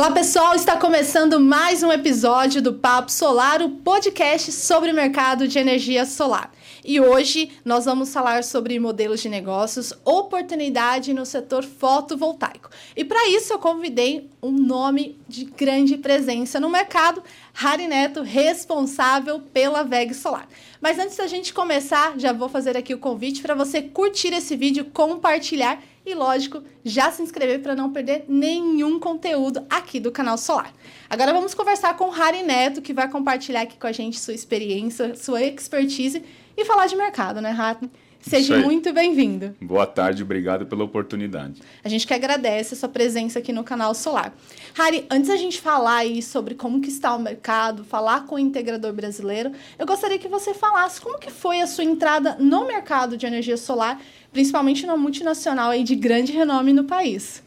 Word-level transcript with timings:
Olá 0.00 0.12
pessoal, 0.12 0.54
está 0.54 0.78
começando 0.78 1.38
mais 1.38 1.82
um 1.82 1.92
episódio 1.92 2.62
do 2.62 2.72
Papo 2.72 3.12
Solar, 3.12 3.60
o 3.60 3.68
podcast 3.68 4.50
sobre 4.50 4.90
o 4.90 4.94
mercado 4.94 5.46
de 5.46 5.58
energia 5.58 6.06
solar. 6.06 6.50
E 6.84 7.00
hoje 7.00 7.50
nós 7.64 7.84
vamos 7.84 8.12
falar 8.12 8.44
sobre 8.44 8.78
modelos 8.78 9.20
de 9.20 9.28
negócios, 9.28 9.92
oportunidade 10.04 11.12
no 11.12 11.26
setor 11.26 11.64
fotovoltaico. 11.64 12.70
E 12.96 13.04
para 13.04 13.28
isso 13.28 13.52
eu 13.52 13.58
convidei 13.58 14.28
um 14.42 14.52
nome 14.52 15.18
de 15.28 15.44
grande 15.44 15.96
presença 15.96 16.58
no 16.58 16.70
mercado, 16.70 17.22
Harry 17.52 17.86
Neto, 17.86 18.22
responsável 18.22 19.40
pela 19.40 19.82
VEG 19.82 20.14
Solar. 20.14 20.48
Mas 20.80 20.98
antes 20.98 21.16
da 21.16 21.26
gente 21.26 21.52
começar, 21.52 22.18
já 22.18 22.32
vou 22.32 22.48
fazer 22.48 22.76
aqui 22.76 22.94
o 22.94 22.98
convite 22.98 23.42
para 23.42 23.54
você 23.54 23.82
curtir 23.82 24.32
esse 24.32 24.56
vídeo, 24.56 24.86
compartilhar 24.92 25.82
e, 26.04 26.14
lógico, 26.14 26.62
já 26.82 27.12
se 27.12 27.22
inscrever 27.22 27.60
para 27.60 27.76
não 27.76 27.92
perder 27.92 28.24
nenhum 28.26 28.98
conteúdo 28.98 29.66
aqui 29.68 30.00
do 30.00 30.10
canal 30.10 30.38
Solar. 30.38 30.72
Agora 31.08 31.32
vamos 31.32 31.52
conversar 31.52 31.96
com 31.96 32.06
o 32.06 32.10
Harry 32.10 32.42
Neto, 32.42 32.80
que 32.80 32.94
vai 32.94 33.08
compartilhar 33.08 33.62
aqui 33.62 33.76
com 33.76 33.86
a 33.86 33.92
gente 33.92 34.18
sua 34.18 34.32
experiência, 34.32 35.14
sua 35.14 35.42
expertise 35.42 36.22
e 36.60 36.64
falar 36.64 36.86
de 36.86 36.96
mercado, 36.96 37.40
né, 37.40 37.50
Harry? 37.52 37.90
Seja 38.20 38.58
muito 38.58 38.92
bem-vindo. 38.92 39.56
Boa 39.62 39.86
tarde, 39.86 40.22
obrigado 40.22 40.66
pela 40.66 40.84
oportunidade. 40.84 41.62
A 41.82 41.88
gente 41.88 42.06
que 42.06 42.12
agradece 42.12 42.74
a 42.74 42.76
sua 42.76 42.88
presença 42.88 43.38
aqui 43.38 43.50
no 43.50 43.64
canal 43.64 43.94
Solar. 43.94 44.34
Harry, 44.74 45.06
antes 45.10 45.28
da 45.28 45.36
gente 45.36 45.58
falar 45.58 45.96
aí 45.96 46.20
sobre 46.20 46.54
como 46.54 46.82
que 46.82 46.90
está 46.90 47.14
o 47.16 47.18
mercado, 47.18 47.82
falar 47.82 48.26
com 48.26 48.34
o 48.34 48.38
integrador 48.38 48.92
brasileiro, 48.92 49.52
eu 49.78 49.86
gostaria 49.86 50.18
que 50.18 50.28
você 50.28 50.52
falasse 50.52 51.00
como 51.00 51.18
que 51.18 51.30
foi 51.30 51.62
a 51.62 51.66
sua 51.66 51.82
entrada 51.82 52.36
no 52.38 52.66
mercado 52.66 53.16
de 53.16 53.24
energia 53.24 53.56
solar, 53.56 53.98
principalmente 54.30 54.86
numa 54.86 54.98
multinacional 54.98 55.70
aí 55.70 55.82
de 55.82 55.94
grande 55.94 56.30
renome 56.30 56.74
no 56.74 56.84
país. 56.84 57.42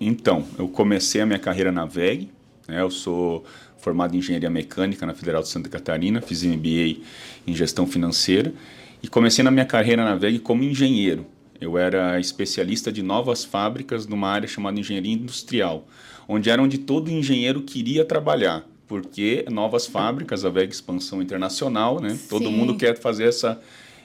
Então, 0.00 0.46
eu 0.56 0.68
comecei 0.68 1.20
a 1.20 1.26
minha 1.26 1.38
carreira 1.38 1.72
na 1.72 1.84
VEG, 1.84 2.30
né, 2.68 2.80
eu 2.80 2.90
sou 2.90 3.44
formado 3.86 4.16
em 4.16 4.18
engenharia 4.18 4.50
mecânica 4.50 5.06
na 5.06 5.14
Federal 5.14 5.42
de 5.42 5.48
Santa 5.48 5.68
Catarina, 5.68 6.20
fiz 6.20 6.42
MBA 6.42 7.04
em 7.46 7.54
gestão 7.54 7.86
financeira 7.86 8.52
e 9.00 9.06
comecei 9.06 9.44
na 9.44 9.50
minha 9.52 9.64
carreira 9.64 10.04
na 10.04 10.16
VEG 10.16 10.40
como 10.40 10.64
engenheiro. 10.64 11.24
Eu 11.60 11.78
era 11.78 12.18
especialista 12.18 12.90
de 12.90 13.00
novas 13.00 13.44
fábricas 13.44 14.04
numa 14.04 14.28
área 14.28 14.48
chamada 14.48 14.80
engenharia 14.80 15.12
industrial, 15.12 15.86
onde 16.26 16.50
era 16.50 16.60
onde 16.60 16.78
todo 16.78 17.08
engenheiro 17.08 17.62
queria 17.62 18.04
trabalhar, 18.04 18.66
porque 18.88 19.44
novas 19.52 19.86
fábricas, 19.86 20.44
a 20.44 20.50
VEG 20.50 20.72
expansão 20.72 21.22
internacional, 21.22 22.00
né? 22.00 22.10
Sim. 22.10 22.26
Todo 22.28 22.50
mundo 22.50 22.74
quer 22.74 22.98
fazer 22.98 23.28
essa 23.28 23.60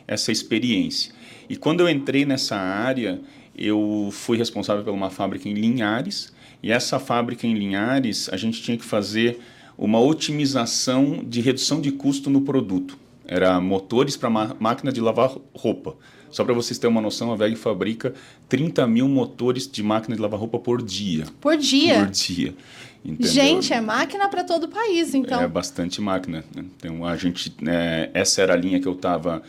essa 0.08 0.32
experiência. 0.32 1.12
E 1.50 1.56
quando 1.56 1.80
eu 1.80 1.90
entrei 1.90 2.24
nessa 2.24 2.56
área, 2.56 3.20
eu 3.58 4.10
fui 4.12 4.38
responsável 4.38 4.84
por 4.84 4.94
uma 4.94 5.10
fábrica 5.10 5.50
em 5.50 5.54
Linhares, 5.54 6.32
e 6.62 6.72
essa 6.72 7.00
fábrica 7.00 7.48
em 7.48 7.56
Linhares, 7.56 8.30
a 8.32 8.38
gente 8.38 8.62
tinha 8.62 8.78
que 8.78 8.86
fazer 8.86 9.40
uma 9.82 10.00
otimização 10.00 11.24
de 11.28 11.42
redução 11.42 11.82
de 11.82 11.92
custo 11.92 12.30
no 12.30 12.42
produto. 12.42 12.96
Era 13.26 13.60
motores 13.60 14.16
para 14.16 14.30
máquina 14.30 14.92
de 14.92 15.02
lavar 15.02 15.36
roupa. 15.56 15.96
Só 16.30 16.44
para 16.46 16.54
vocês 16.54 16.78
terem 16.78 16.94
uma 16.94 17.02
noção, 17.02 17.34
a 17.34 17.36
VEG 17.36 17.56
fabrica 17.56 18.14
30 18.48 18.86
mil 18.86 19.08
motores 19.08 19.68
de 19.68 19.82
máquina 19.82 20.16
de 20.16 20.22
lavar 20.22 20.40
roupa 20.40 20.60
por 20.60 20.84
dia. 20.84 21.26
Por 21.42 21.58
dia? 21.58 22.06
Por 22.06 22.12
dia. 22.12 22.56
Entendeu? 23.04 23.32
Gente, 23.32 23.74
é 23.74 23.82
máquina 23.82 24.30
para 24.30 24.44
todo 24.44 24.66
o 24.66 24.68
país, 24.68 25.16
então. 25.16 25.42
É 25.42 25.48
bastante 25.48 26.00
máquina. 26.00 26.46
Né? 26.56 26.64
Então, 26.78 27.04
a 27.04 27.18
gente, 27.18 27.52
é, 27.68 28.12
essa 28.14 28.44
era 28.44 28.54
a 28.54 28.56
linha 28.56 28.80
que 28.80 28.88
eu 28.88 28.94
estava 28.94 29.42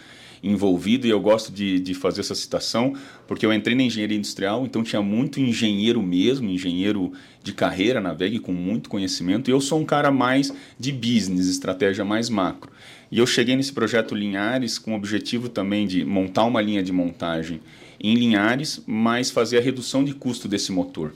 envolvido 0.42 1.06
e 1.06 1.10
eu 1.10 1.20
gosto 1.20 1.52
de, 1.52 1.78
de 1.78 1.94
fazer 1.94 2.20
essa 2.20 2.34
citação 2.34 2.94
porque 3.28 3.46
eu 3.46 3.52
entrei 3.52 3.76
na 3.76 3.84
engenharia 3.84 4.16
industrial, 4.16 4.66
então 4.66 4.82
tinha 4.82 5.00
muito 5.00 5.40
engenheiro 5.40 6.02
mesmo, 6.02 6.50
engenheiro 6.50 7.12
de 7.42 7.52
carreira 7.52 8.00
na 8.00 8.12
VEG 8.12 8.40
com 8.40 8.52
muito 8.52 8.90
conhecimento 8.90 9.48
e 9.48 9.52
eu 9.52 9.60
sou 9.60 9.80
um 9.80 9.84
cara 9.84 10.10
mais 10.10 10.52
de 10.78 10.90
business, 10.90 11.46
estratégia 11.46 12.05
mais 12.05 12.28
macro. 12.28 12.72
E 13.11 13.18
eu 13.18 13.27
cheguei 13.27 13.55
nesse 13.55 13.72
projeto 13.72 14.14
Linhares 14.14 14.78
com 14.78 14.92
o 14.92 14.96
objetivo 14.96 15.48
também 15.48 15.86
de 15.86 16.05
montar 16.05 16.44
uma 16.44 16.62
linha 16.62 16.83
de 16.83 16.92
montagem 16.92 17.61
em 18.00 18.14
Linhares, 18.14 18.83
mas 18.86 19.30
fazer 19.30 19.58
a 19.58 19.61
redução 19.61 20.02
de 20.02 20.12
custo 20.12 20.48
desse 20.48 20.72
motor. 20.72 21.14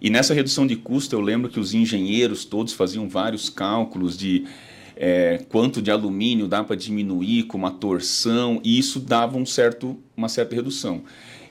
E 0.00 0.10
nessa 0.10 0.34
redução 0.34 0.66
de 0.66 0.76
custo, 0.76 1.16
eu 1.16 1.20
lembro 1.20 1.48
que 1.48 1.58
os 1.58 1.72
engenheiros 1.72 2.44
todos 2.44 2.74
faziam 2.74 3.08
vários 3.08 3.48
cálculos 3.48 4.18
de 4.18 4.44
é, 4.96 5.44
quanto 5.48 5.82
de 5.82 5.90
alumínio 5.90 6.46
dá 6.46 6.62
para 6.62 6.76
diminuir 6.76 7.44
com 7.44 7.58
uma 7.58 7.70
torção, 7.70 8.60
e 8.62 8.78
isso 8.78 9.00
dava 9.00 9.36
um 9.36 9.46
certo, 9.46 9.98
uma 10.16 10.28
certa 10.28 10.54
redução. 10.54 11.02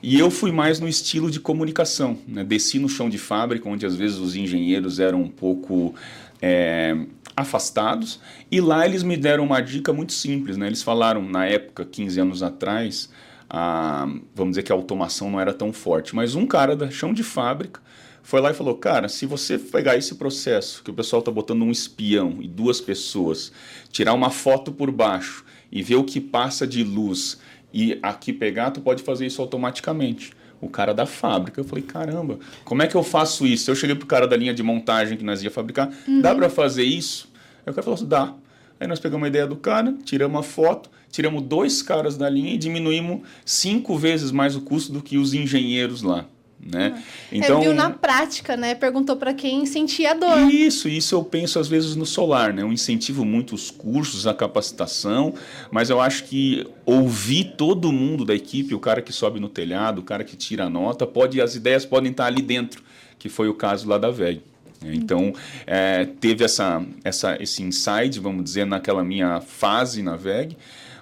E 0.02 0.18
eu 0.18 0.30
fui 0.30 0.52
mais 0.52 0.80
no 0.80 0.88
estilo 0.88 1.30
de 1.30 1.40
comunicação. 1.40 2.18
Né? 2.28 2.44
Desci 2.44 2.78
no 2.78 2.88
chão 2.88 3.08
de 3.08 3.16
fábrica, 3.16 3.68
onde 3.68 3.86
às 3.86 3.96
vezes 3.96 4.18
os 4.18 4.36
engenheiros 4.36 5.00
eram 5.00 5.22
um 5.22 5.28
pouco 5.28 5.94
é, 6.42 6.96
afastados, 7.34 8.20
e 8.50 8.60
lá 8.60 8.84
eles 8.84 9.02
me 9.02 9.16
deram 9.16 9.44
uma 9.44 9.60
dica 9.60 9.92
muito 9.92 10.12
simples. 10.12 10.56
Né? 10.56 10.66
Eles 10.66 10.82
falaram, 10.82 11.22
na 11.22 11.46
época, 11.46 11.84
15 11.84 12.20
anos 12.20 12.42
atrás, 12.42 13.08
a, 13.48 14.06
vamos 14.34 14.52
dizer 14.52 14.62
que 14.62 14.72
a 14.72 14.74
automação 14.74 15.30
não 15.30 15.40
era 15.40 15.52
tão 15.52 15.72
forte, 15.72 16.14
mas 16.14 16.34
um 16.34 16.46
cara 16.46 16.76
da 16.76 16.90
chão 16.90 17.12
de 17.12 17.22
fábrica 17.22 17.80
foi 18.24 18.40
lá 18.40 18.50
e 18.50 18.54
falou: 18.54 18.74
Cara, 18.76 19.06
se 19.08 19.26
você 19.26 19.58
pegar 19.58 19.96
esse 19.96 20.14
processo, 20.14 20.82
que 20.82 20.90
o 20.90 20.94
pessoal 20.94 21.20
está 21.20 21.30
botando 21.30 21.62
um 21.62 21.70
espião 21.70 22.38
e 22.40 22.48
duas 22.48 22.80
pessoas, 22.80 23.52
tirar 23.92 24.14
uma 24.14 24.30
foto 24.30 24.72
por 24.72 24.90
baixo 24.90 25.44
e 25.70 25.82
ver 25.82 25.96
o 25.96 26.04
que 26.04 26.20
passa 26.20 26.66
de 26.66 26.82
luz 26.82 27.38
e 27.72 27.98
aqui 28.02 28.32
pegar, 28.32 28.70
tu 28.70 28.80
pode 28.80 29.02
fazer 29.02 29.26
isso 29.26 29.42
automaticamente. 29.42 30.32
O 30.60 30.68
cara 30.70 30.94
da 30.94 31.04
fábrica, 31.04 31.60
eu 31.60 31.64
falei: 31.64 31.84
Caramba, 31.84 32.38
como 32.64 32.82
é 32.82 32.86
que 32.86 32.94
eu 32.94 33.02
faço 33.02 33.46
isso? 33.46 33.70
Eu 33.70 33.76
cheguei 33.76 33.94
pro 33.94 34.06
cara 34.06 34.26
da 34.26 34.36
linha 34.36 34.54
de 34.54 34.62
montagem 34.62 35.18
que 35.18 35.24
nós 35.24 35.42
ia 35.42 35.50
fabricar: 35.50 35.92
uhum. 36.08 36.22
Dá 36.22 36.34
para 36.34 36.48
fazer 36.48 36.84
isso? 36.84 37.30
Aí 37.66 37.70
o 37.70 37.74
cara 37.74 37.82
falou 37.82 37.94
assim: 37.94 38.08
Dá. 38.08 38.34
Aí 38.80 38.88
nós 38.88 38.98
pegamos 38.98 39.26
a 39.26 39.28
ideia 39.28 39.46
do 39.46 39.56
cara, 39.56 39.94
tiramos 40.02 40.40
a 40.40 40.42
foto, 40.42 40.90
tiramos 41.12 41.42
dois 41.42 41.82
caras 41.82 42.16
da 42.16 42.28
linha 42.28 42.54
e 42.54 42.58
diminuímos 42.58 43.20
cinco 43.44 43.98
vezes 43.98 44.30
mais 44.32 44.56
o 44.56 44.62
custo 44.62 44.92
do 44.92 45.02
que 45.02 45.18
os 45.18 45.34
engenheiros 45.34 46.00
lá 46.00 46.26
né? 46.60 47.02
É, 47.30 47.36
então 47.36 47.60
viu 47.60 47.74
na 47.74 47.90
prática, 47.90 48.56
né? 48.56 48.74
Perguntou 48.74 49.16
para 49.16 49.34
quem 49.34 49.66
sentia 49.66 50.12
a 50.12 50.14
dor. 50.14 50.50
Isso, 50.50 50.88
isso 50.88 51.14
eu 51.14 51.22
penso 51.22 51.58
às 51.58 51.68
vezes 51.68 51.94
no 51.94 52.06
solar, 52.06 52.52
né? 52.52 52.62
Eu 52.62 52.72
incentivo 52.72 53.24
muito 53.24 53.54
os 53.54 53.70
cursos, 53.70 54.26
a 54.26 54.32
capacitação, 54.32 55.34
mas 55.70 55.90
eu 55.90 56.00
acho 56.00 56.24
que 56.24 56.66
ouvir 56.86 57.54
todo 57.56 57.92
mundo 57.92 58.24
da 58.24 58.34
equipe, 58.34 58.74
o 58.74 58.80
cara 58.80 59.02
que 59.02 59.12
sobe 59.12 59.38
no 59.38 59.48
telhado, 59.48 60.00
o 60.00 60.04
cara 60.04 60.24
que 60.24 60.36
tira 60.36 60.64
a 60.64 60.70
nota, 60.70 61.06
pode 61.06 61.40
as 61.40 61.54
ideias 61.54 61.84
podem 61.84 62.10
estar 62.10 62.26
ali 62.26 62.42
dentro, 62.42 62.82
que 63.18 63.28
foi 63.28 63.48
o 63.48 63.54
caso 63.54 63.88
lá 63.88 63.98
da 63.98 64.10
VEG. 64.10 64.42
Então, 64.82 65.32
é, 65.66 66.04
teve 66.04 66.44
essa, 66.44 66.84
essa, 67.02 67.42
esse 67.42 67.62
insight, 67.62 68.20
vamos 68.20 68.44
dizer, 68.44 68.66
naquela 68.66 69.02
minha 69.02 69.40
fase 69.40 70.02
na 70.02 70.16
VEG, 70.16 70.56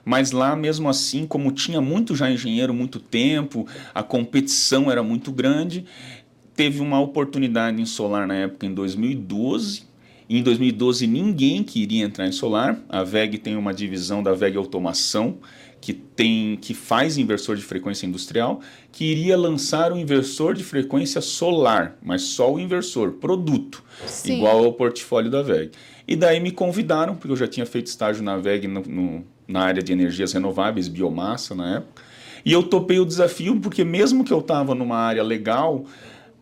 mas 0.04 0.32
lá 0.32 0.56
mesmo 0.56 0.88
assim, 0.88 1.26
como 1.26 1.52
tinha 1.52 1.80
muito 1.80 2.14
já 2.14 2.30
engenheiro, 2.30 2.74
muito 2.74 2.98
tempo, 2.98 3.66
a 3.94 4.02
competição 4.02 4.90
era 4.90 5.02
muito 5.02 5.30
grande, 5.30 5.84
teve 6.54 6.80
uma 6.80 7.00
oportunidade 7.00 7.80
em 7.80 7.86
solar 7.86 8.26
na 8.26 8.34
época 8.34 8.66
em 8.66 8.74
2012. 8.74 9.90
Em 10.28 10.42
2012 10.42 11.06
ninguém 11.06 11.62
queria 11.62 12.04
entrar 12.04 12.26
em 12.26 12.32
solar. 12.32 12.78
A 12.88 13.02
VEG 13.02 13.38
tem 13.38 13.56
uma 13.56 13.74
divisão 13.74 14.22
da 14.22 14.32
VEG 14.32 14.56
Automação 14.56 15.38
que 15.82 15.92
tem 15.92 16.56
que 16.60 16.72
faz 16.72 17.18
inversor 17.18 17.56
de 17.56 17.62
frequência 17.62 18.06
industrial, 18.06 18.60
que 18.92 19.04
iria 19.04 19.36
lançar 19.36 19.92
um 19.92 19.98
inversor 19.98 20.54
de 20.54 20.62
frequência 20.62 21.20
solar, 21.20 21.98
mas 22.00 22.22
só 22.22 22.54
o 22.54 22.60
inversor, 22.60 23.14
produto, 23.14 23.82
Sim. 24.06 24.36
igual 24.36 24.64
ao 24.64 24.72
portfólio 24.72 25.28
da 25.28 25.42
VEG. 25.42 25.72
E 26.06 26.14
daí 26.14 26.38
me 26.38 26.52
convidaram, 26.52 27.16
porque 27.16 27.32
eu 27.32 27.36
já 27.36 27.48
tinha 27.48 27.66
feito 27.66 27.88
estágio 27.88 28.22
na 28.22 28.36
VEG 28.36 28.68
no, 28.68 28.80
no 28.82 29.24
na 29.46 29.60
área 29.60 29.82
de 29.82 29.92
energias 29.92 30.32
renováveis, 30.32 30.88
biomassa 30.88 31.54
na 31.54 31.76
época. 31.76 32.02
E 32.44 32.52
eu 32.52 32.62
topei 32.62 32.98
o 32.98 33.04
desafio 33.04 33.60
porque 33.60 33.84
mesmo 33.84 34.24
que 34.24 34.32
eu 34.32 34.40
estava 34.40 34.74
numa 34.74 34.96
área 34.96 35.22
legal, 35.22 35.84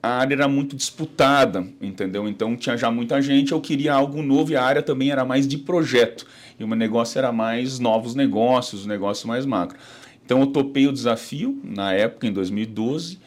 a 0.02 0.08
área 0.08 0.34
era 0.34 0.48
muito 0.48 0.74
disputada, 0.74 1.66
entendeu? 1.80 2.26
Então 2.26 2.56
tinha 2.56 2.76
já 2.76 2.90
muita 2.90 3.20
gente, 3.20 3.52
eu 3.52 3.60
queria 3.60 3.92
algo 3.92 4.22
novo 4.22 4.52
e 4.52 4.56
a 4.56 4.64
área 4.64 4.82
também 4.82 5.10
era 5.10 5.24
mais 5.24 5.46
de 5.46 5.58
projeto. 5.58 6.26
E 6.58 6.64
o 6.64 6.68
meu 6.68 6.76
negócio 6.76 7.18
era 7.18 7.30
mais 7.30 7.78
novos 7.78 8.14
negócios, 8.14 8.86
negócio 8.86 9.28
mais 9.28 9.44
macro. 9.44 9.78
Então 10.24 10.40
eu 10.40 10.46
topei 10.46 10.86
o 10.86 10.92
desafio 10.92 11.60
na 11.62 11.92
época, 11.92 12.26
em 12.26 12.32
2012, 12.32 13.18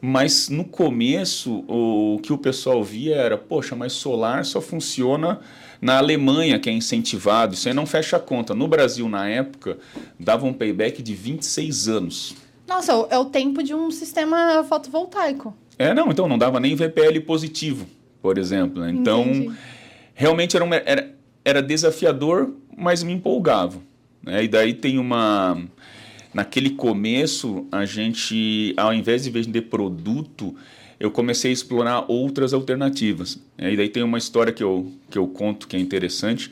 mas 0.00 0.48
no 0.48 0.64
começo 0.64 1.64
o 1.68 2.18
que 2.22 2.32
o 2.32 2.38
pessoal 2.38 2.82
via 2.82 3.16
era, 3.16 3.36
poxa, 3.36 3.76
mas 3.76 3.92
solar 3.92 4.44
só 4.44 4.60
funciona 4.60 5.40
na 5.80 5.98
Alemanha, 5.98 6.58
que 6.58 6.68
é 6.68 6.72
incentivado, 6.72 7.54
isso 7.54 7.68
aí 7.68 7.74
não 7.74 7.86
fecha 7.86 8.16
a 8.16 8.20
conta. 8.20 8.54
No 8.54 8.66
Brasil, 8.66 9.08
na 9.08 9.28
época, 9.28 9.78
dava 10.18 10.46
um 10.46 10.52
payback 10.52 11.02
de 11.02 11.14
26 11.14 11.88
anos. 11.88 12.36
Nossa, 12.66 12.92
é 13.10 13.18
o 13.18 13.26
tempo 13.26 13.62
de 13.62 13.74
um 13.74 13.90
sistema 13.90 14.64
fotovoltaico. 14.68 15.56
É, 15.78 15.94
não, 15.94 16.10
então 16.10 16.28
não 16.28 16.36
dava 16.36 16.58
nem 16.58 16.74
VPL 16.74 17.20
positivo, 17.24 17.86
por 18.20 18.36
exemplo. 18.36 18.82
Né? 18.82 18.90
Então, 18.90 19.22
Entendi. 19.22 19.54
realmente 20.14 20.56
era, 20.56 20.64
uma, 20.64 20.76
era, 20.76 21.14
era 21.44 21.62
desafiador, 21.62 22.52
mas 22.76 23.02
me 23.02 23.12
empolgava. 23.12 23.80
Né? 24.22 24.44
E 24.44 24.48
daí 24.48 24.74
tem 24.74 24.98
uma. 24.98 25.62
Naquele 26.34 26.70
começo, 26.70 27.66
a 27.72 27.86
gente, 27.86 28.74
ao 28.76 28.92
invés 28.92 29.24
de 29.24 29.30
vender 29.30 29.62
produto, 29.62 30.54
eu 31.00 31.10
comecei 31.10 31.50
a 31.50 31.54
explorar 31.54 32.04
outras 32.08 32.52
alternativas. 32.52 33.38
E 33.58 33.76
daí 33.76 33.88
tem 33.88 34.02
uma 34.02 34.18
história 34.18 34.52
que 34.52 34.62
eu, 34.62 34.92
que 35.10 35.18
eu 35.18 35.28
conto 35.28 35.68
que 35.68 35.76
é 35.76 35.80
interessante, 35.80 36.50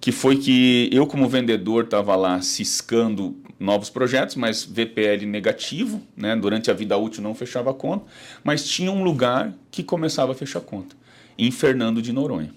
que 0.00 0.12
foi 0.12 0.36
que 0.36 0.88
eu, 0.92 1.06
como 1.06 1.28
vendedor, 1.28 1.84
estava 1.84 2.14
lá 2.14 2.40
ciscando 2.40 3.36
novos 3.58 3.90
projetos, 3.90 4.36
mas 4.36 4.64
VPL 4.64 5.26
negativo, 5.26 6.00
né? 6.16 6.36
durante 6.36 6.70
a 6.70 6.74
vida 6.74 6.96
útil 6.96 7.22
não 7.22 7.34
fechava 7.34 7.70
a 7.70 7.74
conta, 7.74 8.04
mas 8.44 8.64
tinha 8.64 8.92
um 8.92 9.02
lugar 9.02 9.52
que 9.70 9.82
começava 9.82 10.32
a 10.32 10.34
fechar 10.34 10.60
a 10.60 10.62
conta, 10.62 10.94
em 11.36 11.50
Fernando 11.50 12.00
de 12.00 12.12
Noronha. 12.12 12.52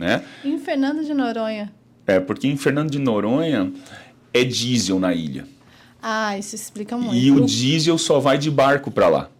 Né? 0.00 0.24
Em 0.44 0.58
Fernando 0.58 1.04
de 1.04 1.14
Noronha? 1.14 1.72
É, 2.06 2.18
porque 2.18 2.48
em 2.48 2.56
Fernando 2.56 2.90
de 2.90 2.98
Noronha 2.98 3.72
é 4.32 4.44
diesel 4.44 4.98
na 4.98 5.14
ilha. 5.14 5.46
Ah, 6.02 6.36
isso 6.38 6.54
explica 6.54 6.96
muito. 6.96 7.14
E 7.14 7.30
o 7.30 7.44
diesel 7.44 7.98
só 7.98 8.18
vai 8.18 8.38
de 8.38 8.50
barco 8.50 8.90
para 8.90 9.08
lá. 9.08 9.30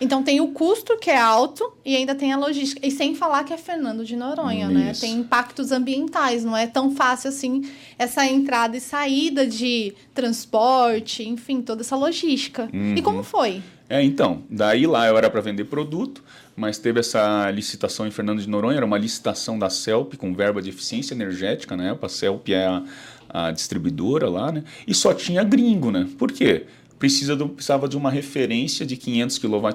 Então 0.00 0.22
tem 0.22 0.40
o 0.40 0.48
custo 0.48 0.96
que 0.96 1.10
é 1.10 1.18
alto 1.18 1.72
e 1.84 1.94
ainda 1.94 2.14
tem 2.14 2.32
a 2.32 2.36
logística. 2.36 2.86
E 2.86 2.90
sem 2.90 3.14
falar 3.14 3.44
que 3.44 3.52
é 3.52 3.58
Fernando 3.58 4.04
de 4.04 4.16
Noronha, 4.16 4.66
Isso. 4.66 4.74
né? 4.74 4.92
Tem 4.98 5.12
impactos 5.12 5.72
ambientais, 5.72 6.44
não 6.44 6.56
é 6.56 6.66
tão 6.66 6.94
fácil 6.94 7.28
assim 7.28 7.68
essa 7.98 8.24
entrada 8.26 8.76
e 8.76 8.80
saída 8.80 9.46
de 9.46 9.94
transporte, 10.14 11.28
enfim, 11.28 11.60
toda 11.60 11.82
essa 11.82 11.96
logística. 11.96 12.68
Uhum. 12.72 12.94
E 12.96 13.02
como 13.02 13.22
foi? 13.22 13.62
É, 13.90 14.02
então, 14.02 14.44
daí 14.48 14.86
lá 14.86 15.08
eu 15.08 15.18
era 15.18 15.28
para 15.28 15.40
vender 15.40 15.64
produto, 15.64 16.22
mas 16.56 16.78
teve 16.78 17.00
essa 17.00 17.50
licitação 17.50 18.06
em 18.06 18.10
Fernando 18.12 18.40
de 18.40 18.48
Noronha, 18.48 18.76
era 18.76 18.86
uma 18.86 18.96
licitação 18.96 19.58
da 19.58 19.68
CELP 19.68 20.14
com 20.14 20.32
verba 20.32 20.62
de 20.62 20.68
eficiência 20.70 21.12
energética, 21.12 21.76
né? 21.76 21.98
A 22.00 22.08
CELP 22.08 22.50
é 22.50 22.66
a, 22.66 22.82
a 23.28 23.50
distribuidora 23.50 24.28
lá, 24.30 24.52
né? 24.52 24.62
E 24.86 24.94
só 24.94 25.12
tinha 25.12 25.42
gringo, 25.42 25.90
né? 25.90 26.08
Por 26.16 26.30
quê? 26.30 26.66
Precisa 27.00 27.34
do, 27.34 27.48
precisava 27.48 27.88
de 27.88 27.96
uma 27.96 28.10
referência 28.10 28.84
de 28.84 28.94
500 28.94 29.38
kW 29.38 29.68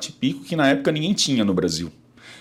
que 0.45 0.55
na 0.55 0.69
época 0.69 0.91
ninguém 0.91 1.11
tinha 1.11 1.43
no 1.43 1.55
Brasil. 1.55 1.91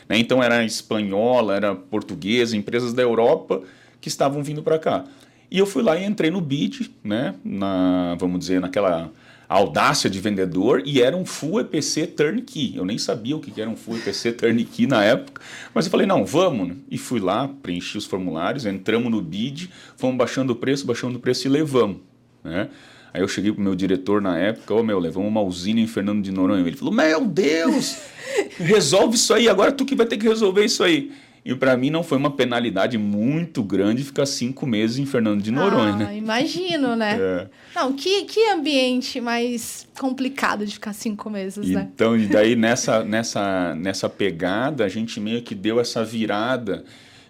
Né? 0.09 0.19
Então 0.19 0.43
era 0.43 0.63
espanhola, 0.63 1.57
era 1.57 1.75
portuguesa, 1.75 2.55
empresas 2.55 2.93
da 2.93 3.03
Europa 3.03 3.63
que 3.99 4.09
estavam 4.09 4.43
vindo 4.43 4.63
para 4.63 4.79
cá. 4.79 5.07
E 5.51 5.59
eu 5.59 5.65
fui 5.65 5.83
lá 5.83 5.97
e 5.97 6.05
entrei 6.05 6.31
no 6.31 6.41
bid, 6.41 6.95
né? 7.03 7.35
na, 7.43 8.15
vamos 8.21 8.39
dizer, 8.39 8.61
naquela 8.61 9.11
audácia 9.49 10.11
de 10.11 10.21
vendedor, 10.21 10.83
e 10.85 11.01
era 11.01 11.17
um 11.17 11.25
full 11.25 11.61
EPC 11.61 12.09
turnkey. 12.09 12.77
Eu 12.77 12.85
nem 12.85 12.99
sabia 12.99 13.37
o 13.37 13.41
que 13.41 13.59
era 13.59 13.71
um 13.71 13.77
full 13.77 13.97
EPC 13.97 14.33
turnkey 14.33 14.87
na 14.87 15.03
época, 15.03 15.41
mas 15.73 15.87
eu 15.87 15.91
falei, 15.91 16.07
não, 16.07 16.27
vamos. 16.27 16.69
Né? 16.69 16.77
E 16.91 16.99
fui 16.99 17.21
lá, 17.21 17.49
preenchi 17.63 17.97
os 17.97 18.05
formulários, 18.05 18.67
entramos 18.67 19.11
no 19.11 19.23
bid, 19.23 19.71
fomos 19.97 20.17
baixando 20.17 20.53
o 20.53 20.57
preço, 20.57 20.87
baixando 20.87 21.17
o 21.17 21.21
preço 21.21 21.47
e 21.47 21.51
levamos. 21.51 21.99
Né? 22.43 22.69
Aí 23.15 23.21
eu 23.23 23.29
cheguei 23.29 23.53
pro 23.53 23.63
meu 23.63 23.77
diretor 23.77 24.21
na 24.21 24.37
época, 24.37 24.75
ô 24.75 24.81
oh, 24.81 24.83
meu, 24.83 24.99
levamos 24.99 25.29
uma 25.29 25.41
usina 25.41 25.79
em 25.79 25.87
Fernando 25.87 26.21
de 26.21 26.33
Noronha. 26.33 26.67
Ele 26.67 26.77
falou, 26.77 26.93
meu 26.93 27.25
Deus, 27.25 27.97
resolve 28.59 29.15
isso 29.15 29.33
aí, 29.33 29.49
agora 29.49 29.71
tu 29.71 29.85
que 29.85 29.95
vai 29.95 30.05
ter 30.05 30.17
que 30.17 30.27
resolver 30.27 30.65
isso 30.65 30.83
aí. 30.83 31.13
E 31.45 31.55
para 31.55 31.77
mim 31.77 31.91
não 31.91 32.03
foi 32.03 32.19
uma 32.19 32.31
penalidade 32.31 32.99
muito 32.99 33.63
grande 33.63 34.03
ficar 34.03 34.27
cinco 34.27 34.67
meses 34.67 34.99
em 34.99 35.07
Fernando 35.07 35.43
de 35.43 35.53
Noronha, 35.53 35.93
ah, 35.93 35.97
né? 35.97 36.17
Imagino, 36.17 36.97
né? 36.97 37.17
É. 37.25 37.47
Não, 37.77 37.93
que, 37.93 38.25
que 38.25 38.51
ambiente 38.51 39.21
mais 39.21 39.87
complicado 39.99 40.67
de 40.67 40.73
ficar 40.73 40.93
cinco 40.93 41.31
meses, 41.31 41.69
né? 41.69 41.89
Então, 41.95 42.17
e 42.17 42.27
daí 42.27 42.57
nessa, 42.57 43.05
nessa, 43.05 43.75
nessa 43.77 44.09
pegada, 44.09 44.85
a 44.85 44.89
gente 44.89 45.21
meio 45.21 45.43
que 45.43 45.55
deu 45.55 45.79
essa 45.79 46.05
virada 46.05 46.85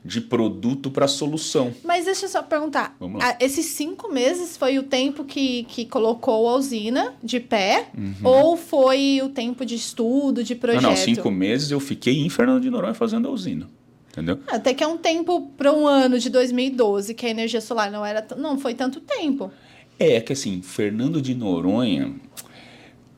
de 0.04 0.20
produto 0.20 0.90
para 0.90 1.08
solução. 1.08 1.72
Mas 1.82 2.04
deixa 2.04 2.26
eu 2.26 2.28
só 2.28 2.42
perguntar. 2.42 2.94
Vamos 3.00 3.22
lá. 3.22 3.36
Esses 3.40 3.66
cinco 3.66 4.12
meses 4.12 4.56
foi 4.56 4.78
o 4.78 4.82
tempo 4.82 5.24
que, 5.24 5.64
que 5.64 5.86
colocou 5.86 6.46
a 6.48 6.56
usina 6.56 7.14
de 7.22 7.40
pé? 7.40 7.88
Uhum. 7.96 8.14
Ou 8.22 8.56
foi 8.56 9.20
o 9.22 9.30
tempo 9.30 9.64
de 9.64 9.74
estudo, 9.74 10.44
de 10.44 10.54
projeto? 10.54 10.82
Não, 10.82 10.90
não, 10.90 10.96
cinco 10.96 11.30
meses 11.30 11.70
eu 11.70 11.80
fiquei 11.80 12.20
em 12.20 12.28
Fernando 12.28 12.60
de 12.60 12.68
Noronha 12.68 12.92
fazendo 12.92 13.28
a 13.28 13.30
usina. 13.30 13.66
Entendeu? 14.10 14.38
Até 14.46 14.74
que 14.74 14.84
é 14.84 14.86
um 14.86 14.98
tempo 14.98 15.50
para 15.56 15.72
um 15.72 15.88
ano 15.88 16.18
de 16.18 16.30
2012, 16.30 17.14
que 17.14 17.26
a 17.26 17.30
energia 17.30 17.60
solar 17.60 17.90
não 17.90 18.04
era. 18.04 18.24
Não 18.36 18.58
foi 18.58 18.74
tanto 18.74 19.00
tempo. 19.00 19.50
É, 19.98 20.16
é 20.16 20.20
que 20.20 20.32
assim, 20.32 20.60
Fernando 20.62 21.20
de 21.20 21.34
Noronha. 21.34 22.14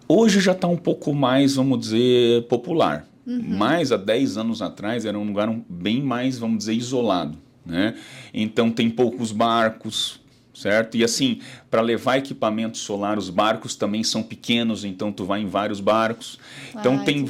Hoje 0.08 0.40
já 0.40 0.52
está 0.52 0.68
um 0.68 0.76
pouco 0.76 1.12
mais, 1.12 1.56
vamos 1.56 1.80
dizer, 1.80 2.46
popular. 2.46 3.06
Uhum. 3.26 3.43
Mas 3.56 3.90
há 3.90 3.96
10 3.96 4.37
anos 4.37 4.62
atrás 4.62 5.05
era 5.05 5.19
um 5.19 5.25
lugar 5.25 5.52
bem 5.69 6.02
mais, 6.02 6.38
vamos 6.38 6.58
dizer, 6.58 6.75
isolado. 6.75 7.38
Né? 7.64 7.94
Então 8.32 8.70
tem 8.70 8.88
poucos 8.88 9.32
barcos, 9.32 10.20
certo? 10.55 10.96
E 10.96 11.02
assim, 11.02 11.40
para 11.69 11.81
levar 11.81 12.19
equipamento 12.19 12.78
solar, 12.78 13.19
os 13.19 13.28
barcos 13.28 13.75
também 13.75 14.05
são 14.05 14.23
pequenos, 14.23 14.84
então 14.84 15.11
tu 15.11 15.25
vai 15.25 15.40
em 15.40 15.46
vários 15.46 15.81
barcos. 15.81 16.38
Então 16.70 17.05
tem 17.05 17.26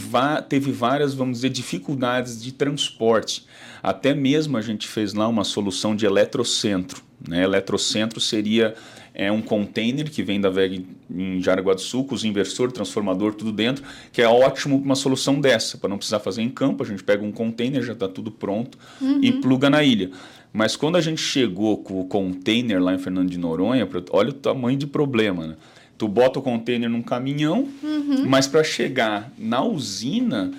teve 0.49 0.71
várias, 0.71 1.15
vamos 1.15 1.39
dizer, 1.39 1.49
dificuldades 1.49 2.43
de 2.43 2.53
transporte. 2.53 3.47
Até 3.83 4.15
mesmo 4.15 4.57
a 4.57 4.63
gente 4.63 4.87
fez 4.87 5.15
lá 5.15 5.27
uma 5.27 5.45
solução 5.45 5.97
de 5.97 6.05
eletrocentro. 6.05 7.03
Né? 7.27 7.43
Eletrocentro 7.43 8.21
seria 8.21 8.75
é 9.19 9.33
um 9.33 9.41
container 9.41 10.11
que 10.11 10.23
vem 10.23 10.39
da 10.39 10.51
VEG 10.51 10.87
em 11.11 11.41
Jaraguá 11.41 11.73
do 11.73 11.81
Sul, 11.81 12.05
com 12.05 12.15
os 12.15 12.23
inversor, 12.23 12.71
transformador, 12.71 13.33
tudo 13.33 13.51
dentro, 13.51 13.83
que 14.13 14.21
é 14.21 14.29
ótimo 14.29 14.77
uma 14.77 14.95
solução 14.95 15.41
dessa, 15.41 15.79
para 15.79 15.89
não 15.89 15.97
precisar 15.97 16.21
fazer 16.21 16.43
em 16.43 16.51
campo, 16.51 16.85
a 16.85 16.87
gente 16.87 17.03
pega 17.03 17.25
um 17.25 17.33
container, 17.33 17.83
já 17.83 17.95
está 17.95 18.07
tudo 18.07 18.31
pronto 18.31 18.77
uhum. 19.01 19.21
e 19.23 19.33
pluga 19.33 19.71
na 19.71 19.83
ilha. 19.83 20.11
Mas 20.53 20.77
quando 20.77 20.97
a 20.97 21.01
gente 21.01 21.21
chegou 21.21 21.79
com 21.79 21.99
o 21.99 22.05
container 22.05 22.81
lá 22.81 22.95
em 22.95 22.99
Fernando 22.99 23.31
de 23.31 23.39
Noronha, 23.39 23.89
olha 24.11 24.31
o 24.31 24.35
tamanho 24.35 24.77
de 24.77 24.87
problema, 24.87 25.47
né? 25.47 25.57
Tu 25.97 26.07
bota 26.07 26.39
o 26.39 26.43
container 26.43 26.91
num 26.91 27.01
caminhão, 27.01 27.67
uhum. 27.83 28.27
mas 28.29 28.47
para 28.47 28.63
chegar 28.63 29.33
na 29.39 29.65
usina, 29.65 30.53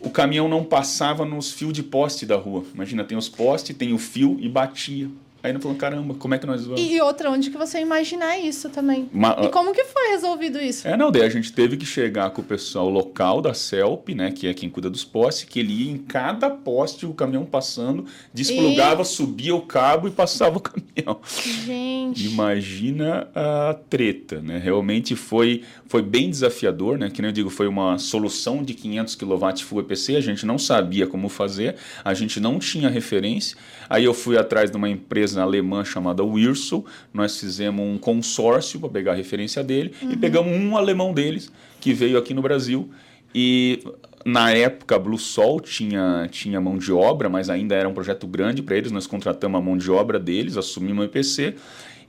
o 0.00 0.10
caminhão 0.10 0.48
não 0.48 0.62
passava 0.62 1.24
nos 1.24 1.50
fios 1.50 1.72
de 1.72 1.82
poste 1.82 2.24
da 2.24 2.36
rua. 2.36 2.64
Imagina, 2.72 3.02
tem 3.02 3.18
os 3.18 3.28
postes, 3.28 3.76
tem 3.76 3.92
o 3.92 3.98
fio 3.98 4.36
e 4.40 4.48
batia. 4.48 5.08
Aí 5.46 5.52
não 5.52 5.60
falou, 5.60 5.76
caramba, 5.76 6.12
como 6.14 6.34
é 6.34 6.38
que 6.38 6.46
nós 6.46 6.66
vamos? 6.66 6.80
E 6.80 7.00
outra, 7.00 7.30
onde 7.30 7.50
que 7.50 7.56
você 7.56 7.78
imaginar 7.78 8.36
isso 8.36 8.68
também? 8.68 9.08
E 9.44 9.48
como 9.48 9.72
que 9.72 9.84
foi 9.84 10.08
resolvido 10.08 10.58
isso? 10.58 10.88
É, 10.88 10.96
não, 10.96 11.12
daí 11.12 11.22
a 11.22 11.28
gente 11.28 11.52
teve 11.52 11.76
que 11.76 11.86
chegar 11.86 12.30
com 12.30 12.42
o 12.42 12.44
pessoal 12.44 12.90
local 12.90 13.40
da 13.40 13.54
CELP, 13.54 14.08
né, 14.08 14.32
que 14.32 14.48
é 14.48 14.54
quem 14.54 14.68
cuida 14.68 14.90
dos 14.90 15.04
postes, 15.04 15.48
que 15.48 15.60
ele 15.60 15.84
ia 15.84 15.92
em 15.92 15.98
cada 15.98 16.50
poste, 16.50 17.06
o 17.06 17.14
caminhão 17.14 17.44
passando, 17.44 18.06
desplugava, 18.34 19.02
e... 19.02 19.04
subia 19.04 19.54
o 19.54 19.60
cabo 19.60 20.08
e 20.08 20.10
passava 20.10 20.56
o 20.56 20.58
caminhão. 20.60 21.20
Gente. 21.64 22.26
Imagina 22.26 23.28
a 23.32 23.76
treta, 23.88 24.40
né? 24.40 24.58
Realmente 24.58 25.14
foi, 25.14 25.62
foi 25.86 26.02
bem 26.02 26.28
desafiador, 26.28 26.98
né? 26.98 27.08
Que 27.08 27.22
nem 27.22 27.28
eu 27.28 27.32
digo, 27.32 27.50
foi 27.50 27.68
uma 27.68 27.98
solução 27.98 28.64
de 28.64 28.74
500 28.74 29.14
kW 29.14 29.56
Full 29.58 29.80
EPC, 29.82 30.16
a 30.16 30.20
gente 30.20 30.44
não 30.44 30.58
sabia 30.58 31.06
como 31.06 31.28
fazer, 31.28 31.76
a 32.04 32.12
gente 32.14 32.40
não 32.40 32.58
tinha 32.58 32.88
referência. 32.88 33.56
Aí 33.88 34.04
eu 34.04 34.12
fui 34.12 34.36
atrás 34.36 34.72
de 34.72 34.76
uma 34.76 34.88
empresa 34.88 35.35
empresa 35.36 35.42
alemã 35.42 35.84
chamada 35.84 36.24
Wirsul. 36.24 36.84
Nós 37.12 37.38
fizemos 37.38 37.84
um 37.84 37.98
consórcio 37.98 38.80
para 38.80 38.88
pegar 38.88 39.12
a 39.12 39.14
referência 39.14 39.62
dele 39.62 39.92
uhum. 40.02 40.12
e 40.12 40.16
pegamos 40.16 40.52
um 40.52 40.76
alemão 40.76 41.12
deles 41.12 41.52
que 41.80 41.92
veio 41.92 42.18
aqui 42.18 42.32
no 42.32 42.42
Brasil. 42.42 42.88
E 43.34 43.82
na 44.24 44.50
época, 44.50 44.96
a 44.96 44.98
Blue 44.98 45.18
Sol 45.18 45.60
tinha, 45.60 46.26
tinha 46.30 46.60
mão 46.60 46.78
de 46.78 46.92
obra, 46.92 47.28
mas 47.28 47.50
ainda 47.50 47.74
era 47.74 47.88
um 47.88 47.94
projeto 47.94 48.26
grande 48.26 48.62
para 48.62 48.76
eles. 48.76 48.90
Nós 48.90 49.06
contratamos 49.06 49.60
a 49.60 49.62
mão 49.62 49.76
de 49.76 49.90
obra 49.90 50.18
deles, 50.18 50.56
assumimos 50.56 51.04
o 51.04 51.08
EPC 51.08 51.54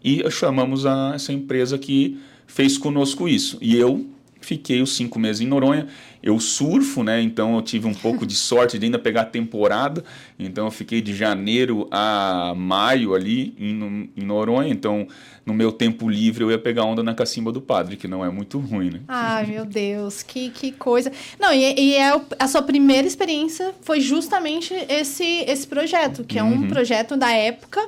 e 0.03 0.29
chamamos 0.31 0.85
a, 0.85 1.13
essa 1.15 1.33
empresa 1.33 1.77
que 1.77 2.19
fez 2.45 2.77
conosco 2.77 3.27
isso. 3.27 3.57
E 3.61 3.75
eu 3.75 4.05
fiquei 4.47 4.81
os 4.81 4.95
cinco 4.95 5.19
meses 5.19 5.41
em 5.41 5.45
Noronha. 5.45 5.87
Eu 6.23 6.39
surfo, 6.39 7.03
né? 7.03 7.21
Então 7.21 7.55
eu 7.55 7.61
tive 7.61 7.85
um 7.85 7.93
pouco 7.95 8.25
de 8.25 8.33
sorte 8.33 8.79
de 8.79 8.85
ainda 8.85 8.97
pegar 8.97 9.21
a 9.21 9.25
temporada. 9.25 10.03
Então 10.39 10.65
eu 10.65 10.71
fiquei 10.71 11.01
de 11.01 11.13
janeiro 11.13 11.87
a 11.91 12.53
maio 12.55 13.13
ali 13.13 13.53
em, 13.59 14.09
em 14.15 14.23
Noronha. 14.23 14.69
Então 14.69 15.07
no 15.45 15.53
meu 15.53 15.71
tempo 15.71 16.09
livre 16.09 16.43
eu 16.43 16.51
ia 16.51 16.57
pegar 16.57 16.83
onda 16.83 17.03
na 17.03 17.13
cacimba 17.13 17.51
do 17.51 17.61
padre, 17.61 17.97
que 17.97 18.07
não 18.07 18.23
é 18.23 18.29
muito 18.29 18.57
ruim, 18.59 18.89
né? 18.89 18.99
Ai, 19.07 19.45
meu 19.45 19.65
Deus, 19.67 20.23
que, 20.23 20.49
que 20.49 20.71
coisa. 20.71 21.11
Não, 21.39 21.53
e, 21.53 21.73
e 21.77 21.95
é, 21.95 22.19
a 22.39 22.47
sua 22.47 22.61
primeira 22.61 23.07
experiência 23.07 23.73
foi 23.81 23.99
justamente 23.99 24.73
esse, 24.89 25.23
esse 25.45 25.67
projeto, 25.67 26.23
que 26.23 26.39
é 26.39 26.43
um 26.43 26.61
uhum. 26.61 26.67
projeto 26.67 27.17
da 27.17 27.31
época 27.31 27.81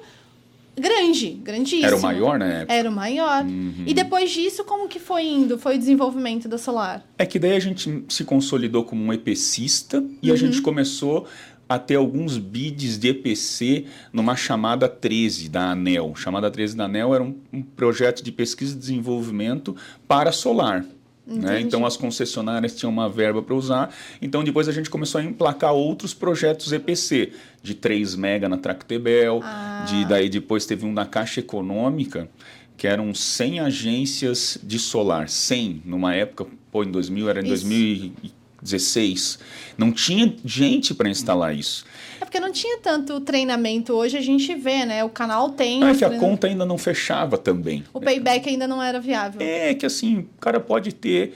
grande, 0.80 1.32
grandíssimo. 1.44 1.86
Era 1.86 1.96
o 1.96 2.02
maior, 2.02 2.40
né? 2.40 2.66
Era 2.68 2.90
o 2.90 2.92
maior. 2.92 3.44
Uhum. 3.44 3.84
E 3.86 3.94
depois 3.94 4.32
disso, 4.32 4.64
como 4.64 4.88
que 4.88 5.00
foi 5.00 5.26
indo? 5.26 5.58
Foi 5.58 5.76
o 5.76 5.78
desenvolvimento 5.78 6.48
da 6.48 6.58
Solar? 6.58 7.04
É 7.18 7.26
que 7.26 7.38
daí 7.38 7.54
a 7.54 7.60
gente 7.60 8.06
se 8.10 8.24
consolidou 8.24 8.84
como 8.84 9.04
um 9.04 9.14
EPCista 9.14 10.04
e 10.22 10.30
uhum. 10.30 10.34
a 10.34 10.38
gente 10.38 10.62
começou 10.62 11.28
a 11.70 11.78
ter 11.78 11.96
alguns 11.96 12.40
bids 12.40 12.98
de 12.98 13.10
EPC 13.10 13.86
numa 14.12 14.36
chamada 14.36 14.90
13 14.90 15.50
da 15.50 15.70
ANEL. 15.70 16.16
Chamada 16.16 16.50
13 16.50 16.76
da 16.76 16.86
ANEL 16.86 17.14
era 17.14 17.24
um, 17.24 17.36
um 17.54 17.62
projeto 17.62 18.24
de 18.24 18.32
pesquisa 18.32 18.76
e 18.76 18.80
desenvolvimento 18.80 19.76
para 20.08 20.32
solar. 20.32 20.84
Né? 21.30 21.62
Então 21.62 21.86
as 21.86 21.96
concessionárias 21.96 22.76
tinham 22.76 22.92
uma 22.92 23.08
verba 23.08 23.42
para 23.42 23.54
usar. 23.54 23.94
Então 24.22 24.44
depois 24.44 24.68
a 24.68 24.72
gente 24.72 24.90
começou 24.90 25.22
a 25.22 25.24
emplacar 25.24 25.74
outros 25.74 26.14
projetos 26.14 26.72
EPC, 26.72 27.32
de 27.62 27.76
3 27.76 28.16
mega 28.16 28.50
na 28.50 28.58
Tractebel, 28.58 29.42
ah. 29.44 29.86
de 29.88 30.06
daí 30.06 30.28
depois 30.30 30.66
teve 30.66 30.86
um 30.86 30.92
na 30.92 31.06
Caixa 31.06 31.40
Econômica, 31.40 32.30
que 32.76 32.88
eram 32.88 33.14
100 33.14 33.60
agências 33.60 34.58
de 34.64 34.80
solar, 34.80 35.30
100 35.30 35.84
numa 35.86 36.16
época, 36.16 36.48
pô, 36.72 36.84
em 36.84 36.92
2000 36.92 37.30
era 37.30 37.42
em 37.42 37.44
Isso. 37.44 37.68
2000 37.68 38.14
16. 38.62 39.40
Não 39.78 39.92
tinha 39.92 40.36
gente 40.44 40.94
para 40.94 41.10
instalar 41.10 41.56
isso. 41.56 41.86
Porque 42.30 42.40
não 42.40 42.52
tinha 42.52 42.78
tanto 42.78 43.20
treinamento. 43.22 43.94
Hoje 43.94 44.16
a 44.16 44.22
gente 44.22 44.54
vê, 44.54 44.86
né? 44.86 45.04
O 45.04 45.10
canal 45.10 45.50
tem. 45.50 45.84
É 45.84 45.96
que 45.96 46.06
a 46.06 46.16
conta 46.20 46.46
ainda 46.46 46.64
não 46.64 46.78
fechava 46.78 47.40
também. 47.40 47.84
O 47.92 48.00
payback 48.00 48.48
ainda 48.48 48.68
não 48.68 48.84
era 48.84 49.00
viável. 49.00 49.42
É 49.42 49.74
que 49.74 49.84
assim, 49.84 50.20
o 50.20 50.40
cara 50.40 50.60
pode 50.60 50.94
ter 50.94 51.34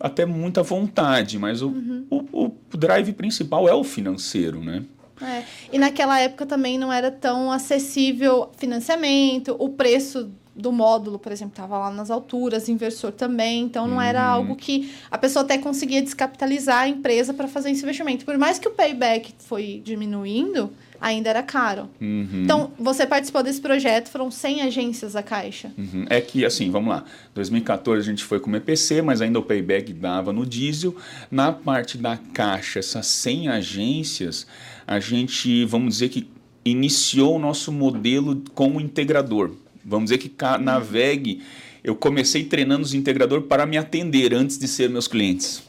até 0.00 0.26
muita 0.26 0.60
vontade, 0.60 1.38
mas 1.38 1.62
o, 1.62 1.68
uhum. 1.68 2.06
o, 2.10 2.46
o 2.72 2.76
drive 2.76 3.12
principal 3.12 3.68
é 3.68 3.72
o 3.72 3.84
financeiro, 3.84 4.58
né? 4.64 4.82
É. 5.20 5.44
E 5.72 5.78
naquela 5.78 6.18
época 6.18 6.44
também 6.44 6.76
não 6.76 6.92
era 6.92 7.12
tão 7.12 7.52
acessível 7.52 8.50
financiamento, 8.56 9.54
o 9.60 9.68
preço 9.68 10.28
do 10.54 10.70
módulo, 10.70 11.18
por 11.18 11.32
exemplo, 11.32 11.52
estava 11.52 11.78
lá 11.78 11.90
nas 11.90 12.10
alturas, 12.10 12.68
inversor 12.68 13.12
também, 13.12 13.64
então 13.64 13.86
não 13.86 13.96
uhum. 13.96 14.02
era 14.02 14.22
algo 14.22 14.54
que 14.54 14.92
a 15.10 15.16
pessoa 15.16 15.44
até 15.44 15.56
conseguia 15.56 16.02
descapitalizar 16.02 16.80
a 16.80 16.88
empresa 16.88 17.32
para 17.32 17.48
fazer 17.48 17.70
esse 17.70 17.82
investimento. 17.82 18.24
Por 18.24 18.36
mais 18.36 18.58
que 18.58 18.68
o 18.68 18.70
payback 18.70 19.32
foi 19.38 19.80
diminuindo, 19.82 20.70
ainda 21.00 21.30
era 21.30 21.42
caro. 21.42 21.88
Uhum. 22.00 22.42
Então, 22.44 22.72
você 22.78 23.06
participou 23.06 23.42
desse 23.42 23.60
projeto, 23.60 24.08
foram 24.08 24.30
100 24.30 24.62
agências 24.62 25.14
da 25.14 25.22
Caixa. 25.22 25.72
Uhum. 25.76 26.06
É 26.08 26.20
que, 26.20 26.44
assim, 26.44 26.70
vamos 26.70 26.90
lá, 26.90 27.04
2014 27.34 28.00
a 28.00 28.10
gente 28.10 28.22
foi 28.22 28.38
com 28.38 28.50
o 28.50 28.56
EPC, 28.56 29.02
mas 29.02 29.20
ainda 29.20 29.38
o 29.38 29.42
payback 29.42 29.92
dava 29.92 30.32
no 30.32 30.46
diesel. 30.46 30.94
Na 31.30 31.50
parte 31.50 31.96
da 31.96 32.16
Caixa, 32.16 32.78
essas 32.78 33.06
100 33.06 33.48
agências, 33.48 34.46
a 34.86 35.00
gente, 35.00 35.64
vamos 35.64 35.94
dizer 35.94 36.10
que 36.10 36.30
iniciou 36.64 37.36
o 37.36 37.38
nosso 37.38 37.72
modelo 37.72 38.40
como 38.54 38.80
integrador. 38.80 39.50
Vamos 39.84 40.10
dizer 40.10 40.18
que 40.18 40.30
na 40.60 40.78
VEG 40.78 41.40
eu 41.82 41.96
comecei 41.96 42.44
treinando 42.44 42.82
os 42.82 42.94
integradores 42.94 43.46
para 43.46 43.66
me 43.66 43.76
atender 43.76 44.32
antes 44.34 44.58
de 44.58 44.68
ser 44.68 44.88
meus 44.88 45.08
clientes. 45.08 45.62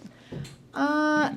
Ah, 0.74 1.34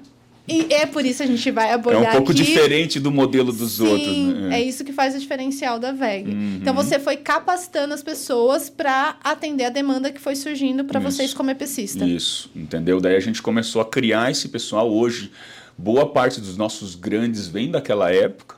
e 0.49 0.73
é 0.73 0.87
por 0.87 1.05
isso 1.05 1.19
que 1.19 1.25
a 1.25 1.27
gente 1.27 1.51
vai 1.51 1.73
abordar 1.73 2.05
É 2.05 2.09
um 2.09 2.13
pouco 2.13 2.33
aqui. 2.33 2.43
diferente 2.43 3.01
do 3.01 3.11
modelo 3.11 3.53
dos 3.53 3.73
Sim, 3.73 3.87
outros. 3.87 4.17
Né? 4.17 4.61
É 4.61 4.63
isso 4.63 4.85
que 4.85 4.93
faz 4.93 5.15
o 5.15 5.19
diferencial 5.19 5.79
da 5.79 5.93
VEG. 5.93 6.31
Uhum. 6.31 6.59
Então 6.61 6.73
você 6.75 6.99
foi 6.99 7.17
capacitando 7.17 7.93
as 7.93 8.03
pessoas 8.03 8.71
para 8.71 9.17
atender 9.25 9.65
a 9.65 9.71
demanda 9.71 10.13
que 10.13 10.21
foi 10.21 10.37
surgindo 10.37 10.85
para 10.85 11.01
vocês 11.01 11.35
como 11.35 11.51
EPCista. 11.51 12.05
Isso, 12.05 12.51
entendeu? 12.55 13.01
Daí 13.01 13.17
a 13.17 13.21
gente 13.21 13.43
começou 13.43 13.83
a 13.83 13.85
criar 13.85 14.31
esse 14.31 14.49
pessoal. 14.49 14.93
Hoje, 14.93 15.33
boa 15.77 16.07
parte 16.07 16.41
dos 16.41 16.57
nossos 16.57 16.95
grandes 16.95 17.49
vem 17.49 17.71
daquela 17.71 18.13
época 18.13 18.57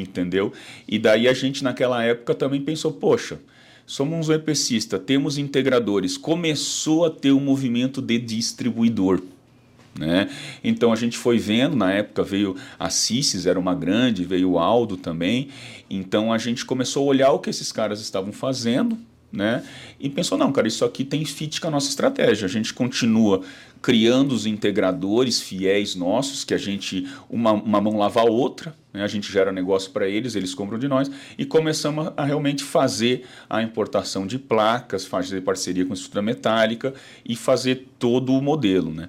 entendeu? 0.00 0.52
E 0.88 0.98
daí 0.98 1.28
a 1.28 1.32
gente 1.32 1.62
naquela 1.62 2.02
época 2.02 2.34
também 2.34 2.60
pensou, 2.60 2.92
poxa, 2.92 3.38
somos 3.86 4.28
um 4.28 4.32
EPCista, 4.32 4.98
temos 4.98 5.38
integradores, 5.38 6.16
começou 6.16 7.04
a 7.04 7.10
ter 7.10 7.32
um 7.32 7.40
movimento 7.40 8.00
de 8.00 8.18
distribuidor. 8.18 9.20
Né? 9.98 10.30
Então 10.64 10.92
a 10.92 10.96
gente 10.96 11.18
foi 11.18 11.38
vendo, 11.38 11.76
na 11.76 11.92
época 11.92 12.22
veio 12.22 12.56
a 12.78 12.88
Cissis, 12.88 13.44
era 13.44 13.58
uma 13.58 13.74
grande, 13.74 14.24
veio 14.24 14.52
o 14.52 14.58
Aldo 14.58 14.96
também. 14.96 15.48
Então 15.90 16.32
a 16.32 16.38
gente 16.38 16.64
começou 16.64 17.02
a 17.02 17.06
olhar 17.06 17.32
o 17.32 17.38
que 17.38 17.50
esses 17.50 17.70
caras 17.70 18.00
estavam 18.00 18.32
fazendo, 18.32 18.96
né? 19.32 19.64
E 19.98 20.10
pensou, 20.10 20.36
não, 20.36 20.52
cara, 20.52 20.68
isso 20.68 20.84
aqui 20.84 21.04
tem 21.04 21.24
fit 21.24 21.60
com 21.60 21.68
a 21.68 21.70
nossa 21.70 21.88
estratégia. 21.88 22.44
A 22.44 22.48
gente 22.48 22.74
continua 22.74 23.40
criando 23.80 24.32
os 24.32 24.46
integradores 24.46 25.40
fiéis 25.40 25.94
nossos, 25.96 26.44
que 26.44 26.54
a 26.54 26.58
gente, 26.58 27.08
uma, 27.28 27.52
uma 27.52 27.80
mão 27.80 27.96
lava 27.96 28.20
a 28.20 28.24
outra, 28.24 28.76
né? 28.92 29.02
a 29.02 29.08
gente 29.08 29.32
gera 29.32 29.50
negócio 29.50 29.90
para 29.90 30.06
eles, 30.06 30.36
eles 30.36 30.54
compram 30.54 30.78
de 30.78 30.86
nós, 30.86 31.10
e 31.36 31.44
começamos 31.44 32.08
a, 32.08 32.12
a, 32.18 32.24
realmente 32.24 32.62
fazer 32.62 33.24
a 33.50 33.62
importação 33.62 34.26
de 34.26 34.38
placas, 34.38 35.04
fazer 35.04 35.40
parceria 35.40 35.84
com 35.84 35.92
a 35.92 35.94
estrutura 35.94 36.22
metálica 36.22 36.94
e 37.26 37.34
fazer 37.34 37.88
todo 37.98 38.32
o 38.32 38.40
modelo. 38.40 38.92
Né? 38.92 39.08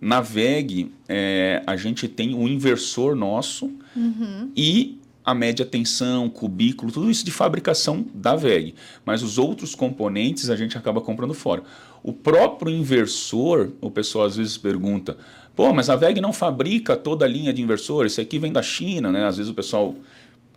Na 0.00 0.20
VEG, 0.20 0.90
é, 1.06 1.62
a 1.66 1.76
gente 1.76 2.08
tem 2.08 2.34
um 2.34 2.48
inversor 2.48 3.14
nosso 3.14 3.70
uhum. 3.94 4.50
e 4.56 4.98
a 5.24 5.34
média 5.34 5.64
tensão, 5.64 6.28
cubículo, 6.28 6.92
tudo 6.92 7.10
isso 7.10 7.24
de 7.24 7.30
fabricação 7.30 8.04
da 8.14 8.36
VEG. 8.36 8.74
Mas 9.04 9.22
os 9.22 9.38
outros 9.38 9.74
componentes 9.74 10.50
a 10.50 10.56
gente 10.56 10.76
acaba 10.76 11.00
comprando 11.00 11.32
fora. 11.32 11.62
O 12.02 12.12
próprio 12.12 12.70
inversor, 12.70 13.72
o 13.80 13.90
pessoal 13.90 14.26
às 14.26 14.36
vezes 14.36 14.58
pergunta, 14.58 15.16
pô, 15.56 15.72
mas 15.72 15.88
a 15.88 15.96
VEG 15.96 16.20
não 16.20 16.32
fabrica 16.32 16.94
toda 16.94 17.24
a 17.24 17.28
linha 17.28 17.52
de 17.52 17.62
inversores, 17.62 18.12
esse 18.12 18.20
aqui 18.20 18.38
vem 18.38 18.52
da 18.52 18.62
China, 18.62 19.10
né? 19.10 19.24
Às 19.24 19.38
vezes 19.38 19.50
o 19.50 19.54
pessoal 19.54 19.94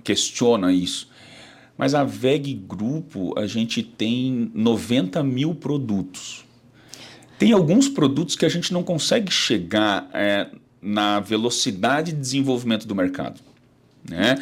questiona 0.04 0.74
isso. 0.74 1.10
Mas 1.78 1.94
a 1.94 2.04
VEG 2.04 2.54
Grupo, 2.54 3.38
a 3.40 3.46
gente 3.46 3.84
tem 3.84 4.52
90 4.54 5.24
mil 5.24 5.56
produtos. 5.56 6.44
Tem 7.38 7.52
alguns 7.52 7.88
produtos 7.88 8.36
que 8.36 8.46
a 8.46 8.50
gente 8.50 8.74
não 8.74 8.82
consegue 8.82 9.32
chegar 9.32 10.10
é, 10.12 10.50
na 10.82 11.20
velocidade 11.20 12.12
de 12.12 12.20
desenvolvimento 12.20 12.88
do 12.88 12.96
mercado. 12.96 13.47
Né? 14.10 14.38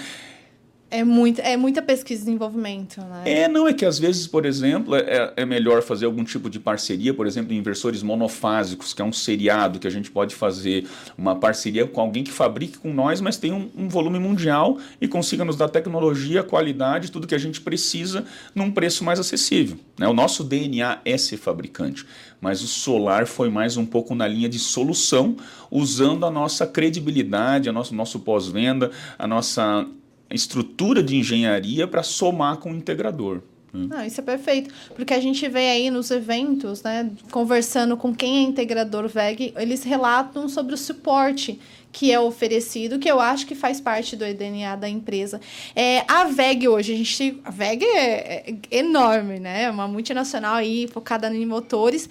É, 0.96 1.04
muito, 1.04 1.42
é 1.42 1.58
muita 1.58 1.82
pesquisa 1.82 2.22
e 2.22 2.26
desenvolvimento, 2.26 3.02
né? 3.02 3.24
É, 3.26 3.48
não, 3.48 3.68
é 3.68 3.74
que 3.74 3.84
às 3.84 4.00
vezes, 4.00 4.28
por 4.28 4.46
exemplo, 4.46 4.96
é, 4.96 5.34
é 5.36 5.46
melhor 5.46 5.82
fazer 5.82 6.06
algum 6.06 6.24
tipo 6.24 6.50
de 6.50 6.58
parceria, 6.60 7.14
por 7.14 7.28
exemplo, 7.28 7.52
em 7.54 7.58
inversores 7.58 8.04
monofásicos, 8.04 8.94
que 8.94 9.02
é 9.02 9.06
um 9.06 9.12
seriado 9.12 9.80
que 9.80 9.88
a 9.88 9.90
gente 9.90 10.12
pode 10.12 10.36
fazer 10.36 10.88
uma 11.18 11.36
parceria 11.36 11.88
com 11.88 12.00
alguém 12.00 12.24
que 12.24 12.32
fabrique 12.32 12.78
com 12.78 12.94
nós, 12.94 13.20
mas 13.20 13.36
tem 13.36 13.52
um, 13.52 13.70
um 13.76 13.90
volume 13.90 14.20
mundial 14.20 14.78
e 15.02 15.08
consiga 15.08 15.44
nos 15.44 15.58
dar 15.58 15.70
tecnologia, 15.70 16.44
qualidade, 16.44 17.12
tudo 17.12 17.28
que 17.28 17.36
a 17.36 17.40
gente 17.40 17.60
precisa 17.60 18.24
num 18.54 18.72
preço 18.72 19.04
mais 19.04 19.20
acessível. 19.20 19.78
Né? 20.00 20.08
O 20.08 20.14
nosso 20.14 20.44
DNA 20.44 21.00
é 21.04 21.18
ser 21.18 21.38
fabricante, 21.38 22.06
mas 22.46 22.62
o 22.62 22.68
solar 22.68 23.26
foi 23.26 23.50
mais 23.50 23.76
um 23.76 23.88
pouco 23.88 24.14
na 24.14 24.28
linha 24.28 24.48
de 24.48 24.60
solução, 24.60 25.36
usando 25.72 26.28
a 26.28 26.30
nossa 26.30 26.68
credibilidade, 26.68 27.68
o 27.68 27.74
nosso, 27.74 27.96
nosso 27.96 28.20
pós-venda, 28.20 28.92
a 29.18 29.26
nossa 29.26 29.88
estrutura 30.30 31.02
de 31.02 31.16
engenharia 31.16 31.88
para 31.88 32.04
somar 32.04 32.58
com 32.58 32.72
o 32.72 32.76
integrador. 32.76 33.42
Né? 33.76 33.96
Ah, 33.98 34.08
isso 34.08 34.20
é 34.20 34.24
perfeito, 34.24 34.74
porque 34.96 35.14
a 35.14 35.20
gente 35.20 35.48
vê 35.48 35.70
aí 35.70 35.90
nos 35.90 36.12
eventos, 36.12 36.82
né, 36.84 37.12
conversando 37.32 37.98
com 37.98 38.14
quem 38.14 38.38
é 38.38 38.42
integrador 38.42 39.08
VEG, 39.08 39.54
eles 39.58 39.84
relatam 39.84 40.48
sobre 40.48 40.74
o 40.74 40.78
suporte 40.78 41.60
que 41.92 42.12
é 42.12 42.20
oferecido, 42.20 43.00
que 43.00 43.10
eu 43.10 43.22
acho 43.22 43.48
que 43.48 43.56
faz 43.56 43.80
parte 43.80 44.18
do 44.18 44.26
DNA 44.26 44.76
da 44.76 44.90
empresa. 44.90 45.40
É, 45.74 46.04
a 46.10 46.26
VEG 46.26 46.68
hoje, 46.68 46.94
a 46.94 46.98
gente 46.98 47.42
a 47.46 47.50
VEG 47.50 47.86
é, 47.86 48.50
é 48.50 48.56
enorme, 48.70 49.40
né? 49.40 49.64
É 49.64 49.72
uma 49.72 49.88
multinacional 49.88 50.56
aí 50.56 50.90
focada 50.90 51.34
em 51.34 51.46
motores. 51.46 52.10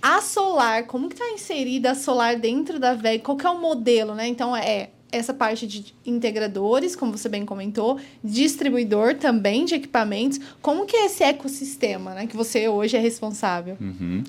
A 0.00 0.22
Solar, 0.22 0.84
como 0.84 1.08
que 1.08 1.14
está 1.14 1.28
inserida 1.30 1.90
a 1.90 1.94
Solar 1.94 2.38
dentro 2.38 2.78
da 2.78 2.94
VEG? 2.94 3.22
Qual 3.22 3.36
que 3.36 3.46
é 3.46 3.50
o 3.50 3.60
modelo, 3.60 4.14
né? 4.14 4.26
Então, 4.26 4.56
é 4.56 4.88
essa 5.16 5.34
parte 5.34 5.66
de 5.66 5.94
integradores, 6.04 6.94
como 6.94 7.16
você 7.16 7.28
bem 7.28 7.44
comentou, 7.44 7.98
distribuidor 8.22 9.14
também 9.14 9.64
de 9.64 9.74
equipamentos. 9.74 10.40
Como 10.60 10.86
que 10.86 10.96
é 10.96 11.06
esse 11.06 11.24
ecossistema, 11.24 12.14
né, 12.14 12.26
que 12.26 12.36
você 12.36 12.68
hoje 12.68 12.96
é 12.96 13.00
responsável? 13.00 13.76
Uhum. 13.80 14.22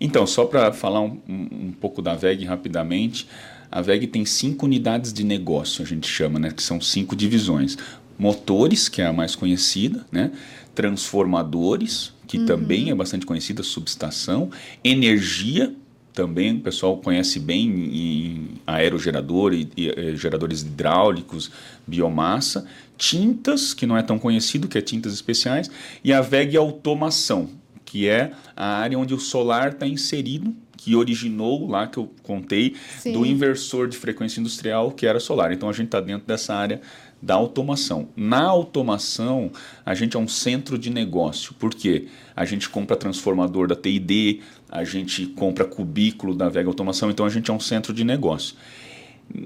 Então, 0.00 0.26
só 0.26 0.44
para 0.44 0.72
falar 0.72 1.00
um, 1.00 1.18
um, 1.28 1.72
pouco 1.80 2.02
da 2.02 2.14
VEG 2.14 2.44
rapidamente, 2.44 3.26
a 3.70 3.80
VEG 3.80 4.06
tem 4.06 4.24
cinco 4.24 4.66
unidades 4.66 5.12
de 5.12 5.24
negócio, 5.24 5.82
a 5.82 5.86
gente 5.86 6.06
chama, 6.06 6.38
né, 6.38 6.50
que 6.50 6.62
são 6.62 6.80
cinco 6.80 7.16
divisões. 7.16 7.76
Motores, 8.18 8.88
que 8.88 9.02
é 9.02 9.06
a 9.06 9.12
mais 9.12 9.34
conhecida, 9.34 10.06
né? 10.10 10.32
transformadores, 10.76 12.12
que 12.26 12.38
uhum. 12.38 12.46
também 12.46 12.90
é 12.90 12.94
bastante 12.94 13.24
conhecida, 13.24 13.62
subestação, 13.62 14.50
energia, 14.84 15.74
também 16.16 16.56
o 16.56 16.60
pessoal 16.60 16.96
conhece 16.96 17.38
bem 17.38 17.68
em 17.68 18.48
aerogerador 18.66 19.52
e, 19.52 19.68
e, 19.76 19.90
eh, 19.90 20.16
geradores 20.16 20.62
hidráulicos, 20.62 21.50
biomassa, 21.86 22.66
tintas, 22.96 23.74
que 23.74 23.86
não 23.86 23.98
é 23.98 24.02
tão 24.02 24.18
conhecido, 24.18 24.66
que 24.66 24.78
é 24.78 24.80
tintas 24.80 25.12
especiais, 25.12 25.70
e 26.02 26.14
a 26.14 26.22
VEG 26.22 26.56
Automação, 26.56 27.50
que 27.84 28.08
é 28.08 28.32
a 28.56 28.78
área 28.78 28.98
onde 28.98 29.12
o 29.12 29.20
solar 29.20 29.72
está 29.72 29.86
inserido, 29.86 30.56
que 30.78 30.96
originou 30.96 31.68
lá 31.68 31.86
que 31.86 31.98
eu 31.98 32.10
contei 32.22 32.74
Sim. 32.98 33.12
do 33.12 33.26
inversor 33.26 33.86
de 33.86 33.98
frequência 33.98 34.40
industrial 34.40 34.92
que 34.92 35.06
era 35.06 35.20
solar. 35.20 35.52
Então 35.52 35.68
a 35.68 35.72
gente 35.72 35.86
está 35.86 36.00
dentro 36.00 36.26
dessa 36.26 36.54
área 36.54 36.80
da 37.20 37.34
automação. 37.34 38.08
Na 38.16 38.42
automação, 38.42 39.50
a 39.84 39.94
gente 39.94 40.16
é 40.16 40.20
um 40.20 40.28
centro 40.28 40.78
de 40.78 40.90
negócio, 40.90 41.54
porque 41.58 42.06
a 42.34 42.44
gente 42.44 42.68
compra 42.68 42.96
transformador 42.96 43.66
da 43.66 43.74
TID, 43.74 44.40
a 44.70 44.84
gente 44.84 45.26
compra 45.26 45.64
cubículo 45.64 46.34
da 46.34 46.48
Vega 46.48 46.68
Automação, 46.68 47.10
então 47.10 47.24
a 47.24 47.30
gente 47.30 47.50
é 47.50 47.54
um 47.54 47.60
centro 47.60 47.92
de 47.92 48.04
negócio. 48.04 48.54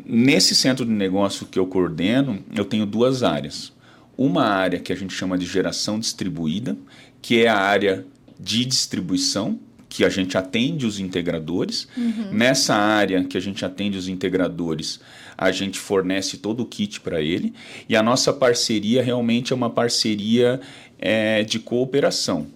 Nesse 0.05 0.55
centro 0.55 0.85
de 0.85 0.93
negócio 0.93 1.47
que 1.47 1.59
eu 1.59 1.67
coordeno, 1.67 2.45
eu 2.55 2.65
tenho 2.65 2.85
duas 2.85 3.23
áreas. 3.23 3.73
Uma 4.17 4.45
área 4.45 4.79
que 4.79 4.93
a 4.93 4.97
gente 4.97 5.15
chama 5.15 5.39
de 5.39 5.47
geração 5.47 5.99
distribuída, 5.99 6.77
que 7.23 7.45
é 7.45 7.49
a 7.49 7.57
área 7.57 8.05
de 8.39 8.65
distribuição, 8.65 9.59
que 9.89 10.05
a 10.05 10.09
gente 10.09 10.37
atende 10.39 10.87
os 10.87 11.01
integradores. 11.01 11.89
Uhum. 11.97 12.31
Nessa 12.33 12.75
área 12.75 13.25
que 13.25 13.37
a 13.37 13.41
gente 13.41 13.65
atende 13.65 13.99
os 13.99 14.09
integradores, 14.09 15.01
a 15.41 15.51
gente 15.51 15.79
fornece 15.79 16.37
todo 16.37 16.63
o 16.63 16.67
kit 16.67 17.01
para 17.01 17.23
ele. 17.23 17.55
E 17.89 17.97
a 17.97 18.03
nossa 18.03 18.31
parceria 18.31 19.03
realmente 19.03 19.55
é 19.55 19.57
uma 19.57 19.71
parceria 19.71 20.61
é, 20.99 21.43
de 21.43 21.59
cooperação. 21.59 22.49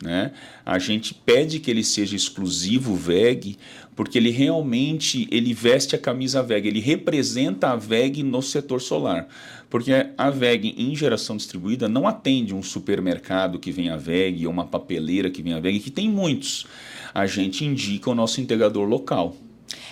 Né? 0.00 0.30
A 0.64 0.78
gente 0.78 1.12
pede 1.12 1.58
que 1.58 1.68
ele 1.68 1.82
seja 1.82 2.14
exclusivo 2.14 2.94
VEG, 2.94 3.58
porque 3.96 4.16
ele 4.16 4.30
realmente 4.30 5.26
ele 5.28 5.52
veste 5.52 5.96
a 5.96 5.98
camisa 5.98 6.40
VEG, 6.40 6.68
ele 6.68 6.78
representa 6.78 7.70
a 7.70 7.76
VEG 7.76 8.22
no 8.22 8.40
setor 8.40 8.80
solar. 8.80 9.26
Porque 9.68 9.90
a 10.16 10.30
VEG 10.30 10.72
em 10.78 10.94
geração 10.94 11.36
distribuída 11.36 11.88
não 11.88 12.06
atende 12.06 12.54
um 12.54 12.62
supermercado 12.62 13.58
que 13.58 13.72
vem 13.72 13.90
a 13.90 13.96
VEG 13.96 14.46
ou 14.46 14.52
uma 14.52 14.64
papeleira 14.64 15.30
que 15.30 15.42
vem 15.42 15.52
a 15.52 15.60
VEG, 15.60 15.80
que 15.80 15.90
tem 15.90 16.08
muitos. 16.08 16.64
A 17.12 17.26
gente 17.26 17.64
indica 17.64 18.08
o 18.08 18.14
nosso 18.14 18.40
integrador 18.40 18.88
local. 18.88 19.36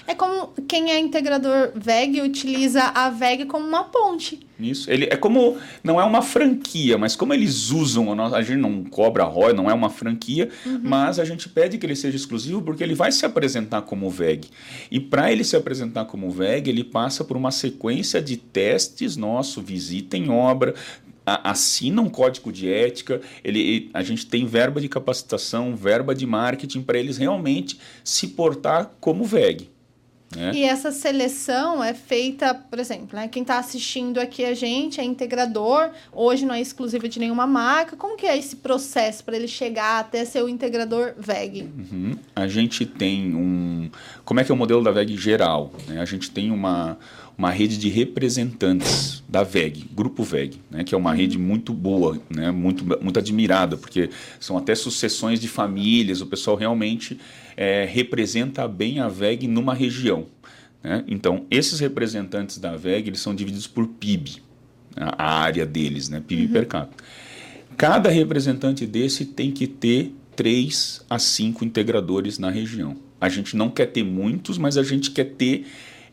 É 0.07 0.15
como 0.15 0.49
quem 0.67 0.91
é 0.91 0.99
integrador 0.99 1.73
VEG 1.75 2.23
utiliza 2.23 2.83
a 2.83 3.11
VEG 3.11 3.45
como 3.45 3.67
uma 3.67 3.85
ponte. 3.85 4.41
Isso. 4.59 4.91
Ele 4.91 5.07
é 5.11 5.17
como. 5.17 5.57
Não 5.85 6.01
é 6.01 6.05
uma 6.05 6.21
franquia, 6.21 6.99
mas 6.99 7.15
como 7.15 7.33
eles 7.33 7.71
usam. 7.71 8.13
A, 8.35 8.43
gente 8.43 8.59
não 8.59 8.85
cobra 8.85 9.25
ROI, 9.25 9.53
não 9.53 9.71
é 9.71 9.75
uma 9.75 9.91
franquia, 9.91 10.49
uhum. 10.67 10.81
mas 10.83 11.19
a 11.19 11.25
gente 11.25 11.49
pede 11.49 11.79
que 11.79 11.87
ele 11.87 11.95
seja 11.95 12.17
exclusivo 12.17 12.63
porque 12.63 12.83
ele 12.83 12.95
vai 12.95 13.13
se 13.13 13.25
apresentar 13.25 13.83
como 13.83 14.11
VEG. 14.11 14.49
E 14.91 14.99
para 14.99 15.31
ele 15.31 15.45
se 15.45 15.57
apresentar 15.57 16.07
como 16.07 16.31
VEG, 16.31 16.71
ele 16.71 16.83
passa 16.83 17.23
por 17.23 17.37
uma 17.37 17.51
sequência 17.51 18.21
de 18.21 18.37
testes 18.37 19.17
nosso, 19.17 19.63
visita 19.63 20.17
em 20.17 20.31
obra, 20.31 20.75
assina 21.37 22.03
um 22.03 22.09
código 22.09 22.53
de 22.53 22.71
ética, 22.71 23.21
ele, 23.43 23.91
a 23.93 24.03
gente 24.03 24.27
tem 24.27 24.47
verba 24.47 24.81
de 24.81 24.89
capacitação, 24.89 25.75
verba 25.77 26.15
de 26.15 26.27
marketing 26.27 26.83
para 26.83 26.99
eles 26.99 27.17
realmente 27.17 27.79
se 28.05 28.29
portar 28.29 28.93
como 29.01 29.25
VEG. 29.25 29.71
Né? 30.37 30.53
E 30.55 30.65
essa 30.65 30.93
seleção 30.93 31.83
é 31.83 31.95
feita, 31.95 32.55
por 32.55 32.79
exemplo, 32.79 33.19
né, 33.19 33.29
quem 33.29 33.43
está 33.43 33.59
assistindo 33.59 34.19
aqui 34.19 34.45
a 34.45 34.53
gente 34.53 35.01
é 35.01 35.05
integrador, 35.05 35.91
hoje 36.13 36.45
não 36.45 36.55
é 36.55 36.61
exclusivo 36.61 37.09
de 37.09 37.19
nenhuma 37.19 37.47
marca. 37.47 37.97
Como 37.97 38.17
que 38.17 38.27
é 38.27 38.37
esse 38.37 38.57
processo 38.57 39.25
para 39.25 39.37
ele 39.37 39.49
chegar 39.49 40.01
até 40.01 40.25
ser 40.27 40.43
o 40.43 40.49
integrador 40.49 41.15
VEG? 41.17 41.63
Uhum. 41.63 42.19
A 42.37 42.47
gente 42.47 42.85
tem 42.85 43.35
um... 43.35 43.91
Como 44.25 44.39
é 44.39 44.45
que 44.45 44.53
é 44.53 44.55
o 44.55 44.59
modelo 44.59 44.83
da 44.83 44.91
VEG 44.91 45.17
geral? 45.17 45.73
Né? 45.87 45.99
A 45.99 46.05
gente 46.05 46.31
tem 46.31 46.51
uma, 46.51 46.99
uma 47.39 47.53
rede 47.53 47.79
de 47.79 47.89
representantes 47.89 49.23
da 49.29 49.45
VEG, 49.45 49.89
Grupo 49.95 50.25
VEG, 50.25 50.61
né? 50.69 50.83
que 50.83 50.93
é 50.93 50.99
uma 50.99 51.15
rede 51.15 51.39
muito 51.39 51.73
boa, 51.73 52.21
né? 52.29 52.51
muito, 52.51 52.85
muito 53.01 53.17
admirada, 53.17 53.77
porque 53.77 54.11
são 54.41 54.59
até 54.59 54.75
sucessões 54.75 55.39
de 55.39 55.47
famílias, 55.47 56.21
o 56.21 56.27
pessoal 56.27 56.57
realmente 56.57 57.17
é, 57.57 57.85
representa 57.85 58.67
bem 58.67 58.99
a 58.99 59.09
VEG 59.09 59.47
numa 59.47 59.73
região. 59.73 60.27
Né? 60.83 61.05
Então, 61.07 61.47
esses 61.49 61.79
representantes 61.79 62.59
da 62.59 62.75
VEG 62.75 63.09
eles 63.09 63.21
são 63.21 63.33
divididos 63.35 63.69
por 63.69 63.87
PIB, 63.87 64.43
a 64.97 65.41
área 65.41 65.65
deles, 65.65 66.09
né? 66.09 66.21
PIB 66.27 66.47
uhum. 66.47 66.53
per 66.53 66.67
capita. 66.67 67.05
Cada 67.77 68.09
representante 68.09 68.85
desse 68.85 69.25
tem 69.25 69.53
que 69.53 69.69
ter 69.69 70.13
três 70.35 71.05
a 71.09 71.19
cinco 71.21 71.65
integradores 71.65 72.37
na 72.37 72.51
região. 72.51 72.97
A 73.21 73.29
gente 73.29 73.57
não 73.57 73.71
quer 73.71 73.87
ter 73.87 74.03
muitos, 74.03 74.59
mas 74.59 74.77
a 74.77 74.83
gente 74.83 75.13
quer 75.13 75.25
ter 75.25 75.67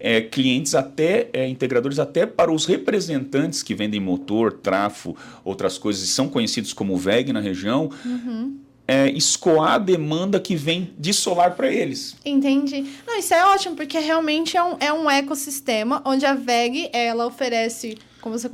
é, 0.06 0.22
clientes 0.22 0.76
até 0.76 1.30
é, 1.34 1.48
integradores 1.48 1.98
até 1.98 2.28
para 2.28 2.52
os 2.52 2.68
representantes 2.68 3.64
que 3.64 3.74
vendem 3.74 4.00
motor, 4.00 4.54
trafo, 4.54 5.18
outras 5.44 5.80
coisas 5.80 6.04
e 6.04 6.08
são 6.08 6.30
conhecidos 6.30 6.74
como 6.74 6.96
VEG 6.96 7.34
na 7.34 7.40
região. 7.40 7.90
Uhum 8.06 8.60
é, 8.88 9.10
escoar 9.10 9.74
a 9.74 9.78
demanda 9.80 10.40
que 10.40 10.56
vem 10.56 10.94
de 10.96 11.12
solar 11.12 11.56
para 11.56 11.74
eles. 11.74 12.16
Entendi. 12.24 12.86
Não, 13.08 13.18
isso 13.18 13.34
é 13.34 13.44
ótimo, 13.44 13.76
porque 13.76 13.98
realmente 13.98 14.56
é 14.56 14.64
um, 14.64 14.78
é 14.80 14.94
um 14.94 15.10
ecossistema 15.10 16.04
onde 16.06 16.24
a 16.24 16.36
VEG 16.36 16.92
ela 16.94 17.26
oferece 17.26 17.98
como 18.26 18.40
você 18.40 18.50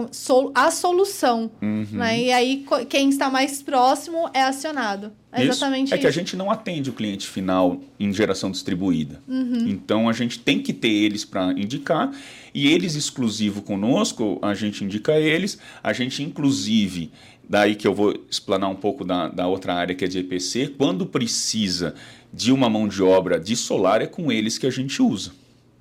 a 0.54 0.70
solução. 0.70 1.50
Uhum. 1.62 1.88
Né? 1.94 2.24
E 2.24 2.32
aí, 2.34 2.66
quem 2.90 3.08
está 3.08 3.30
mais 3.30 3.64
próximo 3.64 4.30
é 4.34 4.42
acionado. 4.42 5.14
É 5.32 5.46
exatamente 5.46 5.86
isso. 5.86 5.94
É 5.94 5.98
isso. 5.98 6.02
que 6.02 6.08
a 6.08 6.12
gente 6.12 6.36
não 6.36 6.52
atende 6.52 6.90
o 6.90 6.94
cliente 6.94 7.26
final 7.26 7.80
em 7.98 8.12
geração 8.12 8.52
distribuída. 8.52 9.22
Uhum. 9.26 9.70
Então, 9.70 10.10
a 10.10 10.12
gente 10.12 10.40
tem 10.40 10.62
que 10.62 10.74
ter 10.74 10.90
eles 10.90 11.24
para 11.24 11.54
indicar. 11.54 12.12
E 12.54 12.68
eles, 12.68 12.96
exclusivo 12.96 13.62
conosco, 13.62 14.38
a 14.42 14.54
gente 14.54 14.84
indica 14.84 15.18
eles. 15.18 15.58
A 15.82 15.94
gente, 15.94 16.22
inclusive, 16.22 17.10
daí 17.48 17.74
que 17.74 17.88
eu 17.88 17.94
vou 17.94 18.14
explanar 18.30 18.70
um 18.70 18.76
pouco 18.76 19.06
da, 19.06 19.30
da 19.30 19.48
outra 19.48 19.74
área 19.74 19.96
que 19.96 20.04
é 20.04 20.08
de 20.10 20.20
EPC, 20.20 20.76
quando 20.78 21.06
precisa 21.06 21.96
de 22.34 22.52
uma 22.52 22.70
mão 22.70 22.90
de 22.90 23.02
obra 23.02 23.40
de 23.40 23.56
solar, 23.56 24.02
é 24.02 24.06
com 24.06 24.30
eles 24.30 24.58
que 24.58 24.68
a 24.68 24.72
gente 24.72 25.02
usa. 25.02 25.32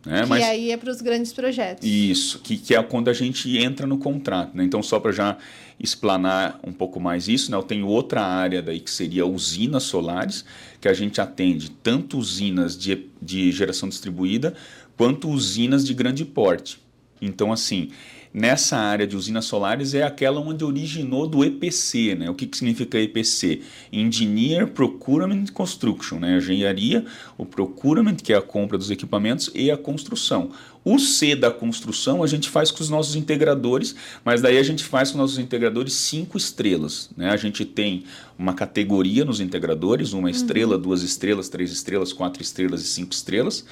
Né? 0.04 0.22
Que 0.22 0.28
Mas, 0.28 0.44
aí 0.44 0.70
é 0.70 0.76
para 0.76 0.90
os 0.90 1.00
grandes 1.00 1.32
projetos. 1.32 1.86
Isso, 1.86 2.38
que, 2.40 2.56
que 2.56 2.74
é 2.74 2.82
quando 2.82 3.08
a 3.08 3.12
gente 3.12 3.56
entra 3.58 3.86
no 3.86 3.98
contrato. 3.98 4.56
Né? 4.56 4.64
Então, 4.64 4.82
só 4.82 4.98
para 4.98 5.12
já 5.12 5.36
explanar 5.78 6.58
um 6.64 6.72
pouco 6.72 7.00
mais 7.00 7.28
isso, 7.28 7.50
né? 7.50 7.56
eu 7.56 7.62
tenho 7.62 7.86
outra 7.86 8.22
área 8.22 8.62
daí 8.62 8.80
que 8.80 8.90
seria 8.90 9.26
usinas 9.26 9.82
solares, 9.84 10.44
que 10.80 10.88
a 10.88 10.94
gente 10.94 11.20
atende 11.20 11.70
tanto 11.70 12.18
usinas 12.18 12.76
de, 12.76 13.06
de 13.20 13.50
geração 13.52 13.88
distribuída 13.88 14.54
quanto 14.96 15.28
usinas 15.28 15.84
de 15.84 15.94
grande 15.94 16.24
porte. 16.24 16.78
Então, 17.20 17.52
assim, 17.52 17.90
nessa 18.32 18.76
área 18.76 19.06
de 19.06 19.16
usinas 19.16 19.44
solares 19.44 19.94
é 19.94 20.02
aquela 20.02 20.40
onde 20.40 20.64
originou 20.64 21.26
do 21.26 21.44
EPC. 21.44 22.14
Né? 22.14 22.30
O 22.30 22.34
que, 22.34 22.46
que 22.46 22.56
significa 22.56 22.98
EPC? 22.98 23.62
Engineer 23.92 24.68
Procurement 24.68 25.46
Construction, 25.52 26.18
né? 26.18 26.36
engenharia, 26.38 27.04
o 27.36 27.44
procurement, 27.44 28.16
que 28.16 28.32
é 28.32 28.36
a 28.36 28.42
compra 28.42 28.78
dos 28.78 28.90
equipamentos, 28.90 29.50
e 29.54 29.70
a 29.70 29.76
construção. 29.76 30.50
O 30.82 30.98
C 30.98 31.36
da 31.36 31.50
construção 31.50 32.22
a 32.22 32.26
gente 32.26 32.48
faz 32.48 32.70
com 32.70 32.82
os 32.82 32.88
nossos 32.88 33.14
integradores, 33.14 33.94
mas 34.24 34.40
daí 34.40 34.56
a 34.56 34.62
gente 34.62 34.82
faz 34.82 35.10
com 35.10 35.16
os 35.16 35.20
nossos 35.20 35.38
integradores 35.38 35.92
cinco 35.92 36.38
estrelas. 36.38 37.10
Né? 37.16 37.28
A 37.28 37.36
gente 37.36 37.66
tem 37.66 38.04
uma 38.38 38.54
categoria 38.54 39.24
nos 39.24 39.40
integradores, 39.40 40.14
uma 40.14 40.30
estrela, 40.30 40.76
uhum. 40.76 40.82
duas 40.82 41.02
estrelas, 41.02 41.50
três 41.50 41.70
estrelas, 41.70 42.12
quatro 42.14 42.42
estrelas 42.42 42.80
e 42.80 42.86
cinco 42.86 43.12
estrelas. 43.12 43.66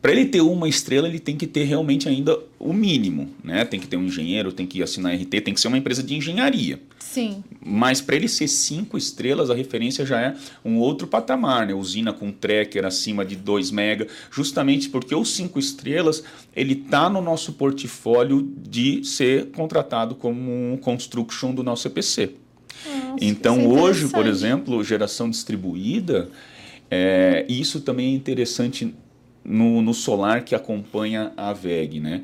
Para 0.00 0.12
ele 0.12 0.24
ter 0.24 0.40
uma 0.40 0.66
estrela, 0.66 1.06
ele 1.06 1.18
tem 1.18 1.36
que 1.36 1.46
ter 1.46 1.64
realmente 1.64 2.08
ainda 2.08 2.38
o 2.58 2.72
mínimo, 2.72 3.28
né? 3.44 3.66
Tem 3.66 3.78
que 3.78 3.86
ter 3.86 3.98
um 3.98 4.04
engenheiro, 4.04 4.50
tem 4.50 4.66
que 4.66 4.82
assinar 4.82 5.14
RT, 5.14 5.42
tem 5.42 5.52
que 5.52 5.60
ser 5.60 5.68
uma 5.68 5.76
empresa 5.76 6.02
de 6.02 6.14
engenharia. 6.14 6.80
Sim. 6.98 7.44
Mas 7.60 8.00
para 8.00 8.16
ele 8.16 8.28
ser 8.28 8.48
cinco 8.48 8.96
estrelas, 8.96 9.50
a 9.50 9.54
referência 9.54 10.06
já 10.06 10.20
é 10.20 10.34
um 10.64 10.78
outro 10.78 11.06
patamar, 11.06 11.66
né? 11.66 11.74
Usina 11.74 12.14
com 12.14 12.32
tracker 12.32 12.86
acima 12.86 13.26
de 13.26 13.36
2 13.36 13.70
mega, 13.70 14.06
justamente 14.30 14.88
porque 14.88 15.14
os 15.14 15.34
cinco 15.34 15.58
estrelas, 15.58 16.24
ele 16.56 16.76
tá 16.76 17.10
no 17.10 17.20
nosso 17.20 17.52
portfólio 17.52 18.48
de 18.56 19.04
ser 19.04 19.50
contratado 19.50 20.14
como 20.14 20.72
um 20.72 20.78
construction 20.78 21.52
do 21.52 21.62
nosso 21.62 21.86
EPC. 21.88 22.30
Nossa, 22.86 23.16
então 23.20 23.60
é 23.60 23.66
hoje, 23.66 24.08
por 24.08 24.26
exemplo, 24.26 24.82
geração 24.82 25.28
distribuída, 25.28 26.30
é, 26.90 27.44
isso 27.48 27.80
também 27.80 28.14
é 28.14 28.16
interessante 28.16 28.94
no, 29.44 29.82
no 29.82 29.94
solar 29.94 30.44
que 30.44 30.54
acompanha 30.54 31.32
a 31.36 31.52
VEG. 31.52 32.00
Né? 32.00 32.22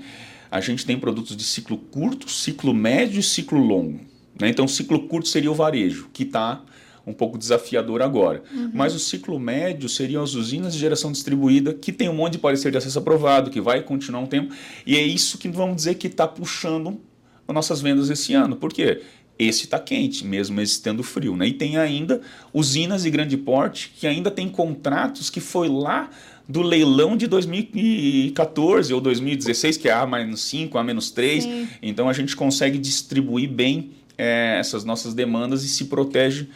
A 0.51 0.61
gente 0.61 0.85
tem 0.85 0.99
produtos 0.99 1.37
de 1.37 1.45
ciclo 1.45 1.77
curto, 1.77 2.31
ciclo 2.31 2.75
médio 2.75 3.21
e 3.21 3.23
ciclo 3.23 3.59
longo. 3.59 4.01
Né? 4.41 4.49
Então, 4.49 4.65
o 4.65 4.69
ciclo 4.69 5.07
curto 5.09 5.29
seria 5.29 5.51
o 5.51 5.55
varejo, 5.55 6.09
que 6.13 6.23
está 6.23 6.63
um 7.07 7.13
pouco 7.13 7.39
desafiador 7.39 8.03
agora. 8.03 8.43
Uhum. 8.53 8.71
Mas 8.75 8.95
o 8.95 8.99
ciclo 8.99 9.39
médio 9.39 9.89
seriam 9.89 10.23
as 10.23 10.35
usinas 10.35 10.75
de 10.75 10.81
geração 10.81 11.13
distribuída, 11.13 11.73
que 11.73 11.93
tem 11.93 12.09
um 12.09 12.15
monte 12.15 12.33
de 12.33 12.39
parecer 12.39 12.73
de 12.73 12.79
acesso 12.79 12.99
aprovado, 12.99 13.51
que 13.51 13.61
vai 13.61 13.83
continuar 13.83 14.21
um 14.21 14.27
tempo. 14.27 14.53
E 14.85 14.97
é 14.97 15.03
isso 15.03 15.39
que 15.39 15.49
vamos 15.49 15.77
dizer 15.77 15.95
que 15.95 16.09
está 16.09 16.27
puxando 16.27 17.01
as 17.47 17.55
nossas 17.55 17.81
vendas 17.81 18.11
esse 18.11 18.35
ano. 18.35 18.57
Por 18.57 18.73
quê? 18.73 19.03
Esse 19.39 19.65
está 19.65 19.79
quente, 19.79 20.25
mesmo 20.25 20.61
estando 20.61 21.03
frio. 21.03 21.37
Né? 21.37 21.49
E 21.49 21.53
tem 21.53 21.77
ainda 21.77 22.21
usinas 22.53 23.03
de 23.03 23.11
grande 23.11 23.37
porte 23.37 23.93
que 23.97 24.07
ainda 24.07 24.31
tem 24.31 24.49
contratos 24.49 25.29
que 25.29 25.41
foi 25.41 25.69
lá 25.69 26.11
do 26.49 26.63
leilão 26.63 27.17
de 27.17 27.27
2014 27.27 28.95
ou 28.95 29.01
2016, 29.01 29.77
que 29.77 29.89
é 29.89 29.93
A-5, 29.93 30.75
A-3. 30.77 31.41
Sim. 31.41 31.69
Então 31.83 32.09
a 32.09 32.13
gente 32.13 32.37
consegue 32.37 32.79
distribuir 32.79 33.51
bem 33.51 33.91
é, 34.17 34.57
essas 34.59 34.85
nossas 34.85 35.13
demandas 35.13 35.65
e 35.65 35.69
se 35.69 35.87
protege 35.87 36.49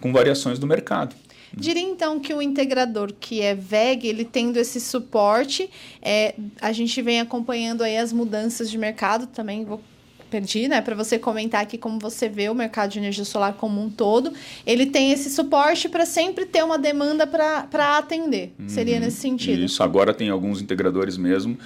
com 0.00 0.12
variações 0.12 0.58
do 0.58 0.66
mercado. 0.66 1.14
Diria 1.56 1.82
então 1.82 2.20
que 2.20 2.34
o 2.34 2.42
integrador 2.42 3.14
que 3.18 3.40
é 3.40 3.54
VEG, 3.54 4.08
ele 4.08 4.24
tendo 4.24 4.58
esse 4.58 4.78
suporte, 4.78 5.70
é, 6.02 6.34
a 6.60 6.70
gente 6.72 7.00
vem 7.00 7.20
acompanhando 7.20 7.82
aí 7.82 7.96
as 7.96 8.12
mudanças 8.12 8.70
de 8.70 8.76
mercado 8.76 9.26
também, 9.26 9.64
vou 9.64 9.80
perdi, 10.36 10.68
né, 10.68 10.82
para 10.82 10.94
você 10.94 11.18
comentar 11.18 11.62
aqui 11.62 11.78
como 11.78 11.98
você 11.98 12.28
vê 12.28 12.50
o 12.50 12.54
mercado 12.54 12.90
de 12.90 12.98
energia 12.98 13.24
solar 13.24 13.54
como 13.54 13.82
um 13.82 13.88
todo. 13.88 14.32
Ele 14.66 14.84
tem 14.84 15.10
esse 15.10 15.30
suporte 15.30 15.88
para 15.88 16.04
sempre 16.04 16.44
ter 16.44 16.62
uma 16.62 16.78
demanda 16.78 17.26
para 17.26 17.96
atender. 17.96 18.52
Uhum, 18.58 18.68
Seria 18.68 19.00
nesse 19.00 19.16
sentido. 19.16 19.62
Isso, 19.62 19.82
agora 19.82 20.12
tem 20.12 20.28
alguns 20.28 20.60
integradores 20.60 21.16
mesmo 21.16 21.58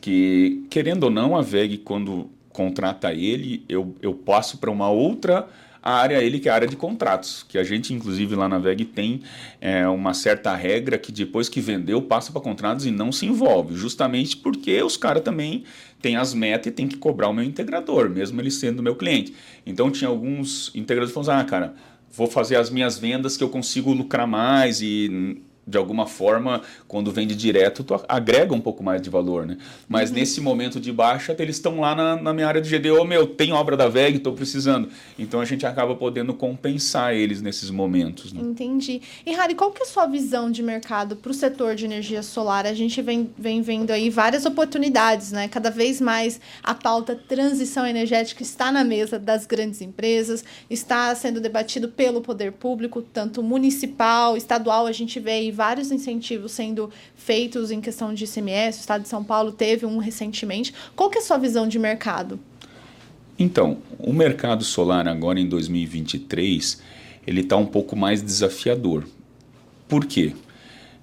que, 0.00 0.64
querendo 0.68 1.04
ou 1.04 1.10
não, 1.10 1.36
a 1.36 1.42
VEG, 1.42 1.78
quando 1.78 2.28
contrata 2.50 3.12
ele, 3.12 3.64
eu, 3.68 3.94
eu 4.02 4.12
passo 4.12 4.58
para 4.58 4.70
uma 4.70 4.90
outra 4.90 5.46
a 5.86 5.92
área 5.92 6.20
ele 6.20 6.40
que 6.40 6.48
é 6.48 6.52
a 6.52 6.54
área 6.56 6.66
de 6.66 6.74
contratos, 6.74 7.46
que 7.48 7.56
a 7.56 7.62
gente 7.62 7.94
inclusive 7.94 8.34
lá 8.34 8.48
na 8.48 8.58
VEG 8.58 8.84
tem 8.86 9.20
é, 9.60 9.86
uma 9.86 10.14
certa 10.14 10.52
regra 10.52 10.98
que 10.98 11.12
depois 11.12 11.48
que 11.48 11.60
vendeu 11.60 12.02
passa 12.02 12.32
para 12.32 12.40
contratos 12.40 12.84
e 12.86 12.90
não 12.90 13.12
se 13.12 13.24
envolve, 13.24 13.76
justamente 13.76 14.36
porque 14.36 14.82
os 14.82 14.96
caras 14.96 15.22
também 15.22 15.62
têm 16.02 16.16
as 16.16 16.34
metas 16.34 16.66
e 16.66 16.70
tem 16.72 16.88
que 16.88 16.96
cobrar 16.96 17.28
o 17.28 17.32
meu 17.32 17.44
integrador, 17.44 18.10
mesmo 18.10 18.40
ele 18.40 18.50
sendo 18.50 18.82
meu 18.82 18.96
cliente. 18.96 19.32
Então 19.64 19.88
tinha 19.88 20.10
alguns 20.10 20.72
integradores 20.74 21.14
que 21.14 21.24
falaram, 21.24 21.40
ah 21.40 21.44
cara, 21.48 21.74
vou 22.10 22.26
fazer 22.26 22.56
as 22.56 22.68
minhas 22.68 22.98
vendas 22.98 23.36
que 23.36 23.44
eu 23.44 23.48
consigo 23.48 23.92
lucrar 23.92 24.26
mais 24.26 24.80
e 24.82 25.40
de 25.66 25.76
alguma 25.76 26.06
forma, 26.06 26.62
quando 26.86 27.10
vende 27.10 27.34
direto, 27.34 27.82
tu 27.82 28.00
agrega 28.08 28.54
um 28.54 28.60
pouco 28.60 28.84
mais 28.84 29.02
de 29.02 29.10
valor, 29.10 29.44
né? 29.44 29.58
Mas 29.88 30.10
uhum. 30.10 30.16
nesse 30.16 30.40
momento 30.40 30.78
de 30.78 30.92
baixa, 30.92 31.34
eles 31.40 31.56
estão 31.56 31.80
lá 31.80 31.92
na, 31.92 32.22
na, 32.22 32.32
minha 32.32 32.46
área 32.46 32.62
de 32.62 32.78
GDO, 32.78 33.04
meu, 33.04 33.26
tem 33.26 33.52
obra 33.52 33.76
da 33.76 33.88
VEG, 33.88 34.18
estou 34.18 34.32
precisando. 34.32 34.88
Então 35.18 35.40
a 35.40 35.44
gente 35.44 35.66
acaba 35.66 35.96
podendo 35.96 36.32
compensar 36.34 37.14
eles 37.14 37.42
nesses 37.42 37.68
momentos. 37.68 38.32
Né? 38.32 38.42
Entendi. 38.42 39.02
E 39.24 39.32
Harry, 39.32 39.56
qual 39.56 39.72
que 39.72 39.82
é 39.82 39.84
a 39.84 39.88
sua 39.88 40.06
visão 40.06 40.52
de 40.52 40.62
mercado 40.62 41.16
para 41.16 41.32
o 41.32 41.34
setor 41.34 41.74
de 41.74 41.84
energia 41.84 42.22
solar? 42.22 42.64
A 42.64 42.74
gente 42.74 43.02
vem, 43.02 43.28
vem 43.36 43.60
vendo 43.60 43.90
aí 43.90 44.08
várias 44.08 44.46
oportunidades, 44.46 45.32
né? 45.32 45.48
Cada 45.48 45.70
vez 45.70 46.00
mais 46.00 46.40
a 46.62 46.74
pauta 46.74 47.16
transição 47.16 47.84
energética 47.84 48.40
está 48.40 48.70
na 48.70 48.84
mesa 48.84 49.18
das 49.18 49.46
grandes 49.46 49.80
empresas, 49.80 50.44
está 50.70 51.12
sendo 51.16 51.40
debatido 51.40 51.88
pelo 51.88 52.20
poder 52.20 52.52
público, 52.52 53.02
tanto 53.02 53.42
municipal, 53.42 54.36
estadual, 54.36 54.86
a 54.86 54.92
gente 54.92 55.18
vê 55.18 55.32
aí 55.32 55.55
vários 55.56 55.90
incentivos 55.90 56.52
sendo 56.52 56.90
feitos 57.16 57.70
em 57.70 57.80
questão 57.80 58.14
de 58.14 58.24
ICMS. 58.24 58.78
O 58.78 58.80
Estado 58.80 59.02
de 59.02 59.08
São 59.08 59.24
Paulo 59.24 59.50
teve 59.50 59.86
um 59.86 59.98
recentemente. 59.98 60.72
Qual 60.94 61.10
que 61.10 61.18
é 61.18 61.20
a 61.20 61.24
sua 61.24 61.38
visão 61.38 61.66
de 61.66 61.78
mercado? 61.78 62.38
Então, 63.38 63.78
o 63.98 64.12
mercado 64.12 64.62
solar 64.62 65.08
agora 65.08 65.40
em 65.40 65.48
2023, 65.48 66.80
ele 67.26 67.40
está 67.40 67.56
um 67.56 67.66
pouco 67.66 67.96
mais 67.96 68.22
desafiador. 68.22 69.04
Por 69.88 70.04
quê? 70.04 70.34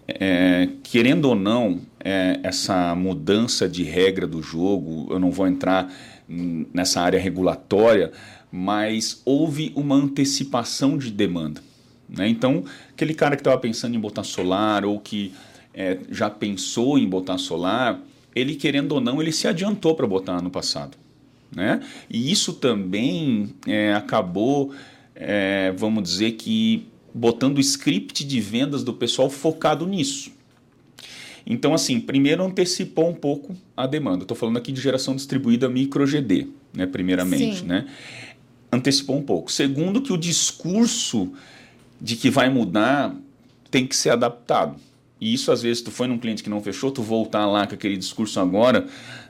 É, 0.07 0.67
querendo 0.83 1.25
ou 1.25 1.35
não, 1.35 1.81
é, 1.99 2.39
essa 2.43 2.93
mudança 2.95 3.67
de 3.67 3.83
regra 3.83 4.27
do 4.27 4.41
jogo, 4.41 5.07
eu 5.09 5.19
não 5.19 5.31
vou 5.31 5.47
entrar 5.47 5.91
nessa 6.27 7.01
área 7.01 7.19
regulatória, 7.19 8.11
mas 8.51 9.21
houve 9.25 9.71
uma 9.75 9.95
antecipação 9.95 10.97
de 10.97 11.11
demanda. 11.11 11.61
Né? 12.13 12.29
Então, 12.29 12.63
aquele 12.91 13.13
cara 13.13 13.35
que 13.35 13.41
estava 13.41 13.57
pensando 13.57 13.95
em 13.95 13.99
botar 13.99 14.23
solar 14.23 14.85
ou 14.85 14.99
que 14.99 15.33
é, 15.73 15.97
já 16.11 16.29
pensou 16.29 16.97
em 16.99 17.09
botar 17.09 17.39
solar, 17.39 17.99
ele 18.35 18.55
querendo 18.55 18.93
ou 18.93 19.01
não, 19.01 19.19
ele 19.19 19.31
se 19.31 19.47
adiantou 19.47 19.95
para 19.95 20.05
botar 20.05 20.41
no 20.41 20.51
passado. 20.51 20.95
Né? 21.53 21.81
E 22.09 22.31
isso 22.31 22.53
também 22.53 23.49
é, 23.67 23.93
acabou, 23.93 24.71
é, 25.15 25.73
vamos 25.75 26.03
dizer 26.03 26.33
que, 26.33 26.85
botando 27.13 27.57
o 27.57 27.61
script 27.61 28.23
de 28.23 28.39
vendas 28.39 28.83
do 28.83 28.93
pessoal 28.93 29.29
focado 29.29 29.85
nisso. 29.87 30.31
Então, 31.45 31.73
assim, 31.73 31.99
primeiro 31.99 32.43
antecipou 32.43 33.09
um 33.09 33.13
pouco 33.13 33.55
a 33.75 33.85
demanda. 33.85 34.23
Estou 34.23 34.37
falando 34.37 34.57
aqui 34.57 34.71
de 34.71 34.79
geração 34.79 35.15
distribuída 35.15 35.67
micro 35.67 36.05
GD, 36.05 36.47
né, 36.73 36.85
primeiramente. 36.85 37.65
Né? 37.65 37.85
Antecipou 38.71 39.17
um 39.17 39.21
pouco. 39.21 39.51
Segundo, 39.51 40.01
que 40.01 40.13
o 40.13 40.17
discurso 40.17 41.33
de 42.03 42.17
que 42.17 42.29
vai 42.29 42.49
mudar 42.49 43.15
tem 43.71 43.87
que 43.87 43.95
ser 43.95 44.09
adaptado. 44.09 44.75
E 45.21 45.33
isso, 45.33 45.53
às 45.53 45.61
vezes, 45.61 45.81
tu 45.81 45.89
foi 45.89 46.05
num 46.05 46.17
cliente 46.17 46.43
que 46.43 46.49
não 46.49 46.61
fechou, 46.61 46.91
tu 46.91 47.01
voltar 47.01 47.45
lá 47.45 47.65
com 47.65 47.73
aquele 47.75 47.95
discurso 47.95 48.41
agora, 48.41 48.85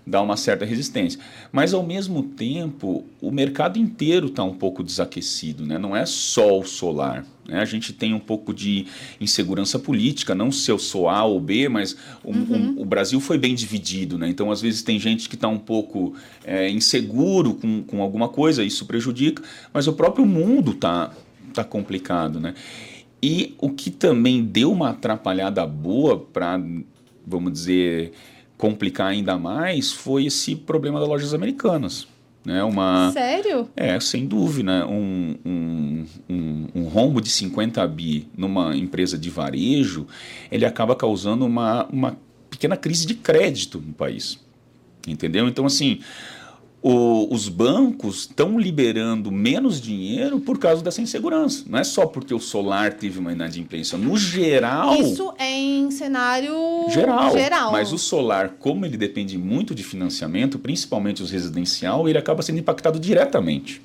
dá 0.08 0.20
uma 0.24 0.36
certa 0.36 0.66
resistência. 0.66 1.20
Mas, 1.52 1.72
ao 1.72 1.84
mesmo 1.84 2.24
tempo, 2.24 3.06
o 3.22 3.30
mercado 3.30 3.78
inteiro 3.78 4.26
está 4.26 4.44
um 4.44 4.56
pouco 4.56 4.84
desaquecido, 4.84 5.64
né? 5.64 5.78
não 5.78 5.96
é 5.96 6.04
só 6.08 6.60
o 6.60 6.66
solar. 6.66 7.24
Né? 7.48 7.60
A 7.60 7.66
gente 7.66 7.94
tem 7.94 8.12
um 8.12 8.20
pouco 8.20 8.52
de 8.56 8.88
insegurança 9.22 9.78
política, 9.78 10.34
não 10.34 10.52
se 10.52 10.72
eu 10.72 10.80
sou 10.80 11.08
A 11.08 11.24
ou 11.24 11.40
B, 11.40 11.70
mas 11.70 11.96
o, 12.24 12.32
uhum. 12.32 12.74
o, 12.78 12.82
o 12.82 12.86
Brasil 12.86 13.20
foi 13.20 13.38
bem 13.38 13.54
dividido. 13.54 14.18
Né? 14.18 14.28
Então, 14.28 14.52
às 14.52 14.62
vezes, 14.62 14.82
tem 14.82 14.98
gente 14.98 15.30
que 15.30 15.36
está 15.36 15.48
um 15.48 15.60
pouco 15.60 16.16
é, 16.44 16.72
inseguro 16.72 17.54
com, 17.54 17.84
com 17.84 18.02
alguma 18.02 18.30
coisa, 18.30 18.64
isso 18.64 18.88
prejudica, 18.88 19.44
mas 19.72 19.88
o 19.88 19.94
próprio 19.94 20.26
mundo 20.26 20.72
está 20.72 21.14
tá 21.54 21.63
complicado, 21.63 22.39
né? 22.39 22.54
E 23.22 23.56
o 23.58 23.70
que 23.70 23.89
também 23.89 24.44
deu 24.44 24.72
uma 24.72 24.89
atrapalhada 24.89 25.66
boa 25.66 26.20
para, 26.20 26.62
vamos 27.26 27.54
dizer, 27.54 28.12
complicar 28.58 29.08
ainda 29.08 29.38
mais 29.38 29.92
foi 29.92 30.26
esse 30.26 30.56
problema 30.56 31.00
das 31.00 31.08
lojas 31.08 31.34
americanas. 31.34 32.08
Né, 32.46 32.62
uma, 32.62 33.10
Sério? 33.13 33.70
É, 33.74 33.98
sem 34.02 34.28
dúvida. 34.28 34.86
Um, 34.86 35.36
um, 35.46 36.06
um, 36.30 36.68
um, 36.76 36.84
rombo 36.84 37.22
de 37.22 37.30
50 37.30 37.88
bi 37.88 38.28
numa 38.36 38.76
empresa 38.76 39.18
de 39.18 39.30
varejo, 39.30 40.06
ele 40.52 40.66
acaba 40.66 40.94
causando 40.94 41.46
uma, 41.46 41.86
uma 41.86 42.18
pequena 42.50 42.76
crise 42.76 43.06
de 43.06 43.13
crédito 43.16 43.82
no 43.86 43.94
país. 43.94 44.38
Entendeu? 45.08 45.48
Então, 45.48 45.66
assim, 45.66 46.00
o, 46.84 47.34
os 47.34 47.48
bancos 47.48 48.19
estão 48.19 48.60
liberando 48.60 49.32
menos 49.32 49.80
dinheiro 49.80 50.41
por 50.41 50.60
causa 50.60 50.84
dessa 50.84 51.02
insegurança. 51.02 51.63
Não 51.65 51.80
é 51.80 51.84
só 51.84 52.06
porque 52.06 52.34
o 52.34 52.39
solar 52.39 52.93
teve 52.93 53.19
uma 53.19 53.32
inadimplência. 53.32 53.98
No 53.98 54.17
geral. 54.17 54.93
Isso 54.96 55.34
é 55.39 55.50
em 55.50 55.89
cenário 55.89 56.54
geral. 56.89 57.32
geral. 57.32 57.72
Mas 57.72 57.93
o 57.93 57.98
solar, 57.98 58.56
como 58.60 58.86
ele 58.86 58.98
depende 58.98 59.38
muito 59.38 59.74
de 59.74 59.82
financiamento, 59.82 60.60
principalmente 60.60 61.24
os 61.24 61.32
residencial, 61.32 62.10
ele 62.10 62.17
acaba 62.17 62.41
sendo 62.41 62.60
impactado 62.60 63.00
diretamente. 63.00 63.82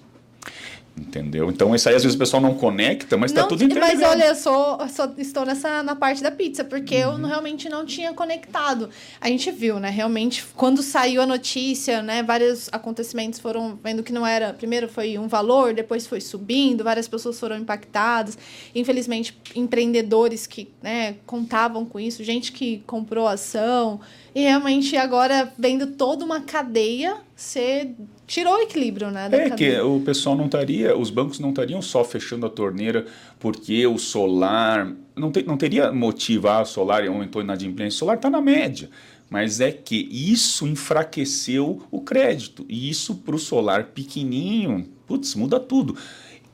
Entendeu? 0.98 1.48
Então, 1.48 1.74
isso 1.74 1.88
aí 1.88 1.94
às 1.94 2.02
vezes 2.02 2.16
o 2.16 2.18
pessoal 2.18 2.42
não 2.42 2.54
conecta, 2.54 3.16
mas 3.16 3.30
está 3.30 3.44
tudo 3.44 3.62
interligado. 3.62 4.00
Mas 4.00 4.10
olha, 4.10 4.24
eu 4.24 4.34
sou, 4.34 4.78
estou 5.16 5.46
nessa 5.46 5.82
na 5.82 5.94
parte 5.94 6.22
da 6.22 6.30
pizza, 6.30 6.64
porque 6.64 6.96
uhum. 6.96 7.20
eu 7.20 7.26
realmente 7.26 7.68
não 7.68 7.86
tinha 7.86 8.12
conectado. 8.12 8.90
A 9.20 9.28
gente 9.28 9.50
viu, 9.52 9.78
né? 9.78 9.90
Realmente, 9.90 10.44
quando 10.56 10.82
saiu 10.82 11.22
a 11.22 11.26
notícia, 11.26 12.02
né? 12.02 12.22
Vários 12.22 12.68
acontecimentos 12.72 13.38
foram 13.38 13.78
vendo 13.82 14.02
que 14.02 14.12
não 14.12 14.26
era. 14.26 14.52
Primeiro 14.52 14.88
foi 14.88 15.16
um 15.18 15.28
valor, 15.28 15.72
depois 15.72 16.06
foi 16.06 16.20
subindo, 16.20 16.82
várias 16.82 17.06
pessoas 17.06 17.38
foram 17.38 17.56
impactadas. 17.56 18.36
Infelizmente, 18.74 19.38
empreendedores 19.54 20.46
que 20.46 20.68
né, 20.82 21.16
contavam 21.24 21.84
com 21.84 22.00
isso, 22.00 22.24
gente 22.24 22.50
que 22.50 22.82
comprou 22.86 23.28
ação. 23.28 24.00
E 24.34 24.42
realmente 24.42 24.96
agora 24.96 25.52
vendo 25.56 25.86
toda 25.86 26.24
uma 26.24 26.40
cadeia 26.40 27.16
ser 27.36 27.94
tirou 28.28 28.54
o 28.54 28.58
equilíbrio, 28.60 29.10
né? 29.10 29.28
é 29.32 29.50
que 29.50 29.80
o 29.80 30.00
pessoal 30.00 30.36
não 30.36 30.44
estaria, 30.44 30.96
os 30.96 31.10
bancos 31.10 31.40
não 31.40 31.48
estariam 31.48 31.80
só 31.80 32.04
fechando 32.04 32.44
a 32.46 32.50
torneira 32.50 33.06
porque 33.40 33.84
o 33.86 33.98
solar 33.98 34.92
não, 35.16 35.32
te, 35.32 35.42
não 35.42 35.56
teria 35.56 35.90
motivar 35.90 36.62
o 36.62 36.66
solar 36.66 37.04
aumentou 37.08 37.42
inadimplência. 37.42 37.96
O 37.96 37.98
solar 38.00 38.16
está 38.16 38.28
na 38.28 38.40
média, 38.40 38.90
mas 39.30 39.60
é 39.60 39.72
que 39.72 40.08
isso 40.12 40.68
enfraqueceu 40.68 41.82
o 41.90 42.00
crédito 42.02 42.66
e 42.68 42.90
isso 42.90 43.14
para 43.16 43.34
o 43.34 43.38
solar 43.38 43.84
pequenininho, 43.84 44.86
putz, 45.06 45.34
muda 45.34 45.58
tudo. 45.58 45.96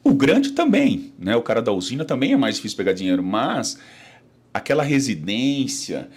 O 0.02 0.14
grande 0.14 0.52
também, 0.52 1.12
né? 1.18 1.34
O 1.34 1.42
cara 1.42 1.60
da 1.60 1.72
usina 1.72 2.04
também 2.04 2.32
é 2.32 2.36
mais 2.36 2.56
difícil 2.56 2.76
pegar 2.76 2.92
dinheiro, 2.92 3.22
mas 3.22 3.78
aquela 4.52 4.84
residência 4.84 6.08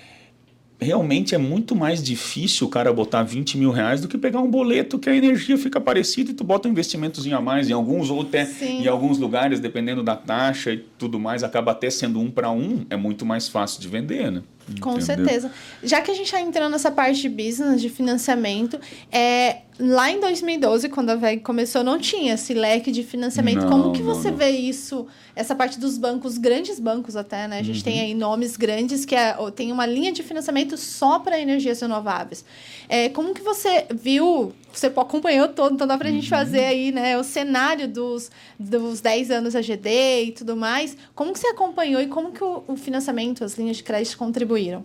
realmente 0.79 1.33
é 1.33 1.37
muito 1.37 1.75
mais 1.75 2.03
difícil 2.03 2.67
o 2.67 2.69
cara 2.69 2.93
botar 2.93 3.23
20 3.23 3.57
mil 3.57 3.71
reais 3.71 4.01
do 4.01 4.07
que 4.07 4.17
pegar 4.17 4.39
um 4.39 4.49
boleto 4.49 4.99
que 4.99 5.09
a 5.09 5.15
energia 5.15 5.57
fica 5.57 5.81
parecida 5.81 6.31
e 6.31 6.33
tu 6.33 6.43
bota 6.43 6.67
um 6.67 6.71
investimentozinho 6.71 7.35
a 7.35 7.41
mais 7.41 7.69
em 7.69 7.73
alguns 7.73 8.09
ou 8.09 8.21
até 8.21 8.45
Sim. 8.45 8.83
em 8.83 8.87
alguns 8.87 9.17
lugares, 9.17 9.59
dependendo 9.59 10.03
da 10.03 10.15
taxa 10.15 10.71
e 10.71 10.77
tudo 10.97 11.19
mais, 11.19 11.43
acaba 11.43 11.71
até 11.71 11.89
sendo 11.89 12.19
um 12.19 12.29
para 12.29 12.51
um, 12.51 12.85
é 12.89 12.95
muito 12.95 13.25
mais 13.25 13.47
fácil 13.47 13.81
de 13.81 13.87
vender, 13.87 14.31
né? 14.31 14.43
Com 14.81 14.97
Entendeu? 14.97 15.05
certeza. 15.05 15.51
Já 15.81 16.01
que 16.01 16.11
a 16.11 16.13
gente 16.13 16.25
está 16.25 16.41
entrando 16.41 16.71
nessa 16.71 16.91
parte 16.91 17.21
de 17.21 17.29
business, 17.29 17.81
de 17.81 17.89
financiamento, 17.89 18.79
é, 19.11 19.61
lá 19.79 20.11
em 20.11 20.19
2012, 20.19 20.89
quando 20.89 21.11
a 21.11 21.15
VEG 21.15 21.41
começou, 21.41 21.83
não 21.83 21.97
tinha 21.97 22.33
esse 22.33 22.53
leque 22.53 22.91
de 22.91 23.03
financiamento. 23.03 23.61
Não, 23.61 23.69
Como 23.69 23.93
que 23.93 24.01
você 24.01 24.29
não, 24.29 24.37
vê 24.37 24.49
isso, 24.49 25.07
essa 25.35 25.55
parte 25.55 25.79
dos 25.79 25.97
bancos, 25.97 26.37
grandes 26.37 26.79
bancos 26.79 27.15
até, 27.15 27.47
né? 27.47 27.59
A 27.59 27.63
gente 27.63 27.77
uhum. 27.77 27.83
tem 27.83 28.01
aí 28.01 28.13
nomes 28.13 28.57
grandes 28.57 29.05
que 29.05 29.15
é, 29.15 29.35
tem 29.55 29.71
uma 29.71 29.85
linha 29.85 30.11
de 30.11 30.23
financiamento 30.23 30.75
só 30.77 31.19
para 31.19 31.39
energias 31.39 31.79
renováveis. 31.79 32.43
É, 32.89 33.09
como 33.09 33.33
que 33.33 33.41
você 33.41 33.85
viu, 33.93 34.51
você 34.71 34.87
acompanhou 34.87 35.47
todo, 35.47 35.73
então 35.73 35.87
dá 35.87 35.97
para 35.97 36.07
a 36.07 36.11
uhum. 36.11 36.17
gente 36.17 36.29
fazer 36.29 36.63
aí, 36.65 36.91
né, 36.91 37.17
o 37.17 37.23
cenário 37.23 37.87
dos, 37.87 38.29
dos 38.59 39.01
10 39.01 39.31
anos 39.31 39.55
AGD 39.55 40.25
e 40.25 40.31
tudo 40.31 40.55
mais. 40.55 40.95
Como 41.15 41.33
que 41.33 41.39
você 41.39 41.47
acompanhou 41.47 42.01
e 42.01 42.07
como 42.07 42.31
que 42.31 42.43
o, 42.43 42.63
o 42.67 42.75
financiamento, 42.75 43.43
as 43.43 43.57
linhas 43.57 43.77
de 43.77 43.83
crédito 43.83 44.17
contribuíram? 44.17 44.83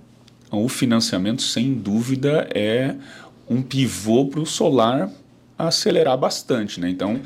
O 0.51 0.69
financiamento, 0.69 1.43
sem 1.43 1.75
dúvida, 1.75 2.49
é 2.55 2.95
um 3.49 3.63
pivô 3.63 4.27
para 4.27 4.41
o 4.41 4.47
solar 4.47 5.11
acelerar 5.59 6.17
bastante. 6.19 6.81
Né? 6.81 6.91
Então, 6.91 7.21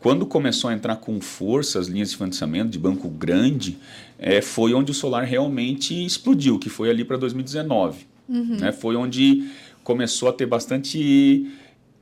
quando 0.00 0.24
começou 0.26 0.70
a 0.70 0.74
entrar 0.74 0.96
com 0.96 1.20
força 1.20 1.78
as 1.78 1.88
linhas 1.88 2.10
de 2.10 2.16
financiamento 2.16 2.70
de 2.70 2.78
banco 2.78 3.08
grande, 3.08 3.78
é, 4.18 4.40
foi 4.40 4.74
onde 4.74 4.92
o 4.92 4.94
solar 4.94 5.24
realmente 5.24 6.04
explodiu, 6.04 6.58
que 6.58 6.68
foi 6.68 6.90
ali 6.90 7.04
para 7.04 7.16
2019. 7.16 8.06
Uhum. 8.28 8.56
Né? 8.60 8.72
Foi 8.72 8.94
onde 8.94 9.50
começou 9.82 10.28
a 10.28 10.32
ter 10.32 10.46
bastante, 10.46 11.50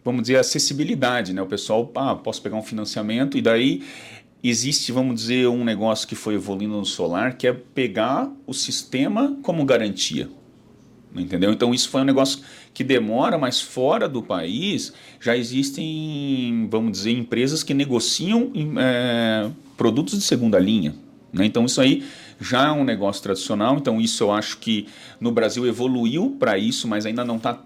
vamos 0.06 0.22
dizer, 0.22 0.36
acessibilidade. 0.36 1.32
Né? 1.32 1.42
O 1.42 1.46
pessoal, 1.46 1.90
ah, 1.96 2.14
posso 2.14 2.40
pegar 2.40 2.56
um 2.56 2.62
financiamento, 2.62 3.36
e 3.36 3.42
daí 3.42 3.82
existe, 4.42 4.92
vamos 4.92 5.16
dizer, 5.16 5.48
um 5.48 5.64
negócio 5.64 6.06
que 6.06 6.14
foi 6.14 6.34
evoluindo 6.34 6.76
no 6.76 6.84
solar, 6.84 7.36
que 7.36 7.46
é 7.48 7.52
pegar 7.52 8.30
o 8.46 8.54
sistema 8.54 9.36
como 9.42 9.64
garantia. 9.64 10.28
Entendeu? 11.14 11.50
Então 11.50 11.74
isso 11.74 11.88
foi 11.88 12.02
um 12.02 12.04
negócio 12.04 12.40
que 12.72 12.84
demora, 12.84 13.36
mas 13.36 13.60
fora 13.60 14.08
do 14.08 14.22
país 14.22 14.92
já 15.18 15.36
existem, 15.36 16.68
vamos 16.70 16.92
dizer, 16.92 17.10
empresas 17.10 17.62
que 17.62 17.74
negociam 17.74 18.52
é, 18.78 19.50
produtos 19.76 20.18
de 20.18 20.24
segunda 20.24 20.58
linha. 20.58 20.94
Né? 21.32 21.46
Então 21.46 21.64
isso 21.64 21.80
aí 21.80 22.04
já 22.40 22.68
é 22.68 22.70
um 22.70 22.84
negócio 22.84 23.22
tradicional. 23.22 23.76
Então 23.76 24.00
isso 24.00 24.22
eu 24.22 24.30
acho 24.30 24.58
que 24.58 24.86
no 25.18 25.32
Brasil 25.32 25.66
evoluiu 25.66 26.36
para 26.38 26.58
isso, 26.58 26.86
mas 26.86 27.06
ainda 27.06 27.24
não 27.24 27.38
está 27.38 27.60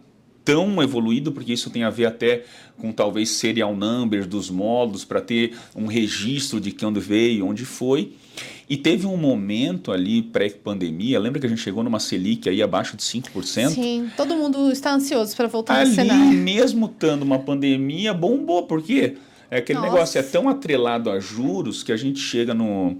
tão 0.44 0.82
evoluído, 0.82 1.32
porque 1.32 1.52
isso 1.52 1.70
tem 1.70 1.84
a 1.84 1.90
ver 1.90 2.06
até 2.06 2.44
com 2.78 2.92
talvez 2.92 3.30
serial 3.30 3.76
number 3.76 4.26
dos 4.26 4.50
módulos, 4.50 5.04
para 5.04 5.20
ter 5.20 5.54
um 5.76 5.86
registro 5.86 6.60
de 6.60 6.72
quando 6.72 7.00
veio, 7.00 7.46
onde 7.46 7.64
foi. 7.64 8.12
E 8.68 8.76
teve 8.76 9.04
um 9.06 9.16
momento 9.16 9.90
ali 9.90 10.22
pré-pandemia, 10.22 11.18
lembra 11.18 11.40
que 11.40 11.46
a 11.46 11.48
gente 11.48 11.60
chegou 11.60 11.82
numa 11.82 11.98
Selic 11.98 12.48
aí 12.48 12.62
abaixo 12.62 12.96
de 12.96 13.02
5%? 13.02 13.70
Sim, 13.70 14.08
todo 14.16 14.34
mundo 14.36 14.70
está 14.70 14.94
ansioso 14.94 15.34
para 15.36 15.48
voltar 15.48 15.80
ali, 15.80 15.90
ao 15.90 15.94
cenário. 15.94 16.32
mesmo 16.32 16.86
estando 16.86 17.22
uma 17.22 17.40
pandemia, 17.40 18.14
bombou, 18.14 18.62
por 18.62 18.80
quê? 18.80 19.16
É 19.50 19.58
aquele 19.58 19.80
Nossa. 19.80 19.92
negócio 19.92 20.18
é 20.18 20.22
tão 20.22 20.48
atrelado 20.48 21.10
a 21.10 21.18
juros 21.18 21.82
que 21.82 21.90
a 21.90 21.96
gente 21.96 22.20
chega 22.20 22.54
no, 22.54 22.96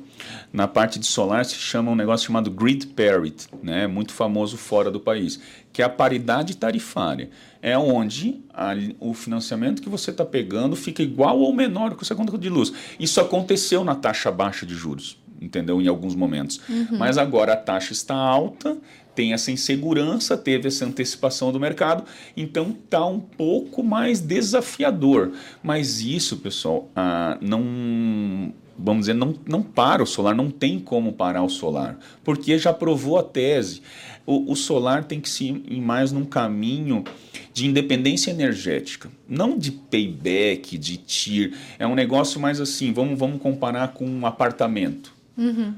na 0.52 0.66
parte 0.66 0.98
de 0.98 1.06
solar, 1.06 1.44
se 1.44 1.54
chama 1.54 1.92
um 1.92 1.94
negócio 1.94 2.26
chamado 2.26 2.50
grid 2.50 2.88
parity, 2.88 3.46
né? 3.62 3.86
muito 3.86 4.12
famoso 4.12 4.56
fora 4.56 4.90
do 4.90 4.98
país, 4.98 5.40
que 5.72 5.80
é 5.80 5.84
a 5.84 5.88
paridade 5.88 6.56
tarifária. 6.56 7.30
É 7.62 7.78
onde 7.78 8.40
a, 8.52 8.72
o 8.98 9.14
financiamento 9.14 9.80
que 9.80 9.88
você 9.88 10.10
está 10.10 10.24
pegando 10.24 10.74
fica 10.74 11.02
igual 11.02 11.38
ou 11.38 11.52
menor 11.52 11.94
que 11.94 12.02
o 12.02 12.06
seu 12.06 12.16
conta 12.16 12.36
de 12.36 12.48
luz. 12.48 12.72
Isso 12.98 13.20
aconteceu 13.20 13.84
na 13.84 13.94
taxa 13.94 14.32
baixa 14.32 14.66
de 14.66 14.74
juros 14.74 15.20
entendeu? 15.40 15.80
Em 15.80 15.88
alguns 15.88 16.14
momentos. 16.14 16.60
Uhum. 16.68 16.98
Mas 16.98 17.16
agora 17.16 17.54
a 17.54 17.56
taxa 17.56 17.92
está 17.92 18.14
alta, 18.14 18.76
tem 19.20 19.34
essa 19.34 19.52
insegurança, 19.52 20.34
teve 20.34 20.66
essa 20.66 20.86
antecipação 20.86 21.52
do 21.52 21.60
mercado, 21.60 22.04
então 22.34 22.70
está 22.70 23.04
um 23.04 23.20
pouco 23.20 23.82
mais 23.82 24.18
desafiador. 24.18 25.32
Mas 25.62 26.00
isso, 26.00 26.38
pessoal, 26.38 26.88
ah, 26.96 27.36
não 27.38 28.50
vamos 28.78 29.00
dizer, 29.00 29.12
não, 29.12 29.34
não 29.46 29.62
para 29.62 30.02
o 30.02 30.06
solar, 30.06 30.34
não 30.34 30.50
tem 30.50 30.78
como 30.78 31.12
parar 31.12 31.42
o 31.42 31.50
solar, 31.50 31.98
porque 32.24 32.58
já 32.58 32.72
provou 32.72 33.18
a 33.18 33.22
tese. 33.22 33.82
O, 34.24 34.52
o 34.52 34.56
solar 34.56 35.04
tem 35.04 35.20
que 35.20 35.28
se 35.28 35.48
ir 35.48 35.82
mais 35.82 36.12
num 36.12 36.24
caminho 36.24 37.04
de 37.52 37.66
independência 37.66 38.30
energética, 38.30 39.10
não 39.28 39.58
de 39.58 39.70
payback, 39.70 40.78
de 40.78 40.96
TIR. 40.96 41.54
É 41.78 41.86
um 41.86 41.94
negócio 41.94 42.40
mais 42.40 42.58
assim, 42.58 42.90
vamos, 42.90 43.18
vamos 43.18 43.42
comparar 43.42 43.88
com 43.88 44.06
um 44.06 44.24
apartamento. 44.24 45.12
Uhum. 45.36 45.74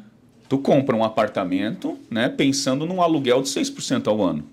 Tu 0.52 0.58
compra 0.58 0.94
um 0.94 1.02
apartamento, 1.02 1.98
né, 2.10 2.28
pensando 2.28 2.84
num 2.84 3.00
aluguel 3.00 3.40
de 3.40 3.48
6% 3.48 4.06
ao 4.06 4.22
ano. 4.22 4.44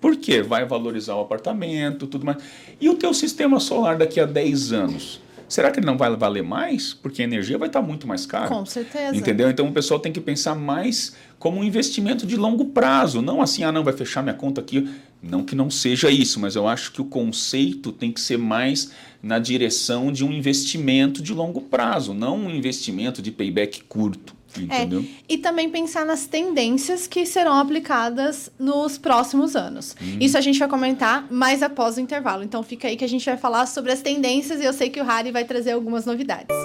Por 0.00 0.14
quê? 0.14 0.40
Vai 0.40 0.64
valorizar 0.64 1.16
o 1.16 1.22
apartamento, 1.22 2.06
tudo 2.06 2.24
mais. 2.24 2.38
E 2.80 2.88
o 2.88 2.94
teu 2.94 3.12
sistema 3.12 3.58
solar 3.58 3.98
daqui 3.98 4.20
a 4.20 4.26
10 4.26 4.72
anos? 4.72 5.20
Será 5.48 5.72
que 5.72 5.80
ele 5.80 5.86
não 5.86 5.98
vai 5.98 6.14
valer 6.14 6.44
mais? 6.44 6.94
Porque 6.94 7.20
a 7.20 7.24
energia 7.24 7.58
vai 7.58 7.66
estar 7.66 7.82
muito 7.82 8.06
mais 8.06 8.24
cara. 8.24 8.46
Com 8.46 8.64
certeza. 8.64 9.16
Entendeu? 9.16 9.50
Então 9.50 9.66
o 9.66 9.72
pessoal 9.72 9.98
tem 9.98 10.12
que 10.12 10.20
pensar 10.20 10.54
mais 10.54 11.16
como 11.36 11.58
um 11.58 11.64
investimento 11.64 12.24
de 12.24 12.36
longo 12.36 12.66
prazo. 12.66 13.20
Não 13.20 13.42
assim, 13.42 13.64
ah, 13.64 13.72
não, 13.72 13.82
vai 13.82 13.92
fechar 13.92 14.22
minha 14.22 14.36
conta 14.36 14.60
aqui. 14.60 14.88
Não 15.20 15.42
que 15.42 15.56
não 15.56 15.68
seja 15.68 16.12
isso, 16.12 16.38
mas 16.38 16.54
eu 16.54 16.68
acho 16.68 16.92
que 16.92 17.00
o 17.00 17.06
conceito 17.06 17.90
tem 17.90 18.12
que 18.12 18.20
ser 18.20 18.38
mais 18.38 18.92
na 19.20 19.40
direção 19.40 20.12
de 20.12 20.24
um 20.24 20.30
investimento 20.30 21.20
de 21.20 21.34
longo 21.34 21.60
prazo, 21.60 22.14
não 22.14 22.36
um 22.36 22.50
investimento 22.50 23.20
de 23.20 23.32
payback 23.32 23.82
curto. 23.82 24.43
Entendeu? 24.56 25.00
É, 25.00 25.34
e 25.34 25.38
também 25.38 25.68
pensar 25.68 26.04
nas 26.04 26.26
tendências 26.26 27.06
que 27.06 27.26
serão 27.26 27.58
aplicadas 27.58 28.50
nos 28.58 28.98
próximos 28.98 29.56
anos. 29.56 29.96
Hum. 30.00 30.18
Isso 30.20 30.38
a 30.38 30.40
gente 30.40 30.58
vai 30.58 30.68
comentar 30.68 31.30
mais 31.30 31.62
após 31.62 31.96
o 31.96 32.00
intervalo. 32.00 32.42
Então 32.42 32.62
fica 32.62 32.88
aí 32.88 32.96
que 32.96 33.04
a 33.04 33.08
gente 33.08 33.24
vai 33.24 33.36
falar 33.36 33.66
sobre 33.66 33.92
as 33.92 34.00
tendências 34.00 34.60
e 34.60 34.64
eu 34.64 34.72
sei 34.72 34.90
que 34.90 35.00
o 35.00 35.04
Harry 35.04 35.30
vai 35.30 35.44
trazer 35.44 35.72
algumas 35.72 36.06
novidades. 36.06 36.56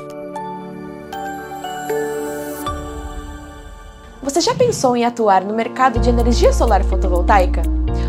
Você 4.29 4.41
já 4.41 4.53
pensou 4.53 4.95
em 4.95 5.03
atuar 5.03 5.43
no 5.43 5.55
mercado 5.55 5.97
de 5.97 6.07
energia 6.07 6.53
solar 6.53 6.83
fotovoltaica? 6.83 7.63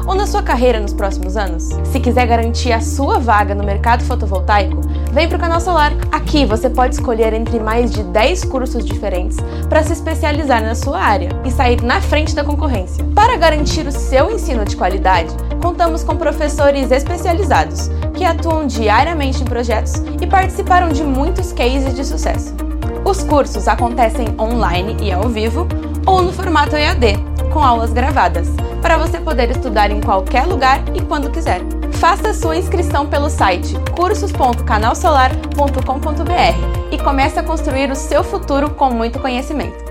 ou 0.06 0.14
na 0.14 0.26
sua 0.26 0.42
carreira 0.42 0.78
nos 0.78 0.92
próximos 0.92 1.34
anos? 1.34 1.70
Se 1.84 1.98
quiser 1.98 2.26
garantir 2.26 2.72
a 2.72 2.80
sua 2.80 3.18
vaga 3.18 3.54
no 3.54 3.64
mercado 3.64 4.04
fotovoltaico, 4.04 4.82
vem 5.12 5.26
para 5.26 5.38
o 5.38 5.40
Canal 5.40 5.60
Solar. 5.62 5.92
Aqui 6.12 6.44
você 6.44 6.68
pode 6.68 6.96
escolher 6.96 7.32
entre 7.32 7.58
mais 7.58 7.90
de 7.90 8.02
10 8.02 8.44
cursos 8.44 8.84
diferentes 8.84 9.38
para 9.66 9.82
se 9.82 9.94
especializar 9.94 10.62
na 10.62 10.74
sua 10.74 11.00
área 11.00 11.30
e 11.42 11.50
sair 11.50 11.80
na 11.82 12.02
frente 12.02 12.34
da 12.34 12.44
concorrência. 12.44 13.02
Para 13.14 13.36
garantir 13.38 13.86
o 13.86 13.92
seu 13.92 14.30
ensino 14.30 14.66
de 14.66 14.76
qualidade, 14.76 15.34
contamos 15.62 16.04
com 16.04 16.16
professores 16.16 16.90
especializados 16.90 17.88
que 18.12 18.24
atuam 18.24 18.66
diariamente 18.66 19.42
em 19.42 19.46
projetos 19.46 19.94
e 20.20 20.26
participaram 20.26 20.90
de 20.90 21.02
muitos 21.02 21.50
cases 21.50 21.94
de 21.94 22.04
sucesso. 22.04 22.54
Os 23.04 23.22
cursos 23.22 23.66
acontecem 23.66 24.28
online 24.38 24.96
e 25.00 25.10
ao 25.10 25.28
vivo 25.28 25.66
ou 26.06 26.22
no 26.22 26.32
formato 26.32 26.76
EAD, 26.76 27.18
com 27.52 27.62
aulas 27.62 27.92
gravadas 27.92 28.48
para 28.80 28.96
você 28.96 29.20
poder 29.20 29.50
estudar 29.50 29.90
em 29.90 30.00
qualquer 30.00 30.46
lugar 30.46 30.82
e 30.94 31.02
quando 31.02 31.30
quiser. 31.30 31.60
Faça 31.92 32.32
sua 32.32 32.56
inscrição 32.56 33.06
pelo 33.06 33.28
site 33.28 33.74
cursos.canalsolar.com.br 33.94 36.90
e 36.90 36.96
comece 36.98 37.38
a 37.38 37.42
construir 37.42 37.90
o 37.90 37.96
seu 37.96 38.24
futuro 38.24 38.70
com 38.70 38.90
muito 38.90 39.18
conhecimento. 39.18 39.89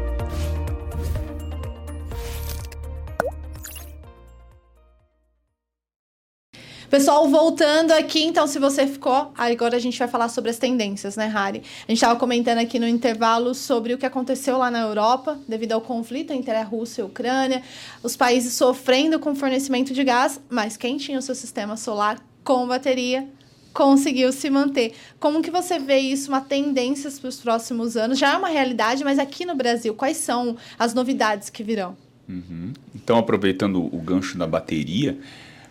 Pessoal, 6.90 7.30
voltando 7.30 7.92
aqui, 7.92 8.24
então, 8.24 8.48
se 8.48 8.58
você 8.58 8.88
ficou, 8.88 9.32
agora 9.38 9.78
a 9.78 9.80
gente 9.80 10.00
vai 10.00 10.08
falar 10.08 10.28
sobre 10.28 10.50
as 10.50 10.58
tendências, 10.58 11.16
né, 11.16 11.28
Harry? 11.28 11.62
A 11.88 11.92
gente 11.92 11.98
estava 11.98 12.20
comentando 12.20 12.58
aqui 12.58 12.80
no 12.80 12.88
intervalo 12.88 13.54
sobre 13.54 13.94
o 13.94 13.98
que 14.00 14.08
aconteceu 14.08 14.58
lá 14.58 14.72
na 14.72 14.80
Europa, 14.80 15.38
devido 15.48 15.74
ao 15.74 15.82
conflito 15.82 16.34
entre 16.34 16.52
a 16.52 16.64
Rússia 16.64 17.02
e 17.02 17.04
a 17.04 17.06
Ucrânia, 17.06 17.62
os 18.02 18.16
países 18.16 18.54
sofrendo 18.54 19.20
com 19.20 19.36
fornecimento 19.36 19.94
de 19.94 20.04
gás, 20.04 20.42
mas 20.50 20.76
quem 20.76 20.98
tinha 20.98 21.20
o 21.20 21.22
seu 21.22 21.36
sistema 21.36 21.78
solar 21.78 22.20
com 22.44 22.68
bateria 22.68 23.28
conseguiu 23.72 24.32
se 24.32 24.50
manter. 24.50 24.96
Como 25.20 25.44
que 25.44 25.52
você 25.52 25.78
vê 25.78 26.00
isso, 26.00 26.30
uma 26.30 26.42
tendência 26.42 27.12
para 27.12 27.30
os 27.30 27.40
próximos 27.40 27.96
anos? 27.96 28.18
Já 28.18 28.34
é 28.34 28.38
uma 28.38 28.50
realidade, 28.50 29.04
mas 29.04 29.20
aqui 29.20 29.46
no 29.46 29.54
Brasil, 29.54 29.94
quais 29.94 30.18
são 30.18 30.58
as 30.80 30.96
novidades 30.96 31.52
que 31.52 31.64
virão? 31.64 31.96
Uhum. 32.28 32.74
Então, 32.96 33.20
aproveitando 33.20 33.78
o 33.80 33.98
gancho 34.00 34.40
da 34.40 34.48
bateria, 34.48 35.20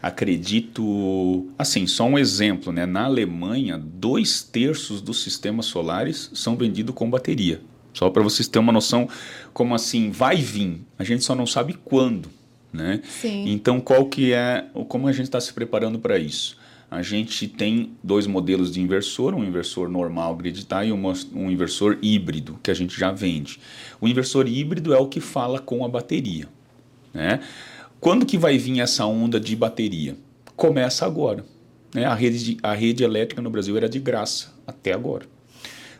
acredito, 0.02 1.48
assim, 1.58 1.86
só 1.86 2.04
um 2.04 2.18
exemplo, 2.18 2.72
né? 2.72 2.86
Na 2.86 3.04
Alemanha, 3.04 3.78
dois 3.78 4.42
terços 4.42 5.00
dos 5.00 5.22
sistemas 5.22 5.66
solares 5.66 6.30
são 6.34 6.56
vendidos 6.56 6.94
com 6.94 7.10
bateria. 7.10 7.60
Só 7.92 8.08
para 8.10 8.22
vocês 8.22 8.46
terem 8.46 8.62
uma 8.62 8.72
noção, 8.72 9.08
como 9.52 9.74
assim, 9.74 10.10
vai 10.10 10.36
vir, 10.36 10.80
a 10.98 11.04
gente 11.04 11.24
só 11.24 11.34
não 11.34 11.46
sabe 11.46 11.76
quando, 11.84 12.28
né? 12.72 13.00
Sim. 13.04 13.48
Então, 13.48 13.80
qual 13.80 14.06
que 14.06 14.32
é, 14.32 14.66
como 14.88 15.08
a 15.08 15.12
gente 15.12 15.24
está 15.24 15.40
se 15.40 15.52
preparando 15.52 15.98
para 15.98 16.18
isso? 16.18 16.56
A 16.90 17.02
gente 17.02 17.46
tem 17.46 17.92
dois 18.02 18.26
modelos 18.26 18.72
de 18.72 18.80
inversor, 18.80 19.34
um 19.34 19.44
inversor 19.44 19.90
normal 19.90 20.34
grid 20.36 20.64
tie 20.64 20.86
e 20.86 20.92
um, 20.92 21.12
um 21.34 21.50
inversor 21.50 21.98
híbrido, 22.00 22.58
que 22.62 22.70
a 22.70 22.74
gente 22.74 22.98
já 22.98 23.12
vende. 23.12 23.60
O 24.00 24.08
inversor 24.08 24.46
híbrido 24.46 24.94
é 24.94 24.98
o 24.98 25.06
que 25.06 25.20
fala 25.20 25.58
com 25.58 25.84
a 25.84 25.88
bateria, 25.88 26.48
né? 27.12 27.40
Quando 28.00 28.24
que 28.24 28.38
vai 28.38 28.56
vir 28.58 28.80
essa 28.80 29.04
onda 29.06 29.40
de 29.40 29.56
bateria? 29.56 30.16
Começa 30.54 31.04
agora. 31.04 31.44
Né? 31.92 32.04
A, 32.04 32.14
rede 32.14 32.44
de, 32.44 32.58
a 32.62 32.72
rede 32.72 33.02
elétrica 33.02 33.42
no 33.42 33.50
Brasil 33.50 33.76
era 33.76 33.88
de 33.88 33.98
graça 33.98 34.52
até 34.66 34.92
agora. 34.92 35.26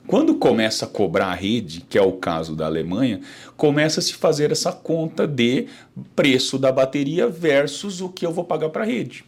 Quando 0.07 0.37
começa 0.37 0.87
a 0.87 0.89
cobrar 0.89 1.27
a 1.27 1.35
rede, 1.35 1.83
que 1.89 1.99
é 1.99 2.03
o 2.03 2.13
caso 2.13 2.57
da 2.57 2.67
Alemanha, 2.67 3.21
começa 3.57 4.01
a 4.01 4.03
se 4.03 4.15
fazer 4.15 4.51
essa 4.51 4.73
conta 4.73 5.27
de 5.27 5.67
preço 6.17 6.59
da 6.59 6.73
bateria 6.73 7.29
versus 7.29 8.01
o 8.01 8.09
que 8.09 8.25
eu 8.25 8.33
vou 8.33 8.45
pagar 8.45 8.71
para 8.71 8.85
a 8.85 8.87
rede. 8.87 9.25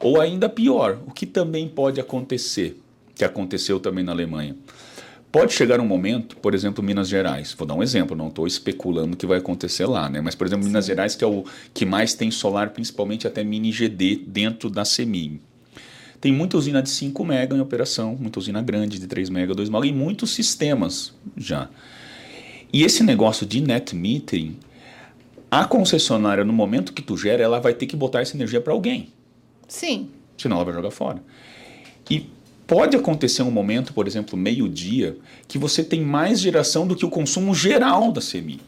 Ou 0.00 0.20
ainda 0.20 0.48
pior, 0.48 0.98
o 1.06 1.12
que 1.12 1.24
também 1.24 1.66
pode 1.66 1.98
acontecer, 1.98 2.78
que 3.14 3.24
aconteceu 3.24 3.80
também 3.80 4.04
na 4.04 4.12
Alemanha. 4.12 4.54
Pode 5.36 5.52
chegar 5.52 5.78
um 5.80 5.84
momento, 5.84 6.34
por 6.38 6.54
exemplo, 6.54 6.82
Minas 6.82 7.10
Gerais. 7.10 7.52
Vou 7.52 7.66
dar 7.66 7.74
um 7.74 7.82
exemplo, 7.82 8.16
não 8.16 8.28
estou 8.28 8.46
especulando 8.46 9.12
o 9.12 9.16
que 9.18 9.26
vai 9.26 9.36
acontecer 9.36 9.84
lá, 9.84 10.08
né? 10.08 10.18
Mas, 10.22 10.34
por 10.34 10.46
exemplo, 10.46 10.62
Sim. 10.62 10.70
Minas 10.70 10.86
Gerais, 10.86 11.14
que 11.14 11.22
é 11.22 11.26
o 11.26 11.44
que 11.74 11.84
mais 11.84 12.14
tem 12.14 12.30
solar, 12.30 12.70
principalmente 12.70 13.26
até 13.26 13.44
mini 13.44 13.70
GD 13.70 14.24
dentro 14.26 14.70
da 14.70 14.82
CEMIG. 14.82 15.42
Tem 16.22 16.32
muita 16.32 16.56
usina 16.56 16.82
de 16.82 16.88
5 16.88 17.22
mega 17.22 17.54
em 17.54 17.60
operação, 17.60 18.16
muita 18.18 18.38
usina 18.38 18.62
grande 18.62 18.98
de 18.98 19.06
3 19.06 19.28
mega, 19.28 19.54
2 19.54 19.68
mega, 19.68 19.86
e 19.86 19.92
muitos 19.92 20.30
sistemas 20.30 21.12
já. 21.36 21.68
E 22.72 22.82
esse 22.82 23.02
negócio 23.02 23.44
de 23.44 23.60
net 23.60 23.94
metering, 23.94 24.56
a 25.50 25.66
concessionária, 25.66 26.46
no 26.46 26.52
momento 26.54 26.94
que 26.94 27.02
tu 27.02 27.14
gera, 27.14 27.42
ela 27.42 27.60
vai 27.60 27.74
ter 27.74 27.84
que 27.84 27.94
botar 27.94 28.22
essa 28.22 28.34
energia 28.34 28.62
para 28.62 28.72
alguém. 28.72 29.12
Sim. 29.68 30.08
Senão 30.38 30.56
ela 30.56 30.64
vai 30.64 30.72
jogar 30.72 30.90
fora. 30.90 31.22
E 32.10 32.26
Pode 32.66 32.96
acontecer 32.96 33.42
um 33.42 33.50
momento, 33.50 33.92
por 33.92 34.06
exemplo, 34.06 34.36
meio-dia, 34.36 35.16
que 35.46 35.56
você 35.56 35.84
tem 35.84 36.00
mais 36.00 36.40
geração 36.40 36.86
do 36.86 36.96
que 36.96 37.06
o 37.06 37.10
consumo 37.10 37.54
geral 37.54 38.10
da 38.10 38.20
CMI. 38.20 38.60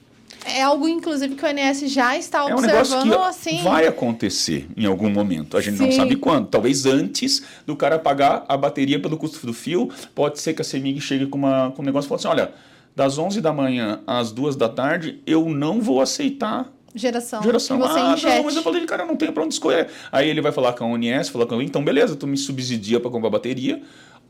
É 0.44 0.62
algo, 0.62 0.88
inclusive, 0.88 1.34
que 1.34 1.44
o 1.44 1.48
INS 1.48 1.80
já 1.92 2.16
está 2.16 2.38
É 2.38 2.54
um 2.54 2.58
observando, 2.58 3.04
negócio 3.04 3.42
que 3.42 3.56
assim. 3.56 3.62
vai 3.62 3.86
acontecer 3.86 4.66
em 4.76 4.86
algum 4.86 5.10
momento. 5.10 5.56
A 5.56 5.60
gente 5.60 5.78
não 5.78 5.90
Sim. 5.90 5.96
sabe 5.96 6.16
quando. 6.16 6.46
Talvez 6.46 6.86
antes 6.86 7.42
do 7.66 7.76
cara 7.76 7.98
pagar 7.98 8.44
a 8.48 8.56
bateria 8.56 9.00
pelo 9.00 9.16
custo 9.18 9.44
do 9.44 9.52
fio, 9.52 9.90
pode 10.14 10.40
ser 10.40 10.54
que 10.54 10.62
a 10.62 10.64
CEMIG 10.64 11.00
chegue 11.00 11.26
com, 11.26 11.36
uma, 11.36 11.72
com 11.74 11.82
um 11.82 11.84
negócio 11.84 12.06
e 12.06 12.08
fale 12.08 12.18
assim: 12.20 12.28
olha, 12.28 12.52
das 12.96 13.18
11 13.18 13.40
da 13.40 13.52
manhã 13.52 14.00
às 14.06 14.32
2 14.32 14.56
da 14.56 14.68
tarde, 14.68 15.20
eu 15.26 15.48
não 15.50 15.80
vou 15.80 16.00
aceitar 16.00 16.72
Geração. 16.94 17.42
geração. 17.42 17.78
Que 17.78 17.88
você 17.88 17.98
ah, 17.98 18.12
injete. 18.14 18.36
não, 18.36 18.44
mas 18.44 18.56
eu 18.56 18.62
falei, 18.62 18.84
cara, 18.86 19.04
não 19.04 19.16
tem 19.16 19.30
pra 19.30 19.42
onde 19.42 19.54
escolher. 19.54 19.88
Aí 20.10 20.28
ele 20.28 20.40
vai 20.40 20.52
falar 20.52 20.72
com 20.72 20.84
a 20.84 20.86
ONS, 20.86 21.28
falar 21.28 21.46
com 21.46 21.58
a 21.58 21.64
então 21.64 21.84
beleza, 21.84 22.16
tu 22.16 22.26
me 22.26 22.36
subsidia 22.36 22.98
para 22.98 23.10
comprar 23.10 23.30
bateria, 23.30 23.82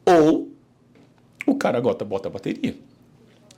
ou 0.05 0.53
o 1.47 1.55
cara 1.55 1.81
bota, 1.81 2.05
bota 2.05 2.29
a 2.29 2.31
bateria. 2.31 2.77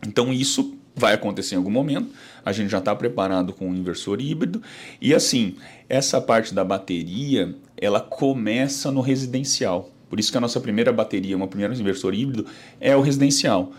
Então 0.06 0.32
isso 0.32 0.74
vai 0.94 1.14
acontecer 1.14 1.54
em 1.54 1.58
algum 1.58 1.70
momento. 1.70 2.10
A 2.44 2.52
gente 2.52 2.70
já 2.70 2.78
está 2.78 2.94
preparado 2.94 3.52
com 3.52 3.70
o 3.70 3.74
inversor 3.74 4.20
híbrido. 4.20 4.62
E 5.00 5.14
assim, 5.14 5.56
essa 5.88 6.20
parte 6.20 6.54
da 6.54 6.64
bateria, 6.64 7.54
ela 7.76 8.00
começa 8.00 8.90
no 8.90 9.00
residencial. 9.00 9.90
Por 10.08 10.18
isso 10.18 10.30
que 10.30 10.38
a 10.38 10.40
nossa 10.40 10.60
primeira 10.60 10.92
bateria, 10.92 11.36
uma 11.36 11.46
primeira 11.46 11.74
inversor 11.74 12.14
híbrido, 12.14 12.46
é 12.80 12.96
o 12.96 13.00
residencial. 13.00 13.72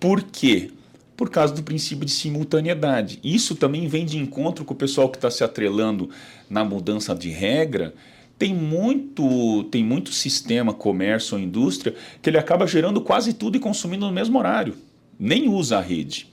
Por 0.00 0.22
quê? 0.22 0.70
Por 1.16 1.30
causa 1.30 1.54
do 1.54 1.62
princípio 1.62 2.04
de 2.04 2.12
simultaneidade. 2.12 3.18
Isso 3.24 3.54
também 3.54 3.88
vem 3.88 4.04
de 4.04 4.18
encontro 4.18 4.64
com 4.64 4.74
o 4.74 4.76
pessoal 4.76 5.08
que 5.08 5.16
está 5.16 5.30
se 5.30 5.42
atrelando 5.42 6.10
na 6.48 6.64
mudança 6.64 7.14
de 7.14 7.30
regra. 7.30 7.94
Tem 8.38 8.54
muito, 8.54 9.64
tem 9.64 9.82
muito 9.82 10.12
sistema, 10.12 10.74
comércio 10.74 11.36
ou 11.36 11.42
indústria 11.42 11.94
que 12.20 12.28
ele 12.28 12.38
acaba 12.38 12.66
gerando 12.66 13.00
quase 13.00 13.32
tudo 13.32 13.56
e 13.56 13.60
consumindo 13.60 14.06
no 14.06 14.12
mesmo 14.12 14.38
horário. 14.38 14.74
Nem 15.18 15.48
usa 15.48 15.78
a 15.78 15.80
rede. 15.80 16.28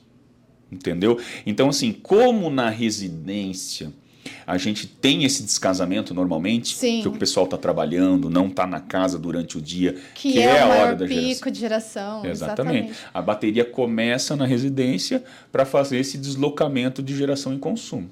Entendeu? 0.70 1.18
Então, 1.46 1.70
assim, 1.70 1.94
como 1.94 2.50
na 2.50 2.68
residência 2.70 3.94
a 4.46 4.58
gente 4.58 4.88
tem 4.88 5.24
esse 5.24 5.44
descasamento 5.44 6.14
normalmente, 6.14 6.76
Sim. 6.76 7.02
que 7.02 7.08
o 7.08 7.12
pessoal 7.12 7.46
está 7.46 7.58
trabalhando, 7.58 8.30
não 8.30 8.48
está 8.48 8.66
na 8.66 8.80
casa 8.80 9.18
durante 9.18 9.58
o 9.58 9.62
dia, 9.62 9.96
Que, 10.16 10.40
é, 10.40 10.62
a 10.62 10.68
o 10.68 10.70
hora 10.72 10.96
da 10.96 11.06
pico 11.06 11.20
geração. 11.20 11.52
de 11.52 11.60
geração. 11.60 12.26
Exatamente. 12.26 12.94
A 13.14 13.22
bateria 13.22 13.66
começa 13.66 14.36
na 14.36 14.46
residência 14.46 15.24
para 15.52 15.66
fazer 15.66 15.98
esse 15.98 16.18
deslocamento 16.18 17.02
de 17.02 17.16
geração 17.16 17.54
e 17.54 17.58
consumo. 17.58 18.10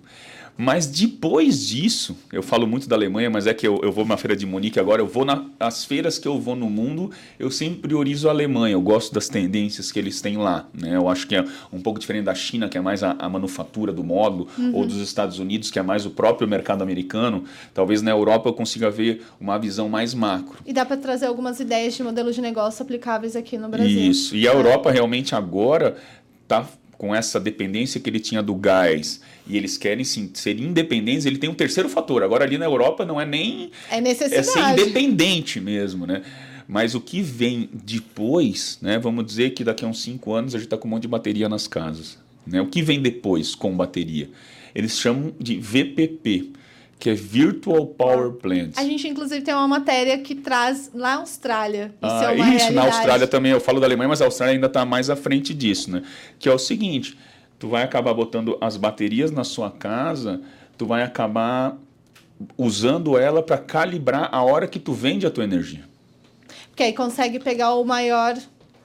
Mas 0.57 0.85
depois 0.85 1.67
disso, 1.67 2.15
eu 2.31 2.43
falo 2.43 2.67
muito 2.67 2.87
da 2.87 2.95
Alemanha, 2.95 3.29
mas 3.29 3.47
é 3.47 3.53
que 3.53 3.67
eu, 3.67 3.79
eu 3.83 3.91
vou 3.91 4.05
na 4.05 4.17
feira 4.17 4.35
de 4.35 4.45
Munique 4.45 4.79
agora, 4.79 5.01
eu 5.01 5.07
vou 5.07 5.25
nas 5.25 5.85
feiras 5.85 6.19
que 6.19 6.27
eu 6.27 6.39
vou 6.39 6.55
no 6.55 6.69
mundo, 6.69 7.11
eu 7.39 7.49
sempre 7.49 7.79
priorizo 7.79 8.27
a 8.27 8.31
Alemanha, 8.31 8.73
eu 8.73 8.81
gosto 8.81 9.13
das 9.13 9.27
tendências 9.27 9.91
que 9.91 9.99
eles 9.99 10.21
têm 10.21 10.37
lá. 10.37 10.67
Né? 10.73 10.95
Eu 10.95 11.09
acho 11.09 11.27
que 11.27 11.35
é 11.35 11.45
um 11.71 11.81
pouco 11.81 11.99
diferente 11.99 12.25
da 12.25 12.35
China, 12.35 12.69
que 12.69 12.77
é 12.77 12.81
mais 12.81 13.03
a, 13.03 13.15
a 13.17 13.29
manufatura 13.29 13.91
do 13.91 14.03
módulo, 14.03 14.47
ou 14.73 14.85
dos 14.85 14.97
Estados 14.97 15.39
Unidos, 15.39 15.71
que 15.71 15.79
é 15.79 15.81
mais 15.81 16.05
o 16.05 16.11
próprio 16.11 16.47
mercado 16.47 16.81
americano. 16.81 17.43
Talvez 17.73 18.01
na 18.01 18.11
Europa 18.11 18.49
eu 18.49 18.53
consiga 18.53 18.89
ver 18.89 19.23
uma 19.39 19.57
visão 19.57 19.89
mais 19.89 20.13
macro. 20.13 20.57
E 20.65 20.73
dá 20.73 20.85
para 20.85 20.97
trazer 20.97 21.25
algumas 21.25 21.59
ideias 21.59 21.93
de 21.93 22.03
modelo 22.03 22.31
de 22.31 22.41
negócio 22.41 22.83
aplicáveis 22.83 23.35
aqui 23.35 23.57
no 23.57 23.69
Brasil. 23.69 24.11
Isso. 24.11 24.35
E 24.35 24.47
a 24.47 24.53
Europa 24.53 24.91
realmente 24.91 25.35
agora 25.35 25.97
está 26.43 26.67
com 27.01 27.15
essa 27.15 27.39
dependência 27.39 27.99
que 27.99 28.07
ele 28.07 28.19
tinha 28.19 28.43
do 28.43 28.53
gás 28.53 29.21
e 29.47 29.57
eles 29.57 29.75
querem 29.75 30.03
sim, 30.03 30.29
ser 30.35 30.59
independentes, 30.59 31.25
ele 31.25 31.39
tem 31.39 31.49
um 31.49 31.53
terceiro 31.55 31.89
fator. 31.89 32.21
Agora 32.21 32.45
ali 32.45 32.59
na 32.59 32.65
Europa 32.65 33.03
não 33.03 33.19
é 33.19 33.25
nem 33.25 33.71
É 33.89 33.97
é 33.97 34.01
necessidade. 34.01 34.45
ser 34.45 34.83
independente 34.83 35.59
mesmo, 35.59 36.05
né? 36.05 36.21
Mas 36.67 36.93
o 36.93 37.01
que 37.01 37.19
vem 37.23 37.67
depois, 37.73 38.77
né? 38.83 38.99
Vamos 38.99 39.25
dizer 39.25 39.49
que 39.55 39.63
daqui 39.63 39.83
a 39.83 39.87
uns 39.87 39.99
5 40.03 40.31
anos 40.31 40.53
a 40.53 40.59
gente 40.59 40.67
está 40.67 40.77
com 40.77 40.87
um 40.87 40.91
monte 40.91 41.01
de 41.01 41.07
bateria 41.07 41.49
nas 41.49 41.67
casas. 41.67 42.19
Né? 42.45 42.61
O 42.61 42.67
que 42.67 42.83
vem 42.83 43.01
depois 43.01 43.55
com 43.55 43.75
bateria? 43.75 44.29
Eles 44.75 44.99
chamam 44.99 45.33
de 45.39 45.57
VPP, 45.57 46.51
que 47.01 47.09
é 47.09 47.15
Virtual 47.15 47.87
Power 47.87 48.33
Plant. 48.33 48.73
A 48.77 48.83
gente, 48.83 49.07
inclusive, 49.07 49.41
tem 49.41 49.55
uma 49.55 49.67
matéria 49.67 50.19
que 50.19 50.35
traz 50.35 50.91
lá 50.93 51.15
na 51.15 51.21
Austrália. 51.21 51.85
Isso 51.95 52.13
Ah, 52.13 52.31
é 52.31 52.35
isso, 52.35 52.43
na 52.43 52.51
realidade. 52.53 52.87
Austrália 52.95 53.27
também, 53.27 53.51
eu 53.51 53.59
falo 53.59 53.79
da 53.79 53.87
Alemanha, 53.87 54.09
mas 54.09 54.21
a 54.21 54.25
Austrália 54.25 54.53
ainda 54.53 54.67
está 54.67 54.85
mais 54.85 55.09
à 55.09 55.15
frente 55.15 55.51
disso, 55.51 55.89
né? 55.89 56.03
Que 56.37 56.47
é 56.47 56.53
o 56.53 56.59
seguinte, 56.59 57.17
tu 57.57 57.69
vai 57.69 57.81
acabar 57.81 58.13
botando 58.13 58.55
as 58.61 58.77
baterias 58.77 59.31
na 59.31 59.43
sua 59.43 59.71
casa, 59.71 60.41
tu 60.77 60.85
vai 60.85 61.01
acabar 61.01 61.75
usando 62.55 63.17
ela 63.17 63.41
para 63.41 63.57
calibrar 63.57 64.29
a 64.31 64.43
hora 64.43 64.67
que 64.67 64.77
tu 64.77 64.93
vende 64.93 65.25
a 65.25 65.31
tua 65.31 65.43
energia. 65.43 65.83
Porque 66.67 66.83
aí 66.83 66.93
consegue 66.93 67.39
pegar 67.39 67.73
o 67.73 67.83
maior. 67.83 68.37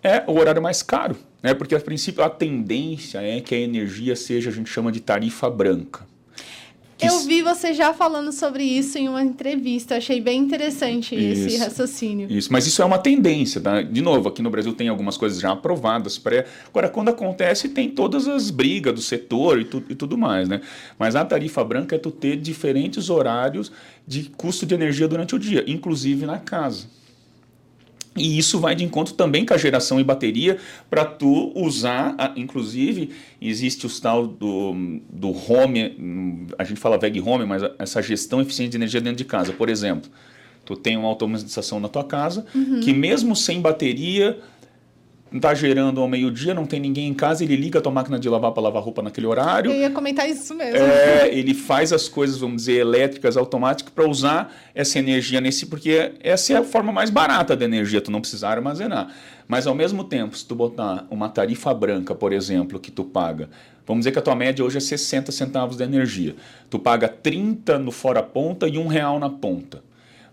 É 0.02 0.24
o 0.26 0.38
horário 0.38 0.62
mais 0.62 0.82
caro, 0.82 1.18
né? 1.42 1.52
Porque 1.52 1.74
a 1.74 1.80
princípio 1.80 2.24
a 2.24 2.30
tendência 2.30 3.18
é 3.18 3.42
que 3.42 3.54
a 3.54 3.58
energia 3.58 4.16
seja, 4.16 4.48
a 4.48 4.52
gente 4.54 4.70
chama 4.70 4.90
de 4.90 5.00
tarifa 5.00 5.50
branca. 5.50 6.15
Que 6.96 7.06
Eu 7.06 7.20
vi 7.20 7.42
você 7.42 7.74
já 7.74 7.92
falando 7.92 8.32
sobre 8.32 8.64
isso 8.64 8.96
em 8.96 9.06
uma 9.06 9.22
entrevista. 9.22 9.96
Achei 9.96 10.18
bem 10.18 10.40
interessante 10.40 11.14
esse 11.14 11.48
Isso. 11.48 11.58
raciocínio. 11.58 12.26
Isso, 12.30 12.50
mas 12.50 12.66
isso 12.66 12.80
é 12.80 12.84
uma 12.84 12.98
tendência, 12.98 13.60
tá? 13.60 13.82
De 13.82 14.00
novo, 14.00 14.30
aqui 14.30 14.40
no 14.40 14.48
Brasil 14.48 14.72
tem 14.72 14.88
algumas 14.88 15.18
coisas 15.18 15.38
já 15.38 15.52
aprovadas. 15.52 16.16
Pré... 16.16 16.46
Agora, 16.68 16.88
quando 16.88 17.10
acontece, 17.10 17.68
tem 17.68 17.90
todas 17.90 18.26
as 18.26 18.50
brigas 18.50 18.94
do 18.94 19.02
setor 19.02 19.60
e, 19.60 19.64
tu, 19.64 19.82
e 19.90 19.94
tudo 19.94 20.16
mais, 20.16 20.48
né? 20.48 20.62
Mas 20.98 21.14
a 21.14 21.24
tarifa 21.24 21.62
branca 21.62 21.96
é 21.96 21.98
tu 21.98 22.10
ter 22.10 22.36
diferentes 22.36 23.10
horários 23.10 23.70
de 24.06 24.30
custo 24.36 24.64
de 24.64 24.74
energia 24.74 25.06
durante 25.06 25.34
o 25.34 25.38
dia, 25.38 25.64
inclusive 25.66 26.24
na 26.24 26.38
casa. 26.38 26.86
E 28.16 28.38
isso 28.38 28.58
vai 28.58 28.74
de 28.74 28.84
encontro 28.84 29.14
também 29.14 29.44
com 29.44 29.54
a 29.54 29.58
geração 29.58 30.00
e 30.00 30.04
bateria 30.04 30.58
para 30.88 31.04
tu 31.04 31.52
usar, 31.54 32.14
inclusive, 32.36 33.10
existe 33.40 33.86
o 33.86 34.00
tal 34.00 34.26
do, 34.26 34.74
do 35.10 35.28
home, 35.28 36.48
a 36.58 36.64
gente 36.64 36.80
fala 36.80 36.98
VEG 36.98 37.20
home, 37.20 37.44
mas 37.44 37.62
essa 37.78 38.02
gestão 38.02 38.40
eficiente 38.40 38.70
de 38.70 38.76
energia 38.76 39.00
dentro 39.00 39.18
de 39.18 39.24
casa. 39.24 39.52
Por 39.52 39.68
exemplo, 39.68 40.10
tu 40.64 40.76
tem 40.76 40.96
uma 40.96 41.08
automatização 41.08 41.78
na 41.78 41.88
tua 41.88 42.04
casa 42.04 42.44
que 42.82 42.92
mesmo 42.92 43.36
sem 43.36 43.60
bateria 43.60 44.38
está 45.34 45.54
gerando 45.54 46.00
ao 46.00 46.08
meio-dia, 46.08 46.54
não 46.54 46.64
tem 46.64 46.78
ninguém 46.78 47.08
em 47.08 47.14
casa, 47.14 47.42
ele 47.42 47.56
liga 47.56 47.78
a 47.78 47.82
tua 47.82 47.90
máquina 47.90 48.18
de 48.18 48.28
lavar 48.28 48.52
para 48.52 48.62
lavar 48.62 48.82
roupa 48.82 49.02
naquele 49.02 49.26
horário. 49.26 49.72
Eu 49.72 49.80
ia 49.80 49.90
comentar 49.90 50.28
isso 50.28 50.54
mesmo. 50.54 50.78
É, 50.78 51.28
ele 51.32 51.52
faz 51.52 51.92
as 51.92 52.08
coisas, 52.08 52.38
vamos 52.38 52.56
dizer, 52.62 52.78
elétricas, 52.78 53.36
automáticas, 53.36 53.92
para 53.92 54.08
usar 54.08 54.54
essa 54.74 54.98
energia 54.98 55.40
nesse, 55.40 55.66
porque 55.66 56.12
essa 56.20 56.52
é 56.52 56.56
a 56.56 56.62
forma 56.62 56.92
mais 56.92 57.10
barata 57.10 57.56
da 57.56 57.64
energia, 57.64 58.00
tu 58.00 58.10
não 58.10 58.20
precisa 58.20 58.48
armazenar. 58.48 59.12
Mas 59.48 59.66
ao 59.66 59.74
mesmo 59.74 60.04
tempo, 60.04 60.36
se 60.36 60.44
tu 60.44 60.54
botar 60.54 61.06
uma 61.10 61.28
tarifa 61.28 61.72
branca, 61.74 62.14
por 62.14 62.32
exemplo, 62.32 62.78
que 62.78 62.90
tu 62.90 63.04
paga, 63.04 63.48
vamos 63.86 64.00
dizer 64.00 64.12
que 64.12 64.18
a 64.18 64.22
tua 64.22 64.34
média 64.34 64.64
hoje 64.64 64.76
é 64.76 64.80
60 64.80 65.30
centavos 65.32 65.76
de 65.76 65.84
energia. 65.84 66.34
Tu 66.70 66.78
paga 66.78 67.08
30 67.08 67.78
no 67.78 67.90
fora 67.90 68.22
ponta 68.22 68.68
e 68.68 68.78
um 68.78 68.86
real 68.86 69.18
na 69.18 69.30
ponta. 69.30 69.84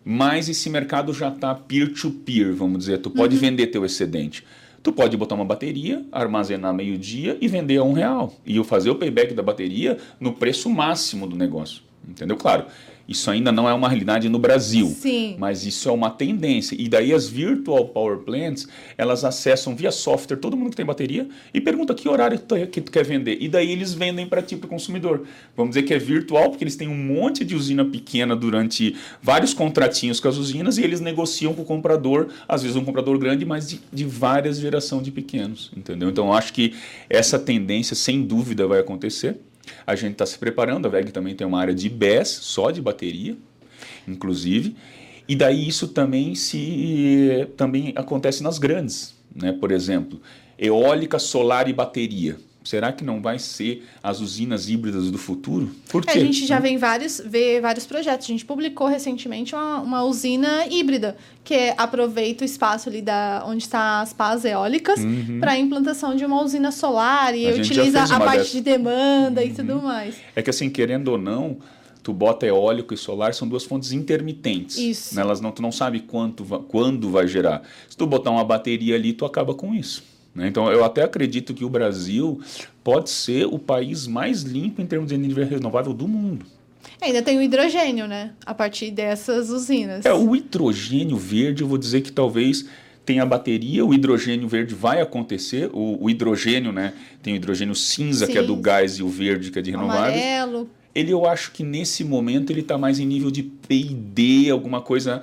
Mas 0.05 0.49
esse 0.49 0.69
mercado 0.69 1.13
já 1.13 1.29
está 1.29 1.55
peer-to-peer, 1.55 2.53
vamos 2.53 2.79
dizer, 2.79 2.97
tu 2.97 3.09
pode 3.09 3.37
vender 3.37 3.67
teu 3.67 3.85
excedente. 3.85 4.43
Tu 4.83 4.91
pode 4.91 5.15
botar 5.15 5.35
uma 5.35 5.45
bateria, 5.45 6.05
armazenar 6.11 6.73
meio-dia 6.73 7.37
e 7.39 7.47
vender 7.47 7.77
a 7.77 7.83
um 7.83 7.93
real. 7.93 8.33
E 8.45 8.57
eu 8.57 8.65
fazer 8.65 8.89
o 8.89 8.95
payback 8.95 9.33
da 9.33 9.41
bateria 9.41 9.97
no 10.19 10.33
preço 10.33 10.69
máximo 10.69 11.25
do 11.25 11.37
negócio. 11.37 11.81
Entendeu? 12.07 12.35
Claro, 12.37 12.65
isso 13.07 13.29
ainda 13.29 13.51
não 13.51 13.67
é 13.67 13.73
uma 13.73 13.89
realidade 13.89 14.29
no 14.29 14.39
Brasil. 14.39 14.87
Sim. 14.87 15.35
Mas 15.37 15.65
isso 15.65 15.89
é 15.89 15.91
uma 15.91 16.09
tendência. 16.09 16.75
E 16.79 16.87
daí 16.87 17.13
as 17.13 17.27
virtual 17.27 17.89
power 17.89 18.19
plants, 18.19 18.67
elas 18.97 19.25
acessam 19.25 19.75
via 19.75 19.91
software 19.91 20.37
todo 20.37 20.55
mundo 20.55 20.69
que 20.69 20.77
tem 20.77 20.85
bateria 20.85 21.27
e 21.53 21.59
pergunta 21.59 21.93
que 21.93 22.07
horário 22.07 22.39
que 22.71 22.81
tu 22.81 22.91
quer 22.91 23.03
vender. 23.03 23.37
E 23.41 23.49
daí 23.49 23.71
eles 23.71 23.93
vendem 23.93 24.25
para 24.25 24.41
ti, 24.41 24.55
para 24.55 24.67
o 24.67 24.69
consumidor. 24.69 25.23
Vamos 25.55 25.75
dizer 25.75 25.83
que 25.83 25.93
é 25.93 25.99
virtual, 25.99 26.49
porque 26.49 26.63
eles 26.63 26.77
têm 26.77 26.87
um 26.87 26.95
monte 26.95 27.43
de 27.43 27.55
usina 27.55 27.83
pequena 27.83 28.35
durante 28.35 28.95
vários 29.21 29.53
contratinhos 29.53 30.19
com 30.19 30.29
as 30.29 30.37
usinas 30.37 30.77
e 30.77 30.83
eles 30.83 31.01
negociam 31.01 31.53
com 31.53 31.63
o 31.63 31.65
comprador, 31.65 32.29
às 32.47 32.61
vezes 32.61 32.77
um 32.77 32.85
comprador 32.85 33.17
grande, 33.17 33.45
mas 33.45 33.67
de, 33.67 33.81
de 33.91 34.05
várias 34.05 34.59
geração 34.59 35.01
de 35.01 35.11
pequenos. 35.11 35.71
Entendeu? 35.75 36.09
Então 36.09 36.27
eu 36.27 36.33
acho 36.33 36.53
que 36.53 36.73
essa 37.09 37.37
tendência, 37.37 37.95
sem 37.95 38.23
dúvida, 38.23 38.65
vai 38.65 38.79
acontecer. 38.79 39.37
A 39.85 39.95
gente 39.95 40.13
está 40.13 40.25
se 40.25 40.37
preparando, 40.37 40.85
a 40.85 40.89
VEG 40.89 41.11
também 41.11 41.35
tem 41.35 41.45
uma 41.45 41.59
área 41.59 41.73
de 41.73 41.89
BES, 41.89 42.27
só 42.27 42.71
de 42.71 42.81
bateria, 42.81 43.37
inclusive. 44.07 44.75
E 45.27 45.35
daí 45.35 45.67
isso 45.67 45.87
também 45.87 46.35
se 46.35 47.47
também 47.55 47.93
acontece 47.95 48.43
nas 48.43 48.59
grandes, 48.59 49.15
né? 49.33 49.53
Por 49.53 49.71
exemplo, 49.71 50.21
eólica, 50.57 51.17
solar 51.17 51.69
e 51.69 51.73
bateria. 51.73 52.37
Será 52.63 52.91
que 52.93 53.03
não 53.03 53.21
vai 53.21 53.37
ser 53.39 53.85
as 54.01 54.19
usinas 54.21 54.69
híbridas 54.69 55.11
do 55.11 55.17
futuro? 55.17 55.69
Por 55.89 56.03
É, 56.07 56.13
quê? 56.13 56.19
a 56.19 56.21
gente 56.21 56.45
já 56.45 56.59
vem 56.59 56.77
vários, 56.77 57.21
vê 57.25 57.59
vários 57.59 57.85
projetos. 57.85 58.25
A 58.25 58.31
gente 58.31 58.45
publicou 58.45 58.87
recentemente 58.87 59.53
uma, 59.53 59.79
uma 59.81 60.03
usina 60.03 60.65
híbrida, 60.67 61.17
que 61.43 61.73
aproveita 61.77 62.43
o 62.43 62.45
espaço 62.45 62.87
ali 62.89 63.01
da, 63.01 63.43
onde 63.45 63.63
estão 63.63 63.79
as 63.79 64.13
pás 64.13 64.45
eólicas 64.45 64.99
para 65.39 65.51
a 65.51 65.59
implantação 65.59 66.15
de 66.15 66.23
uma 66.25 66.41
usina 66.41 66.71
solar 66.71 67.35
e 67.35 67.43
Uhum. 67.45 67.51
A 67.51 67.55
utiliza 67.55 68.03
a 68.03 68.19
parte 68.19 68.37
dessas. 68.37 68.51
de 68.53 68.61
demanda 68.61 69.43
e 69.43 69.53
tudo 69.53 69.81
mais. 69.81 70.15
É 70.35 70.41
que 70.41 70.49
assim, 70.49 70.69
querendo 70.69 71.09
ou 71.09 71.17
não, 71.17 71.57
tu 72.01 72.13
bota 72.13 72.45
eólico 72.45 72.93
e 72.93 72.97
solar 72.97 73.33
são 73.33 73.47
duas 73.47 73.63
fontes 73.63 73.91
intermitentes. 73.91 74.77
Isso. 74.77 75.15
Né? 75.15 75.21
Elas 75.21 75.41
não, 75.41 75.51
tu 75.51 75.61
não 75.61 75.71
sabe 75.71 75.99
quanto, 75.99 76.43
quando 76.69 77.09
vai 77.09 77.27
gerar. 77.27 77.61
Se 77.89 77.97
tu 77.97 78.05
botar 78.05 78.31
uma 78.31 78.43
bateria 78.45 78.95
ali, 78.95 79.11
tu 79.13 79.25
acaba 79.25 79.53
com 79.53 79.73
isso. 79.73 80.03
Né? 80.35 80.47
Então, 80.47 80.71
eu 80.71 80.83
até 80.83 81.03
acredito 81.03 81.53
que 81.53 81.63
o 81.63 81.69
Brasil 81.69 82.41
pode 82.83 83.09
ser 83.09 83.45
o 83.45 83.59
país 83.59 84.07
mais 84.07 84.41
limpo 84.41 84.81
em 84.81 84.85
termos 84.85 85.09
de 85.09 85.15
energia 85.15 85.45
renovável 85.45 85.93
do 85.93 86.07
mundo. 86.07 86.45
Ainda 87.01 87.21
tem 87.21 87.37
o 87.37 87.41
hidrogênio, 87.41 88.07
né? 88.07 88.31
A 88.45 88.53
partir 88.53 88.91
dessas 88.91 89.49
usinas. 89.49 90.05
É, 90.05 90.13
o 90.13 90.35
hidrogênio 90.35 91.17
verde, 91.17 91.61
eu 91.61 91.67
vou 91.67 91.77
dizer 91.77 92.01
que 92.01 92.11
talvez 92.11 92.65
tenha 93.05 93.23
a 93.23 93.25
bateria, 93.25 93.85
o 93.85 93.93
hidrogênio 93.93 94.47
verde 94.47 94.73
vai 94.73 95.01
acontecer, 95.01 95.69
o, 95.73 96.03
o 96.03 96.09
hidrogênio, 96.09 96.71
né? 96.71 96.93
Tem 97.21 97.33
o 97.33 97.35
hidrogênio 97.35 97.75
cinza, 97.75 98.25
Sim. 98.25 98.31
que 98.31 98.37
é 98.37 98.43
do 98.43 98.55
gás, 98.55 98.93
e 98.93 99.03
o 99.03 99.09
verde, 99.09 99.51
que 99.51 99.59
é 99.59 99.61
de 99.61 99.71
renováveis. 99.71 100.21
Amarelo. 100.21 100.69
Ele, 100.95 101.11
eu 101.11 101.25
acho 101.25 101.51
que 101.51 101.63
nesse 101.63 102.03
momento, 102.03 102.51
ele 102.51 102.61
está 102.61 102.77
mais 102.77 102.99
em 102.99 103.05
nível 103.05 103.31
de 103.31 103.43
P&D, 103.43 104.49
alguma 104.49 104.79
coisa 104.79 105.21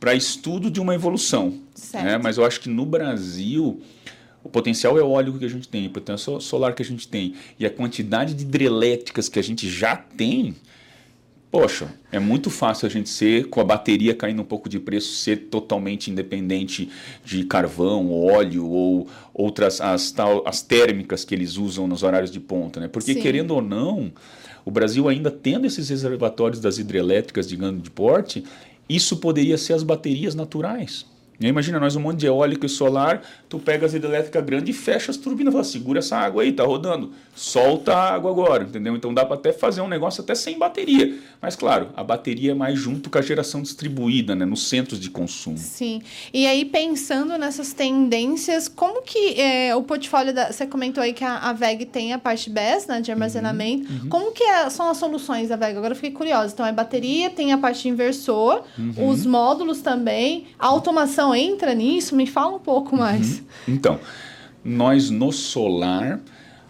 para 0.00 0.14
estudo 0.14 0.70
de 0.70 0.80
uma 0.80 0.94
evolução. 0.94 1.54
Certo. 1.74 2.04
Né? 2.04 2.18
Mas 2.18 2.38
eu 2.38 2.44
acho 2.44 2.60
que 2.60 2.70
no 2.70 2.86
Brasil 2.86 3.80
o 4.42 4.48
potencial 4.48 4.96
eólico 4.98 5.38
que 5.38 5.44
a 5.44 5.50
gente 5.50 5.68
tem, 5.68 5.86
o 5.86 5.90
potencial 5.90 6.40
solar 6.40 6.74
que 6.74 6.82
a 6.82 6.84
gente 6.84 7.06
tem 7.06 7.34
e 7.58 7.66
a 7.66 7.70
quantidade 7.70 8.34
de 8.34 8.44
hidrelétricas 8.44 9.28
que 9.28 9.38
a 9.38 9.42
gente 9.42 9.68
já 9.68 9.96
tem, 9.96 10.54
poxa, 11.50 11.92
é 12.10 12.18
muito 12.18 12.48
fácil 12.48 12.86
a 12.86 12.90
gente 12.90 13.08
ser, 13.08 13.48
com 13.48 13.60
a 13.60 13.64
bateria 13.64 14.14
caindo 14.14 14.40
um 14.40 14.44
pouco 14.44 14.68
de 14.68 14.78
preço, 14.78 15.14
ser 15.14 15.48
totalmente 15.48 16.10
independente 16.10 16.88
de 17.24 17.44
carvão, 17.44 18.12
óleo 18.12 18.66
ou 18.66 19.08
outras, 19.34 19.80
as, 19.80 20.10
tal, 20.10 20.42
as 20.46 20.62
térmicas 20.62 21.24
que 21.24 21.34
eles 21.34 21.56
usam 21.56 21.86
nos 21.86 22.02
horários 22.02 22.30
de 22.30 22.40
ponta, 22.40 22.80
né? 22.80 22.88
Porque 22.88 23.14
Sim. 23.14 23.20
querendo 23.20 23.50
ou 23.50 23.60
não, 23.60 24.12
o 24.64 24.70
Brasil 24.70 25.08
ainda 25.08 25.30
tendo 25.30 25.66
esses 25.66 25.88
reservatórios 25.88 26.60
das 26.60 26.78
hidrelétricas 26.78 27.48
de 27.48 27.56
grande 27.56 27.90
porte, 27.90 28.44
isso 28.88 29.16
poderia 29.18 29.58
ser 29.58 29.72
as 29.72 29.82
baterias 29.82 30.34
naturais. 30.34 31.06
Imagina 31.48 31.80
nós 31.80 31.96
um 31.96 32.00
monte 32.00 32.18
de 32.18 32.26
eólico 32.26 32.66
e 32.66 32.68
solar, 32.68 33.22
tu 33.48 33.58
pega 33.58 33.86
as 33.86 33.94
hidrelétricas 33.94 34.44
grandes 34.44 34.76
e 34.76 34.78
fecha 34.78 35.10
as 35.10 35.16
turbinas, 35.16 35.52
fala, 35.52 35.64
segura 35.64 35.98
essa 36.00 36.16
água 36.16 36.42
aí, 36.42 36.52
tá 36.52 36.64
rodando, 36.64 37.12
solta 37.34 37.94
a 37.94 38.14
água 38.14 38.30
agora, 38.30 38.64
entendeu? 38.64 38.94
Então 38.94 39.14
dá 39.14 39.24
para 39.24 39.36
até 39.36 39.52
fazer 39.52 39.80
um 39.80 39.88
negócio 39.88 40.22
até 40.22 40.34
sem 40.34 40.58
bateria. 40.58 41.18
Mas 41.40 41.56
claro, 41.56 41.88
a 41.96 42.04
bateria 42.04 42.52
é 42.52 42.54
mais 42.54 42.78
junto 42.78 43.08
com 43.08 43.18
a 43.18 43.22
geração 43.22 43.62
distribuída, 43.62 44.34
né, 44.34 44.44
nos 44.44 44.68
centros 44.68 45.00
de 45.00 45.08
consumo. 45.08 45.56
Sim. 45.56 46.02
E 46.32 46.46
aí 46.46 46.64
pensando 46.64 47.38
nessas 47.38 47.72
tendências, 47.72 48.68
como 48.68 49.02
que 49.02 49.40
é, 49.40 49.74
o 49.74 49.82
portfólio 49.82 50.34
da, 50.34 50.52
você 50.52 50.66
comentou 50.66 51.02
aí 51.02 51.12
que 51.12 51.24
a, 51.24 51.38
a 51.38 51.52
VEG 51.52 51.86
tem 51.86 52.12
a 52.12 52.18
parte 52.18 52.50
BES, 52.50 52.86
né, 52.86 53.00
de 53.00 53.10
armazenamento. 53.10 53.90
Uhum, 53.90 54.00
uhum. 54.02 54.08
Como 54.08 54.32
que 54.32 54.44
é, 54.44 54.68
são 54.68 54.90
as 54.90 54.98
soluções 54.98 55.48
da 55.48 55.56
VEG? 55.56 55.76
Agora 55.76 55.92
eu 55.92 55.96
fiquei 55.96 56.10
curiosa. 56.10 56.52
Então 56.52 56.66
é 56.66 56.72
bateria, 56.72 57.30
tem 57.30 57.52
a 57.52 57.58
parte 57.58 57.88
inversor, 57.88 58.62
uhum. 58.78 59.08
os 59.08 59.24
módulos 59.24 59.80
também, 59.80 60.48
a 60.58 60.66
automação 60.66 61.29
entra 61.34 61.74
nisso? 61.74 62.14
Me 62.14 62.26
fala 62.26 62.56
um 62.56 62.60
pouco 62.60 62.96
mais. 62.96 63.38
Uhum. 63.38 63.44
Então, 63.68 64.00
nós 64.64 65.10
no 65.10 65.32
solar, 65.32 66.20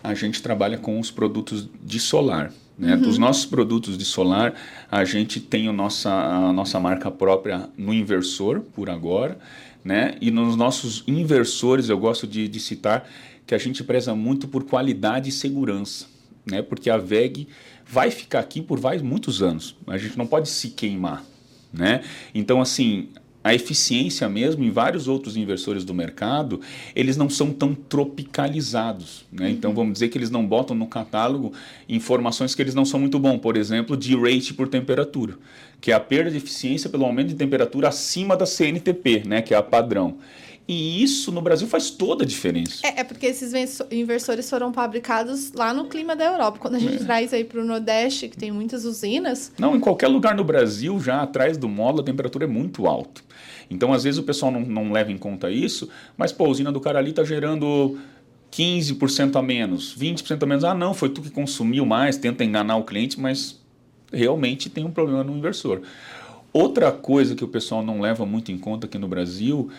a 0.02 0.14
gente 0.14 0.42
trabalha 0.42 0.78
com 0.78 0.98
os 0.98 1.10
produtos 1.10 1.68
de 1.82 1.98
solar. 1.98 2.52
Né? 2.78 2.94
Uhum. 2.94 3.02
Dos 3.02 3.18
nossos 3.18 3.44
produtos 3.44 3.98
de 3.98 4.04
solar, 4.04 4.54
a 4.90 5.04
gente 5.04 5.38
tem 5.38 5.68
o 5.68 5.72
nossa, 5.72 6.10
a 6.10 6.52
nossa 6.52 6.80
marca 6.80 7.10
própria 7.10 7.68
no 7.76 7.92
inversor, 7.92 8.60
por 8.60 8.88
agora. 8.88 9.38
Né? 9.84 10.16
E 10.20 10.30
nos 10.30 10.56
nossos 10.56 11.04
inversores, 11.06 11.88
eu 11.88 11.98
gosto 11.98 12.26
de, 12.26 12.48
de 12.48 12.58
citar 12.58 13.06
que 13.46 13.54
a 13.54 13.58
gente 13.58 13.84
preza 13.84 14.14
muito 14.14 14.48
por 14.48 14.64
qualidade 14.64 15.28
e 15.28 15.32
segurança. 15.32 16.06
Né? 16.50 16.62
Porque 16.62 16.88
a 16.88 16.96
VEG 16.96 17.48
vai 17.86 18.10
ficar 18.10 18.38
aqui 18.40 18.62
por 18.62 18.78
vários, 18.78 19.02
muitos 19.02 19.42
anos. 19.42 19.76
A 19.86 19.98
gente 19.98 20.16
não 20.16 20.26
pode 20.26 20.48
se 20.48 20.70
queimar. 20.70 21.24
Né? 21.72 22.02
Então, 22.34 22.60
assim, 22.60 23.08
a 23.42 23.54
eficiência 23.54 24.28
mesmo 24.28 24.62
em 24.62 24.70
vários 24.70 25.08
outros 25.08 25.36
inversores 25.36 25.84
do 25.84 25.94
mercado, 25.94 26.60
eles 26.94 27.16
não 27.16 27.30
são 27.30 27.52
tão 27.52 27.74
tropicalizados. 27.74 29.24
Né? 29.32 29.46
Uhum. 29.46 29.52
Então, 29.52 29.74
vamos 29.74 29.94
dizer 29.94 30.08
que 30.08 30.18
eles 30.18 30.30
não 30.30 30.46
botam 30.46 30.76
no 30.76 30.86
catálogo 30.86 31.52
informações 31.88 32.54
que 32.54 32.60
eles 32.60 32.74
não 32.74 32.84
são 32.84 33.00
muito 33.00 33.18
bons. 33.18 33.38
Por 33.38 33.56
exemplo, 33.56 33.96
de 33.96 34.14
rate 34.14 34.52
por 34.52 34.68
temperatura, 34.68 35.34
que 35.80 35.90
é 35.90 35.94
a 35.94 36.00
perda 36.00 36.30
de 36.30 36.36
eficiência 36.36 36.90
pelo 36.90 37.04
aumento 37.04 37.28
de 37.28 37.34
temperatura 37.34 37.88
acima 37.88 38.36
da 38.36 38.44
CNTP, 38.44 39.22
né? 39.26 39.40
que 39.40 39.54
é 39.54 39.56
a 39.56 39.62
padrão. 39.62 40.18
E 40.68 41.02
isso 41.02 41.32
no 41.32 41.42
Brasil 41.42 41.66
faz 41.66 41.90
toda 41.90 42.22
a 42.22 42.26
diferença. 42.26 42.86
É, 42.86 43.00
é 43.00 43.04
porque 43.04 43.26
esses 43.26 43.52
inversores 43.90 44.48
foram 44.48 44.72
fabricados 44.72 45.52
lá 45.52 45.74
no 45.74 45.88
clima 45.88 46.14
da 46.14 46.24
Europa. 46.24 46.58
Quando 46.60 46.76
a 46.76 46.78
gente 46.78 47.02
é. 47.02 47.04
traz 47.04 47.34
aí 47.34 47.42
para 47.42 47.60
o 47.60 47.64
Nordeste, 47.64 48.28
que 48.28 48.36
tem 48.36 48.52
muitas 48.52 48.84
usinas. 48.84 49.52
Não, 49.58 49.74
em 49.74 49.80
qualquer 49.80 50.06
lugar 50.06 50.36
no 50.36 50.44
Brasil, 50.44 51.00
já 51.00 51.22
atrás 51.22 51.56
do 51.56 51.68
módulo, 51.68 52.02
a 52.02 52.04
temperatura 52.04 52.44
é 52.44 52.48
muito 52.48 52.86
alta. 52.86 53.20
Então, 53.68 53.92
às 53.92 54.04
vezes, 54.04 54.18
o 54.18 54.22
pessoal 54.22 54.52
não, 54.52 54.60
não 54.60 54.92
leva 54.92 55.10
em 55.10 55.18
conta 55.18 55.50
isso, 55.50 55.88
mas 56.16 56.32
pô, 56.32 56.44
a 56.44 56.48
usina 56.48 56.70
do 56.70 56.80
cara 56.80 56.98
ali 56.98 57.10
está 57.10 57.24
gerando 57.24 57.98
15% 58.50 59.36
a 59.36 59.42
menos, 59.42 59.96
20% 59.96 60.42
a 60.42 60.46
menos. 60.46 60.64
Ah, 60.64 60.74
não, 60.74 60.92
foi 60.92 61.08
tu 61.08 61.22
que 61.22 61.30
consumiu 61.30 61.86
mais, 61.86 62.16
tenta 62.16 62.44
enganar 62.44 62.76
o 62.76 62.84
cliente, 62.84 63.18
mas 63.18 63.60
realmente 64.12 64.68
tem 64.68 64.84
um 64.84 64.90
problema 64.90 65.22
no 65.22 65.36
inversor. 65.36 65.82
Outra 66.52 66.90
coisa 66.90 67.36
que 67.36 67.44
o 67.44 67.48
pessoal 67.48 67.80
não 67.80 68.00
leva 68.00 68.26
muito 68.26 68.50
em 68.50 68.58
conta 68.58 68.86
aqui 68.86 68.98
no 68.98 69.06
Brasil 69.06 69.70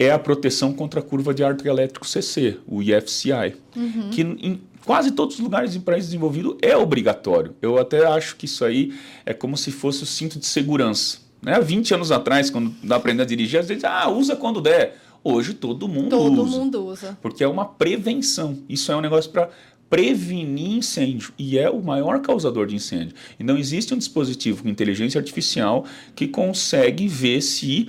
é 0.00 0.10
a 0.10 0.18
proteção 0.18 0.72
contra 0.72 1.00
a 1.00 1.02
curva 1.02 1.34
de 1.34 1.44
arco 1.44 1.68
elétrico 1.68 2.08
CC, 2.08 2.56
o 2.66 2.82
IFCI, 2.82 3.54
uhum. 3.76 4.08
que 4.10 4.22
em 4.22 4.58
quase 4.82 5.10
todos 5.10 5.34
os 5.34 5.40
lugares 5.42 5.76
em 5.76 5.80
países 5.80 6.08
desenvolvidos 6.08 6.56
é 6.62 6.74
obrigatório. 6.74 7.54
Eu 7.60 7.78
até 7.78 8.06
acho 8.06 8.34
que 8.36 8.46
isso 8.46 8.64
aí 8.64 8.94
é 9.26 9.34
como 9.34 9.58
se 9.58 9.70
fosse 9.70 10.02
o 10.02 10.06
cinto 10.06 10.38
de 10.38 10.46
segurança. 10.46 11.18
Né? 11.42 11.54
Há 11.54 11.60
20 11.60 11.94
anos 11.94 12.10
atrás, 12.10 12.48
quando 12.48 12.74
aprendendo 12.90 13.24
a 13.24 13.26
dirigir, 13.26 13.60
às 13.60 13.68
vezes, 13.68 13.84
ah, 13.84 14.08
usa 14.08 14.34
quando 14.34 14.62
der. 14.62 14.96
Hoje 15.22 15.52
todo 15.52 15.86
mundo 15.86 16.08
todo 16.08 16.32
usa. 16.32 16.36
Todo 16.36 16.50
mundo 16.50 16.86
usa. 16.86 17.18
Porque 17.20 17.44
é 17.44 17.48
uma 17.48 17.66
prevenção. 17.66 18.56
Isso 18.70 18.90
é 18.90 18.96
um 18.96 19.02
negócio 19.02 19.30
para 19.30 19.50
prevenir 19.90 20.78
incêndio 20.78 21.34
e 21.36 21.58
é 21.58 21.68
o 21.68 21.82
maior 21.82 22.20
causador 22.20 22.66
de 22.66 22.76
incêndio. 22.76 23.14
E 23.38 23.44
não 23.44 23.58
existe 23.58 23.92
um 23.92 23.98
dispositivo 23.98 24.62
com 24.62 24.68
inteligência 24.68 25.18
artificial 25.18 25.84
que 26.14 26.28
consegue 26.28 27.06
ver 27.06 27.42
se 27.42 27.88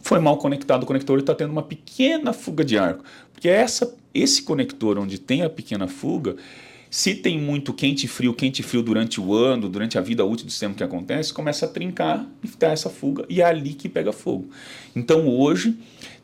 foi 0.00 0.18
mal 0.18 0.36
conectado 0.38 0.82
o 0.82 0.86
conector 0.86 1.18
e 1.18 1.20
está 1.20 1.34
tendo 1.34 1.50
uma 1.50 1.62
pequena 1.62 2.32
fuga 2.32 2.64
de 2.64 2.78
arco. 2.78 3.04
Porque 3.32 3.48
essa, 3.48 3.94
esse 4.14 4.42
conector 4.42 4.98
onde 4.98 5.18
tem 5.18 5.42
a 5.42 5.50
pequena 5.50 5.86
fuga, 5.86 6.36
se 6.90 7.14
tem 7.14 7.38
muito 7.38 7.72
quente 7.72 8.06
e 8.06 8.08
frio, 8.08 8.34
quente 8.34 8.60
e 8.60 8.62
frio 8.62 8.82
durante 8.82 9.20
o 9.20 9.32
ano, 9.32 9.68
durante 9.68 9.96
a 9.96 10.00
vida 10.00 10.24
útil 10.24 10.46
do 10.46 10.50
sistema 10.50 10.74
que 10.74 10.82
acontece, 10.82 11.32
começa 11.32 11.66
a 11.66 11.68
trincar 11.68 12.26
e 12.42 12.48
dá 12.58 12.72
essa 12.72 12.90
fuga 12.90 13.24
e 13.28 13.40
é 13.40 13.44
ali 13.44 13.74
que 13.74 13.88
pega 13.88 14.12
fogo. 14.12 14.50
Então 14.94 15.28
hoje 15.28 15.78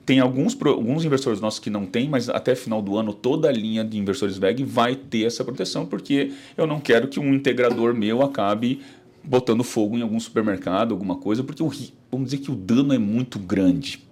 tem 0.04 0.20
alguns, 0.20 0.56
alguns 0.60 1.04
inversores 1.04 1.40
nossos 1.40 1.58
que 1.58 1.68
não 1.68 1.84
tem, 1.84 2.08
mas 2.08 2.28
até 2.28 2.54
final 2.54 2.80
do 2.80 2.96
ano 2.96 3.12
toda 3.12 3.48
a 3.48 3.52
linha 3.52 3.84
de 3.84 3.98
inversores 3.98 4.38
VEG 4.38 4.62
vai 4.62 4.94
ter 4.94 5.24
essa 5.24 5.44
proteção, 5.44 5.84
porque 5.84 6.32
eu 6.56 6.66
não 6.66 6.78
quero 6.78 7.08
que 7.08 7.18
um 7.18 7.34
integrador 7.34 7.92
meu 7.92 8.22
acabe 8.22 8.80
botando 9.26 9.64
fogo 9.64 9.98
em 9.98 10.02
algum 10.02 10.18
supermercado, 10.20 10.92
alguma 10.92 11.16
coisa, 11.16 11.42
porque 11.42 11.62
o, 11.62 11.70
vamos 12.10 12.30
dizer 12.30 12.38
que 12.38 12.50
o 12.50 12.54
dano 12.54 12.94
é 12.94 12.98
muito 12.98 13.38
grande. 13.38 14.06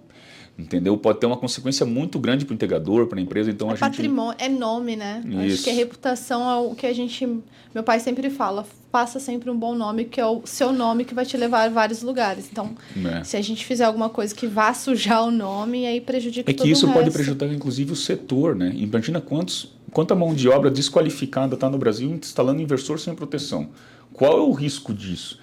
Entendeu? 0.57 0.97
Pode 0.97 1.19
ter 1.19 1.25
uma 1.25 1.35
consequência 1.35 1.85
muito 1.85 2.17
grande 2.17 2.45
para 2.45 2.53
o 2.53 2.55
integrador, 2.55 3.07
para 3.07 3.19
a 3.19 3.21
empresa. 3.21 3.51
Então 3.51 3.69
é 3.69 3.73
a 3.73 3.77
patrimônio, 3.77 4.35
é 4.39 4.47
nome, 4.47 4.95
né? 4.95 5.21
Isso. 5.25 5.55
Acho 5.55 5.63
que 5.65 5.69
a 5.69 5.73
reputação 5.73 6.49
é 6.49 6.55
o 6.55 6.73
que 6.73 6.87
a 6.87 6.93
gente. 6.93 7.27
Meu 7.73 7.83
pai 7.83 7.99
sempre 7.99 8.29
fala: 8.29 8.65
passa 8.89 9.19
sempre 9.19 9.49
um 9.49 9.57
bom 9.57 9.75
nome, 9.75 10.05
que 10.05 10.21
é 10.21 10.25
o 10.25 10.43
seu 10.45 10.71
nome 10.71 11.03
que 11.03 11.13
vai 11.13 11.25
te 11.25 11.35
levar 11.35 11.63
a 11.65 11.69
vários 11.69 12.01
lugares. 12.01 12.47
Então, 12.49 12.73
é. 13.05 13.21
se 13.25 13.35
a 13.35 13.41
gente 13.41 13.65
fizer 13.65 13.83
alguma 13.83 14.07
coisa 14.07 14.33
que 14.33 14.47
vá 14.47 14.73
sujar 14.73 15.25
o 15.25 15.31
nome, 15.31 15.85
aí 15.85 15.99
prejudica 15.99 16.49
É 16.49 16.53
que 16.53 16.71
isso 16.71 16.87
pode 16.89 17.11
prejudicar, 17.11 17.51
inclusive, 17.51 17.91
o 17.91 17.95
setor, 17.97 18.55
né? 18.55 18.71
Imagina 18.73 19.19
quantos, 19.19 19.73
quanta 19.91 20.15
mão 20.15 20.33
de 20.33 20.47
obra 20.47 20.71
desqualificada 20.71 21.55
está 21.55 21.69
no 21.69 21.77
Brasil 21.77 22.09
instalando 22.09 22.61
inversor 22.61 22.97
sem 22.97 23.13
proteção. 23.13 23.67
Qual 24.15 24.37
é 24.37 24.41
o 24.41 24.51
risco 24.51 24.93
disso? 24.93 25.39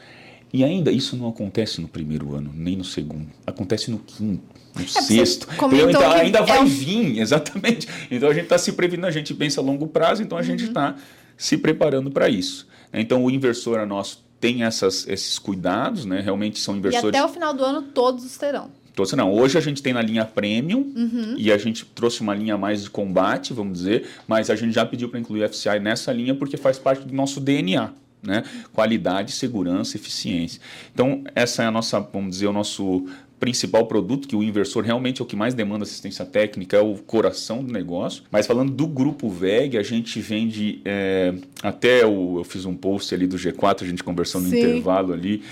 E 0.52 0.62
ainda, 0.62 0.92
isso 0.92 1.16
não 1.16 1.28
acontece 1.28 1.80
no 1.80 1.88
primeiro 1.88 2.34
ano, 2.34 2.52
nem 2.54 2.76
no 2.76 2.84
segundo. 2.84 3.26
Acontece 3.46 3.90
no 3.90 3.98
quinto, 3.98 4.42
no 4.74 4.82
é, 4.82 4.86
sexto. 4.86 5.48
Então, 5.50 6.10
ainda 6.12 6.40
é 6.40 6.42
vai 6.42 6.60
é... 6.60 6.64
vir, 6.64 7.18
exatamente. 7.20 7.88
Então 8.10 8.28
a 8.28 8.34
gente 8.34 8.44
está 8.44 8.58
se 8.58 8.72
prevenindo, 8.72 9.06
a 9.06 9.10
gente 9.10 9.32
pensa 9.32 9.60
a 9.60 9.64
longo 9.64 9.86
prazo, 9.86 10.22
então 10.22 10.36
a 10.36 10.40
uhum. 10.40 10.46
gente 10.46 10.64
está 10.64 10.94
se 11.38 11.56
preparando 11.56 12.10
para 12.10 12.28
isso. 12.28 12.66
Então 12.92 13.24
o 13.24 13.30
inversor 13.30 13.86
nosso 13.86 14.22
tem 14.38 14.64
essas, 14.64 15.06
esses 15.08 15.38
cuidados, 15.38 16.04
né? 16.04 16.20
Realmente 16.20 16.58
são 16.58 16.76
inversores. 16.76 17.14
E 17.14 17.16
até 17.16 17.24
o 17.24 17.32
final 17.32 17.54
do 17.54 17.64
ano 17.64 17.82
todos 17.82 18.36
terão. 18.36 18.70
Todos 18.94 19.12
não. 19.14 19.32
Hoje 19.32 19.56
a 19.56 19.60
gente 19.60 19.82
tem 19.82 19.94
na 19.94 20.02
linha 20.02 20.26
premium 20.26 20.92
uhum. 20.94 21.34
e 21.38 21.50
a 21.50 21.56
gente 21.56 21.86
trouxe 21.86 22.20
uma 22.20 22.34
linha 22.34 22.58
mais 22.58 22.82
de 22.82 22.90
combate, 22.90 23.54
vamos 23.54 23.78
dizer, 23.78 24.06
mas 24.28 24.50
a 24.50 24.56
gente 24.56 24.74
já 24.74 24.84
pediu 24.84 25.08
para 25.08 25.18
incluir 25.18 25.44
o 25.44 25.48
FCI 25.48 25.80
nessa 25.80 26.12
linha 26.12 26.34
porque 26.34 26.58
faz 26.58 26.78
parte 26.78 27.06
do 27.06 27.14
nosso 27.14 27.40
DNA 27.40 27.90
né? 28.22 28.44
Qualidade, 28.72 29.32
segurança, 29.32 29.96
eficiência. 29.96 30.60
Então, 30.94 31.24
essa 31.34 31.62
é 31.62 31.66
a 31.66 31.70
nossa, 31.70 31.98
vamos 32.00 32.30
dizer, 32.30 32.46
o 32.46 32.52
nosso 32.52 33.06
principal 33.42 33.86
produto, 33.86 34.28
que 34.28 34.36
o 34.36 34.42
inversor 34.42 34.84
realmente 34.84 35.20
é 35.20 35.24
o 35.24 35.26
que 35.26 35.34
mais 35.34 35.52
demanda 35.52 35.82
assistência 35.82 36.24
técnica, 36.24 36.76
é 36.76 36.80
o 36.80 36.94
coração 36.94 37.64
do 37.64 37.72
negócio. 37.72 38.22
Mas 38.30 38.46
falando 38.46 38.70
do 38.70 38.86
grupo 38.86 39.28
VEG, 39.28 39.76
a 39.76 39.82
gente 39.82 40.20
vende 40.20 40.80
é, 40.84 41.34
até 41.60 42.06
o, 42.06 42.38
eu 42.38 42.44
fiz 42.44 42.64
um 42.64 42.76
post 42.76 43.12
ali 43.12 43.26
do 43.26 43.36
G4, 43.36 43.82
a 43.82 43.84
gente 43.84 44.04
conversou 44.04 44.40
no 44.40 44.48
Sim. 44.48 44.58
intervalo 44.58 45.12
ali, 45.12 45.42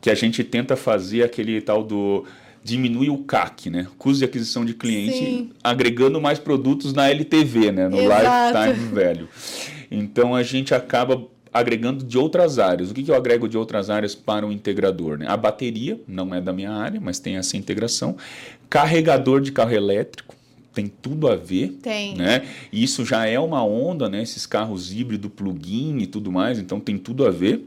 que 0.00 0.08
a 0.08 0.14
gente 0.14 0.42
tenta 0.42 0.74
fazer 0.74 1.22
aquele 1.22 1.60
tal 1.60 1.84
do 1.84 2.24
diminui 2.62 3.10
o 3.10 3.18
CAC, 3.18 3.68
né? 3.68 3.86
Custo 3.98 4.20
de 4.20 4.24
aquisição 4.24 4.64
de 4.64 4.72
cliente, 4.72 5.18
Sim. 5.18 5.50
agregando 5.62 6.18
mais 6.18 6.38
produtos 6.38 6.94
na 6.94 7.10
LTV, 7.10 7.72
né? 7.72 7.88
No 7.90 8.00
Exato. 8.00 8.58
lifetime 8.58 8.88
value. 8.88 9.28
Então 9.90 10.34
a 10.34 10.42
gente 10.42 10.74
acaba 10.74 11.28
agregando 11.54 12.04
de 12.04 12.18
outras 12.18 12.58
áreas. 12.58 12.90
O 12.90 12.94
que, 12.94 13.04
que 13.04 13.10
eu 13.12 13.14
agrego 13.14 13.48
de 13.48 13.56
outras 13.56 13.88
áreas 13.88 14.12
para 14.12 14.44
o 14.44 14.50
integrador? 14.50 15.16
Né? 15.16 15.26
A 15.28 15.36
bateria, 15.36 16.00
não 16.08 16.34
é 16.34 16.40
da 16.40 16.52
minha 16.52 16.72
área, 16.72 17.00
mas 17.00 17.20
tem 17.20 17.36
essa 17.36 17.56
integração. 17.56 18.16
Carregador 18.68 19.40
de 19.40 19.52
carro 19.52 19.72
elétrico, 19.72 20.34
tem 20.74 20.88
tudo 20.88 21.28
a 21.28 21.36
ver. 21.36 21.78
Tem. 21.80 22.16
Né? 22.16 22.44
E 22.72 22.82
isso 22.82 23.04
já 23.04 23.24
é 23.26 23.38
uma 23.38 23.64
onda, 23.64 24.08
né? 24.08 24.20
Esses 24.20 24.44
carros 24.44 24.92
híbrido, 24.92 25.30
plug-in 25.30 25.98
e 25.98 26.06
tudo 26.08 26.32
mais, 26.32 26.58
então 26.58 26.80
tem 26.80 26.98
tudo 26.98 27.24
a 27.24 27.30
ver 27.30 27.64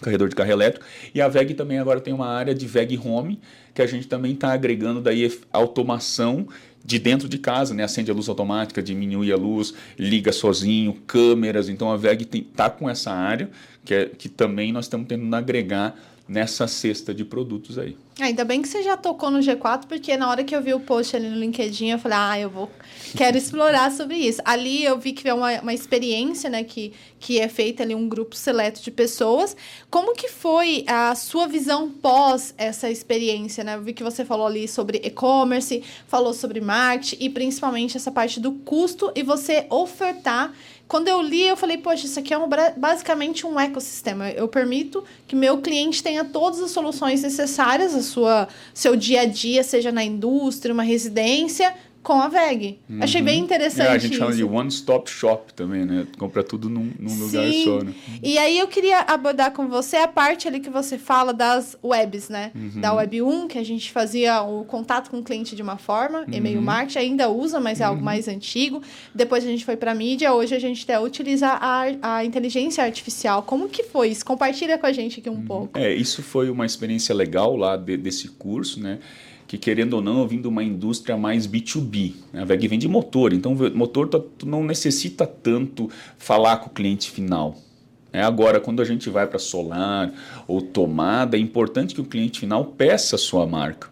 carregador 0.00 0.28
de 0.28 0.36
carro 0.36 0.50
elétrico. 0.50 0.86
E 1.14 1.20
a 1.20 1.28
VEG 1.28 1.54
também 1.54 1.78
agora 1.78 2.00
tem 2.00 2.14
uma 2.14 2.28
área 2.28 2.54
de 2.54 2.66
VEG 2.66 2.98
Home, 2.98 3.40
que 3.74 3.82
a 3.82 3.86
gente 3.86 4.06
também 4.06 4.32
está 4.32 4.52
agregando 4.52 5.00
daí 5.00 5.28
automação 5.52 6.46
de 6.88 6.98
dentro 6.98 7.28
de 7.28 7.36
casa, 7.36 7.74
né? 7.74 7.84
Acende 7.84 8.10
a 8.10 8.14
luz 8.14 8.30
automática, 8.30 8.82
diminui 8.82 9.30
a 9.30 9.36
luz, 9.36 9.74
liga 9.98 10.32
sozinho, 10.32 10.94
câmeras. 11.06 11.68
Então 11.68 11.92
a 11.92 11.98
VEG 11.98 12.26
está 12.32 12.70
com 12.70 12.88
essa 12.88 13.12
área 13.12 13.50
que, 13.84 13.92
é, 13.92 14.06
que 14.06 14.26
também 14.26 14.72
nós 14.72 14.86
estamos 14.86 15.06
tentando 15.06 15.36
agregar 15.36 16.00
nessa 16.28 16.68
cesta 16.68 17.14
de 17.14 17.24
produtos 17.24 17.78
aí. 17.78 17.96
Ainda 18.20 18.44
bem 18.44 18.60
que 18.60 18.68
você 18.68 18.82
já 18.82 18.96
tocou 18.96 19.30
no 19.30 19.38
G4, 19.38 19.86
porque 19.86 20.16
na 20.16 20.28
hora 20.28 20.42
que 20.42 20.54
eu 20.54 20.60
vi 20.60 20.74
o 20.74 20.80
post 20.80 21.14
ali 21.14 21.28
no 21.28 21.36
LinkedIn, 21.36 21.90
eu 21.90 21.98
falei, 22.00 22.18
ah, 22.20 22.40
eu 22.40 22.50
vou, 22.50 22.68
quero 23.16 23.38
explorar 23.38 23.92
sobre 23.92 24.16
isso. 24.16 24.42
Ali 24.44 24.84
eu 24.84 24.98
vi 24.98 25.12
que 25.12 25.28
é 25.28 25.32
uma, 25.32 25.60
uma 25.60 25.72
experiência, 25.72 26.50
né, 26.50 26.64
que, 26.64 26.92
que 27.20 27.38
é 27.38 27.48
feita 27.48 27.84
ali 27.84 27.94
um 27.94 28.08
grupo 28.08 28.34
seleto 28.34 28.82
de 28.82 28.90
pessoas. 28.90 29.56
Como 29.88 30.14
que 30.14 30.28
foi 30.28 30.84
a 30.88 31.14
sua 31.14 31.46
visão 31.46 31.88
pós 31.90 32.52
essa 32.58 32.90
experiência, 32.90 33.62
né? 33.62 33.76
Eu 33.76 33.82
vi 33.82 33.92
que 33.92 34.02
você 34.02 34.24
falou 34.24 34.48
ali 34.48 34.66
sobre 34.66 35.00
e-commerce, 35.04 35.84
falou 36.08 36.34
sobre 36.34 36.60
marketing 36.60 37.16
e 37.20 37.30
principalmente 37.30 37.96
essa 37.96 38.10
parte 38.10 38.40
do 38.40 38.50
custo 38.52 39.12
e 39.14 39.22
você 39.22 39.64
ofertar 39.70 40.52
quando 40.88 41.08
eu 41.08 41.20
li, 41.20 41.42
eu 41.42 41.56
falei, 41.56 41.76
poxa, 41.76 42.06
isso 42.06 42.18
aqui 42.18 42.32
é 42.32 42.38
um, 42.38 42.48
basicamente 42.76 43.46
um 43.46 43.60
ecossistema. 43.60 44.30
Eu 44.30 44.48
permito 44.48 45.04
que 45.26 45.36
meu 45.36 45.58
cliente 45.58 46.02
tenha 46.02 46.24
todas 46.24 46.60
as 46.60 46.70
soluções 46.70 47.22
necessárias, 47.22 47.94
a 47.94 48.02
sua 48.02 48.48
seu 48.72 48.96
dia 48.96 49.20
a 49.20 49.24
dia, 49.26 49.62
seja 49.62 49.92
na 49.92 50.02
indústria, 50.02 50.72
uma 50.72 50.82
residência, 50.82 51.74
com 52.08 52.22
a 52.22 52.28
VEG. 52.28 52.78
Achei 53.02 53.20
bem 53.20 53.38
interessante 53.38 53.86
É, 53.86 53.90
a 53.90 53.98
gente 53.98 54.12
isso. 54.12 54.18
chama 54.20 54.34
de 54.34 54.42
one-stop 54.42 55.10
shop 55.10 55.52
também, 55.52 55.84
né? 55.84 56.06
Compra 56.16 56.42
tudo 56.42 56.70
num, 56.70 56.90
num 56.98 57.14
lugar 57.18 57.52
só, 57.52 57.84
né? 57.84 57.92
E 58.22 58.38
aí 58.38 58.58
eu 58.58 58.66
queria 58.66 59.00
abordar 59.00 59.52
com 59.52 59.68
você 59.68 59.96
a 59.98 60.08
parte 60.08 60.48
ali 60.48 60.58
que 60.58 60.70
você 60.70 60.96
fala 60.96 61.34
das 61.34 61.76
webs, 61.84 62.30
né? 62.30 62.50
Uhum. 62.54 62.80
Da 62.80 62.94
Web 62.94 63.20
1, 63.20 63.48
que 63.48 63.58
a 63.58 63.62
gente 63.62 63.92
fazia 63.92 64.40
o 64.40 64.64
contato 64.64 65.10
com 65.10 65.18
o 65.18 65.22
cliente 65.22 65.54
de 65.54 65.60
uma 65.60 65.76
forma, 65.76 66.20
Uhum. 66.20 66.32
e-mail 66.32 66.62
marketing, 66.62 66.98
ainda 66.98 67.28
usa, 67.28 67.60
mas 67.60 67.78
é 67.82 67.84
algo 67.84 68.02
mais 68.02 68.26
antigo. 68.26 68.80
Depois 69.14 69.44
a 69.44 69.46
gente 69.46 69.66
foi 69.66 69.76
para 69.76 69.94
mídia, 69.94 70.32
hoje 70.32 70.54
a 70.54 70.58
gente 70.58 70.84
até 70.84 70.98
utiliza 70.98 71.46
a, 71.48 71.84
a 72.00 72.24
inteligência 72.24 72.82
artificial. 72.82 73.42
Como 73.42 73.68
que 73.68 73.82
foi 73.82 74.08
isso? 74.08 74.24
Compartilha 74.24 74.78
com 74.78 74.86
a 74.86 74.92
gente 74.92 75.20
aqui 75.20 75.28
um 75.28 75.42
pouco. 75.42 75.78
É, 75.78 75.92
isso 75.92 76.22
foi 76.22 76.48
uma 76.48 76.64
experiência 76.64 77.14
legal 77.14 77.54
lá 77.54 77.76
de- 77.76 77.98
desse 77.98 78.28
curso, 78.28 78.80
né? 78.80 78.98
Que 79.48 79.58
querendo 79.58 79.94
ou 79.94 80.02
não, 80.02 80.20
eu 80.20 80.28
vim 80.28 80.40
de 80.40 80.46
uma 80.46 80.62
indústria 80.62 81.16
mais 81.16 81.46
B2B. 81.46 82.12
né? 82.32 82.42
A 82.42 82.44
VEG 82.44 82.68
vem 82.68 82.78
de 82.78 82.86
motor, 82.86 83.32
então 83.32 83.56
motor 83.74 84.06
tá- 84.06 84.20
tu 84.36 84.46
não 84.46 84.62
necessita 84.62 85.26
tanto 85.26 85.90
falar 86.18 86.58
com 86.58 86.66
o 86.68 86.70
cliente 86.72 87.10
final. 87.10 87.56
É, 88.12 88.22
agora, 88.22 88.60
quando 88.60 88.80
a 88.80 88.84
gente 88.84 89.08
vai 89.10 89.26
para 89.26 89.38
solar 89.38 90.12
ou 90.46 90.60
tomada, 90.62 91.36
é 91.36 91.40
importante 91.40 91.94
que 91.94 92.00
o 92.00 92.04
cliente 92.04 92.40
final 92.40 92.64
peça 92.64 93.16
a 93.16 93.18
sua 93.18 93.46
marca. 93.46 93.88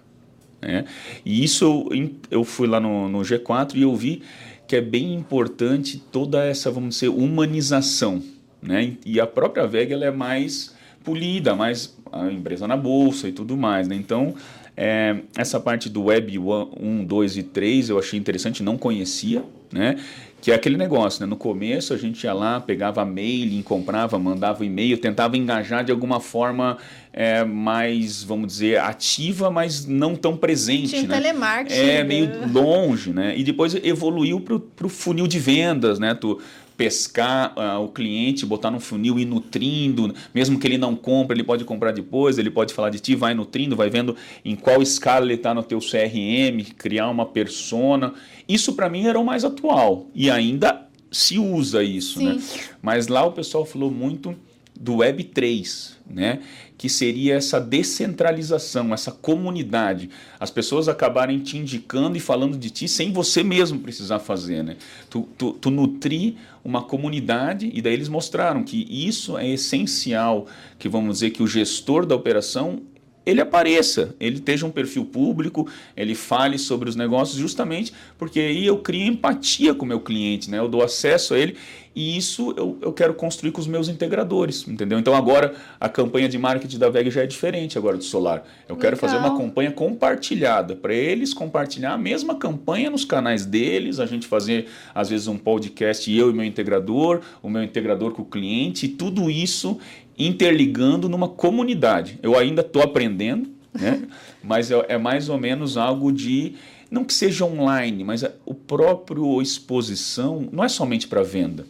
né? 0.61 0.85
E 1.25 1.43
isso 1.43 1.65
eu, 1.91 2.11
eu 2.31 2.45
fui 2.45 2.67
lá 2.67 2.79
no, 2.79 3.09
no 3.09 3.21
G4 3.21 3.75
e 3.77 3.83
eu 3.83 3.95
vi 3.97 4.23
que 4.69 4.77
é 4.77 4.81
bem 4.81 5.15
importante 5.15 6.03
toda 6.11 6.45
essa, 6.45 6.71
vamos 6.71 6.97
dizer, 6.97 7.09
humanização. 7.09 8.23
Né? 8.61 8.95
E 9.07 9.21
a 9.21 9.27
própria 9.27 9.67
VEG 9.67 9.93
ela 9.93 10.05
é 10.07 10.11
mais 10.11 10.75
polida, 11.05 11.55
mais 11.55 11.97
a 12.11 12.27
empresa 12.33 12.67
na 12.67 12.77
bolsa 12.77 13.29
e 13.29 13.33
tudo 13.33 13.57
mais. 13.57 13.87
Né? 13.87 13.95
Então, 13.95 14.35
é, 14.77 15.17
essa 15.37 15.59
parte 15.59 15.89
do 15.89 16.05
Web 16.05 16.39
1, 16.39 17.05
2 17.05 17.37
e 17.39 17.43
3 17.43 17.89
eu 17.89 17.99
achei 17.99 18.19
interessante, 18.19 18.63
não 18.63 18.77
conhecia, 18.77 19.43
né? 19.73 19.97
Que 20.39 20.53
é 20.53 20.55
aquele 20.55 20.77
negócio, 20.77 21.23
né? 21.23 21.27
No 21.27 21.37
começo 21.37 21.95
a 21.95 21.97
gente 21.97 22.23
ia 22.25 22.35
lá, 22.35 22.61
pegava 22.61 23.05
mailing, 23.05 23.63
comprava, 23.63 24.19
mandava 24.19 24.67
e-mail, 24.67 24.99
tentava 24.99 25.37
engajar 25.37 25.83
de 25.83 25.91
alguma 25.91 26.21
forma 26.21 26.77
é, 27.11 27.43
mais, 27.43 28.23
vamos 28.23 28.49
dizer, 28.49 28.79
ativa, 28.79 29.51
mas 29.51 29.87
não 29.87 30.15
tão 30.15 30.37
presente. 30.37 30.91
Tinha 30.91 31.03
né? 31.03 31.15
telemarketing. 31.17 31.81
É, 31.81 31.99
né? 31.99 32.05
meio 32.05 32.53
longe, 32.53 33.13
né? 33.13 33.37
E 33.37 33.43
depois 33.43 33.75
evoluiu 33.83 34.41
para 34.41 34.87
o 34.87 34.91
funil 34.91 35.27
de 35.27 35.39
vendas, 35.39 35.99
né? 35.99 36.15
Tu 36.15 36.39
pescar 36.77 37.53
ah, 37.57 37.79
o 37.79 37.89
cliente, 37.89 38.45
botar 38.45 38.71
no 38.71 38.79
funil 38.79 39.19
e 39.19 39.25
nutrindo, 39.25 40.15
mesmo 40.35 40.59
que 40.59 40.67
ele 40.67 40.79
não 40.79 40.95
compre, 40.95 41.37
ele 41.37 41.45
pode 41.45 41.65
comprar 41.65 41.93
depois, 41.93 42.39
ele 42.39 42.51
pode 42.51 42.75
falar 42.75 42.91
de 42.91 43.01
ti, 43.01 43.15
vai 43.15 43.35
nutrindo, 43.35 43.75
vai 43.75 43.89
vendo 43.89 44.17
em 44.45 44.55
qual 44.55 44.83
escala 44.83 45.25
ele 45.25 45.35
está 45.35 45.55
no 45.55 45.63
teu 45.63 45.79
CRM, 45.79 46.63
criar 46.77 47.09
uma 47.09 47.27
persona. 47.27 48.15
Isso 48.49 48.75
para 48.75 48.89
mim 48.89 49.07
era 49.07 49.19
o 49.19 49.25
mais 49.25 49.45
atual 49.45 50.07
e 50.15 50.31
ainda 50.31 50.87
se 51.11 51.39
usa 51.39 51.83
isso, 51.83 52.19
Sim. 52.19 52.35
né? 52.35 52.43
Mas 52.83 53.09
lá 53.09 53.25
o 53.25 53.33
pessoal 53.33 53.65
falou 53.65 53.91
muito 53.91 54.37
do 54.79 54.97
Web 54.97 55.25
3, 55.25 55.97
né? 56.09 56.41
Que 56.79 56.89
seria 56.89 57.35
essa 57.35 57.61
descentralização, 57.61 58.93
essa 58.93 59.11
comunidade. 59.11 60.11
As 60.39 60.51
pessoas 60.51 60.89
acabarem 60.89 61.39
te 61.39 61.57
indicando 61.57 62.17
e 62.17 62.21
falando 62.21 62.57
de 62.57 62.71
ti 62.71 62.87
sem 62.87 63.13
você 63.13 63.43
mesmo 63.43 63.79
precisar 63.79 64.19
fazer. 64.19 64.63
Né? 64.63 64.77
Tu, 65.09 65.23
tu, 65.39 65.53
tu 65.53 65.71
nutrir 65.71 66.35
uma 66.65 66.83
comunidade 66.83 67.71
e 67.73 67.81
daí 67.81 67.95
eles 67.95 68.09
mostraram 68.09 68.63
que 68.63 68.87
isso 68.91 69.39
é 69.39 69.49
essencial, 69.49 70.47
que 70.79 70.89
vamos 70.89 71.15
dizer 71.15 71.31
que 71.31 71.43
o 71.43 71.47
gestor 71.47 72.05
da 72.05 72.15
operação 72.15 72.83
ele 73.27 73.41
apareça, 73.41 74.15
ele 74.21 74.37
esteja 74.37 74.65
um 74.65 74.71
perfil 74.71 75.05
público, 75.05 75.69
ele 75.97 76.15
fale 76.15 76.59
sobre 76.59 76.89
os 76.89 76.95
negócios, 76.95 77.37
justamente 77.37 77.93
porque 78.17 78.39
aí 78.39 78.65
eu 78.65 78.79
crio 78.79 79.09
empatia 79.09 79.75
com 79.75 79.85
o 79.85 79.89
meu 79.89 80.01
cliente, 80.01 80.49
né? 80.49 80.61
eu 80.61 80.69
dou 80.69 80.83
acesso 80.83 81.35
a 81.35 81.39
ele 81.39 81.57
e 81.97 82.15
isso 82.15 82.53
eu, 82.59 82.79
eu 82.83 82.93
quero 82.93 83.15
construir 83.15 83.53
com 83.53 83.61
os 83.61 83.67
meus 83.67 83.89
integradores, 83.89 84.69
entendeu? 84.69 84.99
Então 84.99 85.15
agora 85.15 85.55
a 85.81 85.89
campanha 85.89 86.29
de 86.29 86.37
marketing 86.37 86.79
da 86.79 86.91
VEG 86.91 87.11
já 87.11 87.23
é 87.23 87.27
diferente 87.27 87.79
agora 87.79 87.97
do 87.97 88.05
Solar. 88.05 88.45
Eu 88.69 88.77
quero 88.77 88.99
fazer 88.99 89.17
uma 89.17 89.31
Legal. 89.31 89.39
campanha 89.39 89.73
compartilhada, 89.73 90.77
para 90.77 90.93
eles 90.93 91.33
compartilhar 91.33 91.95
a 91.95 91.99
mesma 91.99 92.35
campanha 92.35 92.91
nos 92.91 93.07
canais 93.07 93.47
deles, 93.47 93.99
a 93.99 94.05
gente 94.05 94.27
fazer 94.27 94.67
às 94.95 95.09
vezes 95.09 95.27
um 95.27 95.39
podcast, 95.39 96.15
eu 96.15 96.29
e 96.29 96.35
meu 96.35 96.45
integrador, 96.45 97.23
o 97.43 97.49
meu 97.49 97.63
integrador 97.63 98.13
com 98.13 98.21
o 98.21 98.27
cliente, 98.27 98.85
e 98.85 98.89
tudo 98.91 99.31
isso 99.31 99.79
interligando 100.19 101.09
numa 101.09 101.29
comunidade. 101.29 102.19
Eu 102.23 102.37
ainda 102.37 102.63
estou 102.63 102.83
aprendendo, 102.83 103.51
né? 103.73 104.03
mas 104.43 104.71
é, 104.71 104.85
é 104.89 104.99
mais 104.99 105.29
ou 105.29 105.39
menos 105.39 105.77
algo 105.77 106.13
de 106.13 106.55
não 106.91 107.05
que 107.05 107.13
seja 107.13 107.45
online, 107.45 108.05
mas 108.05 108.25
o 108.45 108.55
próprio 108.55 109.43
exposição 109.43 110.49
não 110.53 110.63
é 110.65 110.69
somente 110.69 111.09
para 111.09 111.23
venda. 111.23 111.67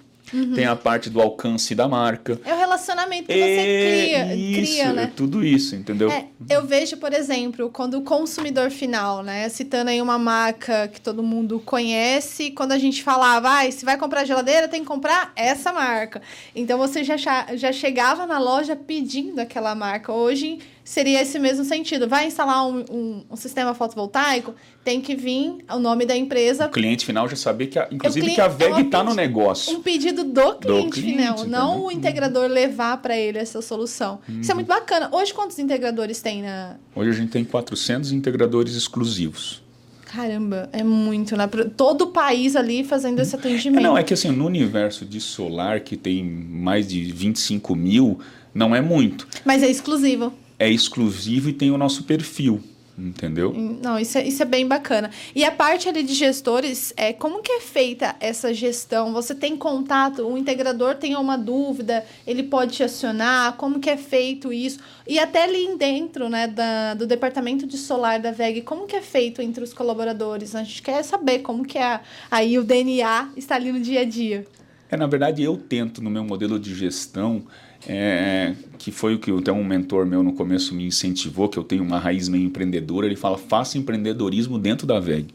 Tem 0.54 0.64
a 0.64 0.74
parte 0.74 1.08
do 1.08 1.20
alcance 1.20 1.74
da 1.74 1.86
marca. 1.86 2.40
É 2.44 2.52
o 2.52 2.58
relacionamento 2.58 3.26
que 3.28 3.32
você 3.32 3.40
É 3.40 4.24
cria, 4.24 4.34
isso, 4.36 4.72
cria, 4.72 4.92
né? 4.92 5.02
é 5.04 5.06
tudo 5.06 5.44
isso, 5.44 5.76
entendeu? 5.76 6.10
É, 6.10 6.26
eu 6.48 6.66
vejo, 6.66 6.96
por 6.96 7.12
exemplo, 7.12 7.70
quando 7.70 7.94
o 7.98 8.02
consumidor 8.02 8.70
final, 8.70 9.22
né, 9.22 9.48
citando 9.48 9.90
aí 9.90 10.00
uma 10.02 10.18
marca 10.18 10.88
que 10.88 11.00
todo 11.00 11.22
mundo 11.22 11.60
conhece, 11.64 12.50
quando 12.50 12.72
a 12.72 12.78
gente 12.78 13.02
falava, 13.02 13.60
ah, 13.60 13.70
se 13.70 13.84
vai 13.84 13.96
comprar 13.96 14.24
geladeira, 14.24 14.68
tem 14.68 14.80
que 14.80 14.86
comprar 14.86 15.32
essa 15.36 15.72
marca. 15.72 16.20
Então 16.54 16.78
você 16.78 17.04
já, 17.04 17.16
já 17.54 17.72
chegava 17.72 18.26
na 18.26 18.38
loja 18.38 18.74
pedindo 18.74 19.40
aquela 19.40 19.74
marca. 19.74 20.12
Hoje 20.12 20.58
seria 20.87 21.20
esse 21.20 21.37
mesmo 21.39 21.64
sentido. 21.64 22.09
Vai 22.09 22.26
instalar 22.28 22.64
um, 22.66 22.84
um- 22.91 23.24
um 23.28 23.37
sistema 23.37 23.74
fotovoltaico, 23.74 24.55
tem 24.84 25.01
que 25.01 25.16
vir 25.16 25.59
o 25.68 25.78
nome 25.80 26.07
da 26.07 26.16
empresa 26.16 26.66
O 26.66 26.70
cliente 26.70 27.05
final 27.05 27.28
já 27.28 27.34
sabia 27.34 27.66
que, 27.66 27.76
a, 27.78 27.89
inclusive, 27.91 28.34
que 28.34 28.41
a 28.41 28.45
é 28.45 28.49
VEG 28.49 28.82
está 28.82 29.01
no 29.03 29.07
pedi- 29.11 29.16
negócio. 29.16 29.76
um 29.76 29.82
pedido 29.82 30.22
do 30.22 30.55
cliente, 30.55 31.01
cliente, 31.01 31.18
final, 31.18 31.45
não 31.47 31.68
entendeu? 31.70 31.84
o 31.87 31.91
integrador 31.93 32.49
levar 32.49 32.99
para 33.03 33.16
ele 33.18 33.37
essa 33.37 33.61
solução. 33.61 34.20
Isso 34.41 34.51
é 34.51 34.55
Uhum. 34.55 34.59
muito 34.61 34.68
bacana. 34.68 35.09
Hoje, 35.12 35.34
quantos 35.34 35.59
integradores 35.59 36.22
tem 36.22 36.43
na. 36.43 36.76
Hoje 36.95 37.11
a 37.11 37.12
gente 37.14 37.30
tem 37.30 37.45
400 37.45 38.12
integradores 38.12 38.74
exclusivos. 38.76 39.62
Caramba, 40.05 40.68
é 40.72 40.84
muito, 40.84 41.37
né? 41.37 41.49
Todo 41.76 42.03
o 42.03 42.07
país 42.07 42.55
ali 42.55 42.84
fazendo 42.84 43.20
esse 43.20 43.34
É, 43.34 43.39
atendimento. 43.39 43.82
não, 43.82 43.99
é 43.99 44.05
que 44.05 44.14
assim, 44.14 44.30
no 44.30 44.47
universo 44.47 45.05
de 45.05 45.20
solar, 45.20 45.80
que 45.80 45.97
tem 45.97 46.22
mais 46.24 46.87
de 46.87 47.03
25 47.12 47.74
mil, 47.74 48.20
não 48.55 48.74
é 48.74 48.80
muito. 48.80 49.26
Mas 49.45 49.64
é 49.64 49.68
exclusivo. 49.68 50.32
É 50.59 50.70
exclusivo 50.70 51.48
e 51.48 51.52
tem 51.52 51.70
o 51.70 51.78
nosso 51.78 52.04
perfil. 52.04 52.62
entendeu? 52.98 53.52
Não, 53.52 53.98
isso 53.98 54.16
é, 54.16 54.26
isso 54.26 54.42
é 54.42 54.46
bem 54.46 54.66
bacana. 54.66 55.11
E 55.34 55.44
a 55.44 55.50
parte 55.50 55.88
ali 55.88 56.02
de 56.02 56.14
gestores, 56.14 56.94
é, 56.96 57.12
como 57.12 57.42
que 57.42 57.52
é 57.52 57.61
feita 57.61 58.16
essa 58.20 58.54
gestão? 58.54 59.12
Você 59.12 59.34
tem 59.34 59.54
contato, 59.57 60.26
o 60.26 60.38
integrador 60.38 60.94
tem 60.94 61.14
uma 61.14 61.36
dúvida, 61.36 62.04
ele 62.26 62.42
pode 62.42 62.76
te 62.76 62.82
acionar, 62.82 63.52
como 63.59 63.80
que 63.80 63.90
é 63.90 63.98
feito 63.98 64.50
isso? 64.50 64.78
E 65.07 65.18
até 65.18 65.44
ali 65.44 65.76
dentro, 65.76 66.28
né, 66.30 66.46
da, 66.46 66.94
do 66.94 67.07
departamento 67.07 67.66
de 67.66 67.76
solar 67.76 68.18
da 68.18 68.32
VEG, 68.32 68.62
como 68.62 68.86
que 68.86 68.96
é 68.96 69.02
feito 69.02 69.42
entre 69.42 69.62
os 69.62 69.74
colaboradores? 69.74 70.54
A 70.54 70.62
gente 70.64 70.80
quer 70.80 71.02
saber 71.02 71.40
como 71.40 71.66
que 71.66 71.76
é 71.76 72.00
aí 72.30 72.59
o 72.59 72.64
DNA 72.64 73.30
está 73.36 73.57
ali 73.57 73.72
no 73.72 73.80
dia 73.80 74.00
a 74.00 74.04
dia. 74.04 74.46
É, 74.88 74.96
na 74.96 75.07
verdade, 75.07 75.42
eu 75.42 75.57
tento, 75.57 76.02
no 76.02 76.09
meu 76.09 76.24
modelo 76.24 76.59
de 76.59 76.74
gestão, 76.74 77.42
é, 77.89 78.55
que 78.78 78.91
foi 78.91 79.14
o 79.14 79.18
que 79.18 79.30
até 79.30 79.53
um 79.53 79.64
mentor 79.64 80.07
meu 80.07 80.22
no 80.22 80.32
começo 80.32 80.74
me 80.74 80.87
incentivou, 80.87 81.49
que 81.49 81.59
eu 81.59 81.64
tenho 81.64 81.82
uma 81.82 81.99
raiz 81.99 82.28
meio 82.28 82.45
empreendedora, 82.45 83.07
ele 83.07 83.16
fala, 83.16 83.39
faça 83.39 83.78
empreendedorismo 83.78 84.59
dentro 84.59 84.87
da 84.87 84.99
VEG. 84.99 85.28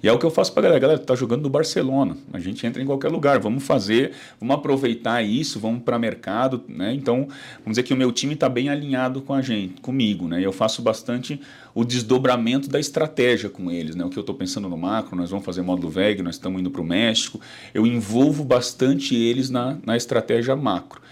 E 0.00 0.06
é 0.06 0.12
o 0.12 0.18
que 0.18 0.24
eu 0.24 0.30
faço 0.30 0.52
para 0.52 0.60
a 0.60 0.62
galera. 0.64 0.80
Galera, 0.80 0.98
tá 1.00 1.14
jogando 1.16 1.42
no 1.42 1.48
Barcelona. 1.48 2.16
A 2.32 2.38
gente 2.38 2.64
entra 2.64 2.80
em 2.80 2.86
qualquer 2.86 3.10
lugar. 3.10 3.40
Vamos 3.40 3.64
fazer, 3.64 4.12
vamos 4.38 4.54
aproveitar 4.54 5.22
isso, 5.22 5.58
vamos 5.58 5.82
para 5.82 5.98
mercado, 5.98 6.62
né? 6.68 6.94
Então, 6.94 7.26
vamos 7.58 7.70
dizer 7.70 7.82
que 7.82 7.92
o 7.92 7.96
meu 7.96 8.12
time 8.12 8.34
está 8.34 8.48
bem 8.48 8.68
alinhado 8.68 9.20
com 9.22 9.34
a 9.34 9.42
gente, 9.42 9.80
comigo, 9.80 10.28
né? 10.28 10.40
Eu 10.40 10.52
faço 10.52 10.82
bastante 10.82 11.40
o 11.74 11.84
desdobramento 11.84 12.68
da 12.68 12.78
estratégia 12.78 13.50
com 13.50 13.70
eles, 13.72 13.96
né? 13.96 14.04
O 14.04 14.08
que 14.08 14.16
eu 14.16 14.20
estou 14.20 14.36
pensando 14.36 14.68
no 14.68 14.76
macro, 14.76 15.16
nós 15.16 15.30
vamos 15.30 15.44
fazer 15.44 15.62
módulo 15.62 15.90
VEG, 15.90 16.22
nós 16.22 16.36
estamos 16.36 16.60
indo 16.60 16.70
para 16.70 16.80
o 16.80 16.84
México. 16.84 17.40
Eu 17.74 17.84
envolvo 17.84 18.44
bastante 18.44 19.16
eles 19.16 19.50
na, 19.50 19.78
na 19.84 19.96
estratégia 19.96 20.54
macro. 20.54 21.02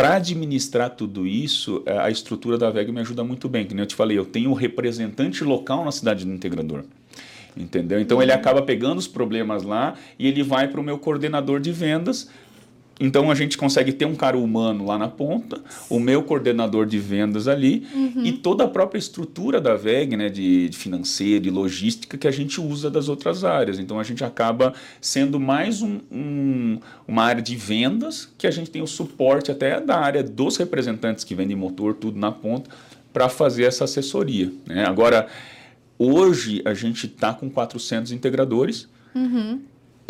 Para 0.00 0.14
administrar 0.14 0.88
tudo 0.88 1.26
isso, 1.26 1.82
é, 1.84 1.98
a 1.98 2.08
estrutura 2.08 2.56
da 2.56 2.70
VEG 2.70 2.90
me 2.90 3.00
ajuda 3.00 3.22
muito 3.22 3.50
bem. 3.50 3.66
Como 3.66 3.78
eu 3.78 3.84
te 3.84 3.94
falei, 3.94 4.16
eu 4.16 4.24
tenho 4.24 4.48
o 4.48 4.54
representante 4.54 5.44
local 5.44 5.84
na 5.84 5.92
cidade 5.92 6.24
do 6.24 6.32
integrador. 6.32 6.84
Entendeu? 7.54 8.00
Então 8.00 8.22
ele 8.22 8.32
acaba 8.32 8.62
pegando 8.62 8.96
os 8.96 9.06
problemas 9.06 9.62
lá 9.62 9.96
e 10.18 10.26
ele 10.26 10.42
vai 10.42 10.68
para 10.68 10.80
o 10.80 10.82
meu 10.82 10.96
coordenador 10.96 11.60
de 11.60 11.70
vendas 11.70 12.30
então 13.00 13.30
a 13.30 13.34
gente 13.34 13.56
consegue 13.56 13.92
ter 13.92 14.04
um 14.04 14.14
cara 14.14 14.36
humano 14.36 14.84
lá 14.84 14.98
na 14.98 15.08
ponta, 15.08 15.58
o 15.88 15.98
meu 15.98 16.22
coordenador 16.22 16.84
de 16.84 16.98
vendas 16.98 17.48
ali 17.48 17.86
uhum. 17.94 18.24
e 18.24 18.32
toda 18.32 18.64
a 18.64 18.68
própria 18.68 18.98
estrutura 18.98 19.58
da 19.58 19.74
VEG, 19.74 20.16
né, 20.18 20.28
de, 20.28 20.68
de 20.68 20.76
financeira 20.76 21.46
e 21.46 21.50
logística 21.50 22.18
que 22.18 22.28
a 22.28 22.30
gente 22.30 22.60
usa 22.60 22.90
das 22.90 23.08
outras 23.08 23.42
áreas. 23.42 23.78
Então 23.78 23.98
a 23.98 24.02
gente 24.02 24.22
acaba 24.22 24.74
sendo 25.00 25.40
mais 25.40 25.80
um, 25.80 25.98
um, 26.12 26.78
uma 27.08 27.24
área 27.24 27.40
de 27.40 27.56
vendas 27.56 28.28
que 28.36 28.46
a 28.46 28.50
gente 28.50 28.70
tem 28.70 28.82
o 28.82 28.86
suporte 28.86 29.50
até 29.50 29.80
da 29.80 29.98
área 29.98 30.22
dos 30.22 30.58
representantes 30.58 31.24
que 31.24 31.34
vendem 31.34 31.56
motor, 31.56 31.94
tudo 31.94 32.18
na 32.18 32.30
ponta, 32.30 32.68
para 33.14 33.30
fazer 33.30 33.64
essa 33.64 33.84
assessoria. 33.84 34.52
Né? 34.66 34.84
Agora, 34.84 35.26
hoje 35.98 36.60
a 36.66 36.74
gente 36.74 37.06
está 37.06 37.32
com 37.32 37.48
400 37.48 38.12
integradores. 38.12 38.88
Uhum. 39.14 39.60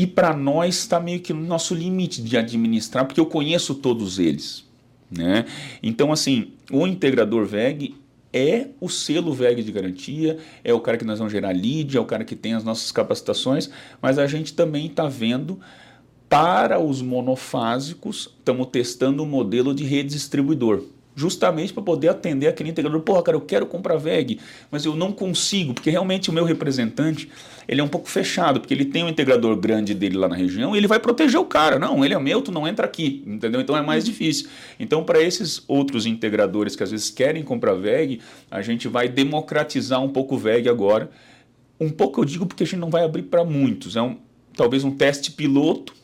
E 0.01 0.07
para 0.07 0.35
nós 0.35 0.79
está 0.79 0.99
meio 0.99 1.21
que 1.21 1.31
no 1.31 1.43
nosso 1.43 1.75
limite 1.75 2.23
de 2.23 2.35
administrar, 2.35 3.05
porque 3.05 3.21
eu 3.21 3.27
conheço 3.27 3.75
todos 3.75 4.19
eles. 4.19 4.67
Né? 5.11 5.45
Então, 5.83 6.11
assim, 6.11 6.53
o 6.73 6.87
integrador 6.87 7.45
VEG 7.45 7.95
é 8.33 8.69
o 8.81 8.89
selo 8.89 9.35
VEG 9.35 9.63
de 9.63 9.71
garantia, 9.71 10.39
é 10.65 10.73
o 10.73 10.81
cara 10.81 10.97
que 10.97 11.05
nós 11.05 11.19
vamos 11.19 11.31
gerar 11.31 11.55
lead, 11.55 11.95
é 11.95 12.01
o 12.01 12.07
cara 12.07 12.25
que 12.25 12.35
tem 12.35 12.55
as 12.55 12.65
nossas 12.65 12.91
capacitações, 12.91 13.69
mas 14.01 14.19
a 14.19 14.27
gente 14.27 14.55
também 14.55 14.87
está 14.87 15.07
vendo 15.07 15.61
para 16.31 16.81
os 16.81 17.03
monofásicos, 17.03 18.35
estamos 18.39 18.69
testando 18.69 19.23
um 19.23 19.27
modelo 19.27 19.75
de 19.75 19.85
rede 19.85 20.15
distribuidor 20.15 20.83
justamente 21.15 21.73
para 21.73 21.83
poder 21.83 22.09
atender 22.09 22.47
aquele 22.47 22.71
integrador. 22.71 23.01
Porra, 23.01 23.23
cara, 23.23 23.37
eu 23.37 23.41
quero 23.41 23.67
comprar 23.67 23.97
VEG, 23.97 24.41
mas 24.71 24.85
eu 24.85 24.95
não 24.95 25.13
consigo, 25.13 25.75
porque 25.75 25.91
realmente 25.91 26.31
o 26.31 26.33
meu 26.33 26.45
representante 26.45 27.29
ele 27.69 27.81
é 27.81 27.85
um 27.85 27.89
pouco 27.89 28.09
fechado, 28.09 28.61
porque 28.61 28.75
ele 28.75 28.85
tem 28.85 29.05
um 29.05 29.09
integrador 29.09 29.55
grande 29.57 29.95
dele 29.95 30.17
lá 30.17 30.29
na 30.29 30.35
região 30.35 30.75
e 30.75 30.79
ele 30.79 30.89
vai 30.89 30.99
proteger 30.99 31.39
o 31.39 31.45
cara. 31.45 31.79
Não, 31.79 32.05
ele 32.05 32.15
é 32.15 32.19
meu, 32.19 32.43
tu 32.43 32.51
não 32.51 32.67
entra 32.67 32.85
aqui, 32.85 33.23
entendeu? 33.27 33.61
Então 33.61 33.77
é 33.77 33.83
mais 33.83 34.05
uhum. 34.05 34.11
difícil. 34.11 34.49
Então, 34.79 35.05
para 35.05 35.23
esses 35.23 35.63
outros 35.69 36.05
integradores 36.07 36.75
que 36.75 36.83
às 36.83 36.91
vezes 36.91 37.11
querem 37.11 37.45
comprar 37.45 37.75
VEG, 37.75 38.21
a 38.51 38.61
gente 38.61 38.89
vai 38.89 39.09
democratizar 39.09 40.03
um 40.03 40.09
pouco 40.09 40.35
o 40.35 40.39
VEG 40.39 40.69
agora. 40.69 41.11
Um 41.79 41.91
pouco 41.91 42.21
eu 42.21 42.25
digo 42.25 42.45
porque 42.45 42.65
a 42.65 42.67
gente 42.67 42.81
não 42.81 42.91
vai 42.91 43.05
abrir 43.05 43.23
para 43.23 43.45
muitos. 43.45 43.95
É 43.95 44.03
um, 44.03 44.17
talvez 44.57 44.83
um 44.83 44.91
teste 44.91 45.31
piloto 45.31 45.95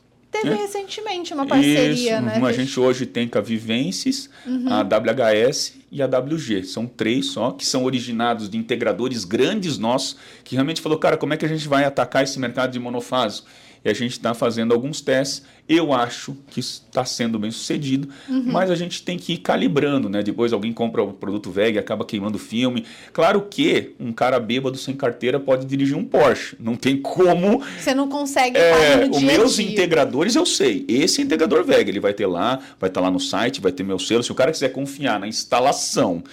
Teve 0.42 0.50
né? 0.50 0.56
recentemente 0.56 1.32
uma 1.32 1.46
parceria, 1.46 2.16
Isso, 2.16 2.22
né? 2.22 2.40
A 2.42 2.52
gente 2.52 2.78
hoje 2.78 3.06
tem 3.06 3.28
com 3.28 3.38
a 3.38 3.40
Vivências, 3.40 4.28
uhum. 4.46 4.66
a 4.68 4.82
WHS 4.82 5.74
e 5.90 6.02
a 6.02 6.06
WG. 6.06 6.64
São 6.64 6.86
três 6.86 7.26
só, 7.26 7.52
que 7.52 7.64
são 7.64 7.84
originados 7.84 8.48
de 8.48 8.56
integradores 8.56 9.24
grandes 9.24 9.78
nossos, 9.78 10.16
que 10.44 10.54
realmente 10.54 10.80
falou, 10.80 10.98
cara, 10.98 11.16
como 11.16 11.34
é 11.34 11.36
que 11.36 11.44
a 11.44 11.48
gente 11.48 11.66
vai 11.66 11.84
atacar 11.84 12.24
esse 12.24 12.38
mercado 12.38 12.72
de 12.72 12.78
monofásico? 12.78 13.48
E 13.86 13.88
a 13.88 13.94
gente 13.94 14.12
está 14.12 14.34
fazendo 14.34 14.74
alguns 14.74 15.00
testes. 15.00 15.44
Eu 15.68 15.92
acho 15.92 16.36
que 16.50 16.58
está 16.58 17.04
sendo 17.04 17.38
bem 17.38 17.52
sucedido, 17.52 18.08
uhum. 18.28 18.42
mas 18.46 18.68
a 18.68 18.74
gente 18.74 19.00
tem 19.02 19.16
que 19.16 19.34
ir 19.34 19.38
calibrando, 19.38 20.08
né? 20.08 20.24
Depois 20.24 20.52
alguém 20.52 20.72
compra 20.72 21.04
o 21.04 21.12
produto 21.12 21.52
VEG 21.52 21.76
e 21.76 21.78
acaba 21.78 22.04
queimando 22.04 22.34
o 22.34 22.40
filme. 22.40 22.84
Claro 23.12 23.42
que 23.42 23.94
um 24.00 24.12
cara 24.12 24.40
bêbado 24.40 24.76
sem 24.76 24.96
carteira 24.96 25.38
pode 25.38 25.66
dirigir 25.66 25.96
um 25.96 26.04
Porsche. 26.04 26.56
Não 26.58 26.74
tem 26.74 26.96
como. 27.00 27.62
Você 27.78 27.94
não 27.94 28.08
consegue 28.08 28.58
é, 28.58 29.08
Os 29.08 29.22
meus 29.22 29.58
integradores 29.60 30.34
eu 30.34 30.44
sei. 30.44 30.84
Esse 30.88 31.22
integrador 31.22 31.62
VEG, 31.62 31.88
ele 31.88 32.00
vai 32.00 32.12
ter 32.12 32.26
lá, 32.26 32.56
vai 32.80 32.90
estar 32.90 33.00
tá 33.00 33.00
lá 33.02 33.10
no 33.10 33.20
site, 33.20 33.60
vai 33.60 33.70
ter 33.70 33.84
meu 33.84 34.00
selo. 34.00 34.24
Se 34.24 34.32
o 34.32 34.34
cara 34.34 34.50
quiser 34.50 34.70
confiar 34.70 35.20
na 35.20 35.28
instalação 35.28 36.24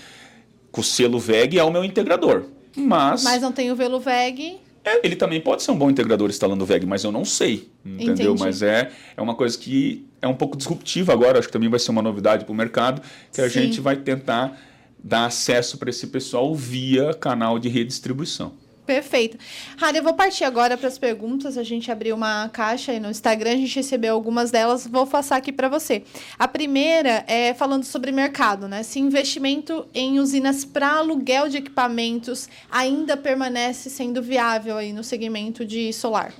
com 0.71 0.81
o 0.81 0.83
selo 0.83 1.19
VEG, 1.19 1.59
é 1.59 1.63
o 1.63 1.71
meu 1.71 1.83
integrador. 1.83 2.45
Mas. 2.75 3.23
Mas 3.23 3.43
não 3.43 3.51
tem 3.51 3.71
o 3.71 3.75
velo 3.75 3.99
VEG. 3.99 4.57
É, 4.83 5.05
ele 5.05 5.15
também 5.15 5.39
pode 5.39 5.63
ser 5.63 5.71
um 5.71 5.77
bom 5.77 5.89
integrador 5.89 6.29
instalando 6.29 6.63
o 6.63 6.67
VEG, 6.67 6.85
mas 6.85 7.03
eu 7.03 7.11
não 7.11 7.23
sei, 7.23 7.69
entendeu? 7.85 8.33
Entendi. 8.33 8.39
Mas 8.39 8.61
é, 8.61 8.91
é 9.15 9.21
uma 9.21 9.33
coisa 9.33 9.57
que 9.57 10.05
é 10.21 10.27
um 10.27 10.35
pouco 10.35 10.57
disruptiva 10.57 11.13
agora, 11.13 11.39
acho 11.39 11.47
que 11.47 11.53
também 11.53 11.69
vai 11.69 11.79
ser 11.79 11.91
uma 11.91 12.01
novidade 12.01 12.43
para 12.43 12.51
o 12.51 12.55
mercado, 12.55 13.01
que 13.31 13.41
a 13.41 13.49
Sim. 13.49 13.61
gente 13.61 13.79
vai 13.79 13.95
tentar 13.95 14.59
dar 15.01 15.25
acesso 15.25 15.77
para 15.77 15.89
esse 15.89 16.07
pessoal 16.07 16.53
via 16.53 17.13
canal 17.13 17.59
de 17.59 17.69
redistribuição. 17.69 18.53
Perfeito. 18.85 19.37
Rara, 19.77 19.97
eu 19.97 20.03
vou 20.03 20.13
partir 20.13 20.43
agora 20.43 20.77
para 20.77 20.89
as 20.89 20.97
perguntas. 20.97 21.57
A 21.57 21.63
gente 21.63 21.89
abriu 21.89 22.15
uma 22.15 22.49
caixa 22.49 22.91
aí 22.91 22.99
no 22.99 23.09
Instagram, 23.09 23.51
a 23.51 23.57
gente 23.57 23.75
recebeu 23.75 24.13
algumas 24.13 24.51
delas, 24.51 24.85
vou 24.85 25.07
passar 25.07 25.37
aqui 25.37 25.53
para 25.53 25.69
você. 25.69 26.03
A 26.37 26.49
primeira 26.49 27.23
é 27.25 27.53
falando 27.53 27.85
sobre 27.85 28.11
mercado, 28.11 28.67
né? 28.67 28.83
Se 28.83 28.99
investimento 28.99 29.87
em 29.93 30.19
usinas 30.19 30.65
para 30.65 30.97
aluguel 30.97 31.47
de 31.47 31.57
equipamentos 31.57 32.49
ainda 32.69 33.15
permanece 33.15 33.89
sendo 33.89 34.21
viável 34.21 34.77
aí 34.77 34.91
no 34.91 35.03
segmento 35.03 35.65
de 35.65 35.93
solar. 35.93 36.33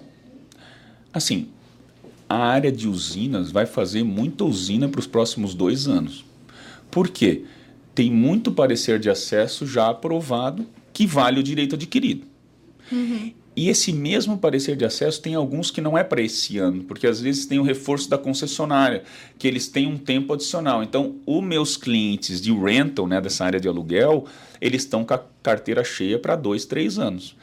Assim, 1.14 1.48
a 2.28 2.36
área 2.36 2.72
de 2.72 2.90
usinas 2.90 3.52
vai 3.52 3.66
fazer 3.66 4.04
muita 4.04 4.44
usina 4.44 4.90
para 4.90 5.00
os 5.00 5.08
próximos 5.08 5.54
dois 5.54 5.88
anos. 5.88 6.26
Por 6.92 7.08
quê? 7.08 7.46
Tem 7.96 8.12
muito 8.12 8.52
parecer 8.52 9.00
de 9.00 9.10
acesso 9.10 9.66
já 9.66 9.90
aprovado 9.90 10.68
que 10.92 11.08
vale 11.08 11.40
o 11.40 11.44
direito 11.44 11.76
adquirido. 11.76 12.33
Uhum. 12.94 13.34
E 13.56 13.70
esse 13.70 13.94
mesmo 13.94 14.38
parecer 14.38 14.76
de 14.76 14.84
acesso 14.84 15.22
tem 15.22 15.36
alguns 15.36 15.70
que 15.70 15.80
não 15.80 15.98
é 15.98 16.04
para 16.04 16.22
esse 16.22 16.58
ano, 16.58 16.84
porque 16.84 17.06
às 17.06 17.22
vezes 17.22 17.46
tem 17.46 17.60
o 17.60 17.64
reforço 17.64 18.10
da 18.10 18.18
concessionária, 18.18 19.04
que 19.38 19.48
eles 19.48 19.68
têm 19.68 19.88
um 19.88 19.98
tempo 19.98 20.34
adicional. 20.34 20.82
Então, 20.82 21.18
os 21.26 21.44
meus 21.44 21.78
clientes 21.78 22.42
de 22.42 22.52
rental, 22.52 23.08
né, 23.08 23.22
dessa 23.22 23.46
área 23.46 23.60
de 23.60 23.68
aluguel, 23.68 24.26
eles 24.60 24.84
estão 24.84 25.06
com 25.06 25.14
a 25.14 25.24
carteira 25.44 25.84
cheia 25.84 26.18
para 26.18 26.36
dois, 26.36 26.66
três 26.66 26.98
anos. 26.98 27.36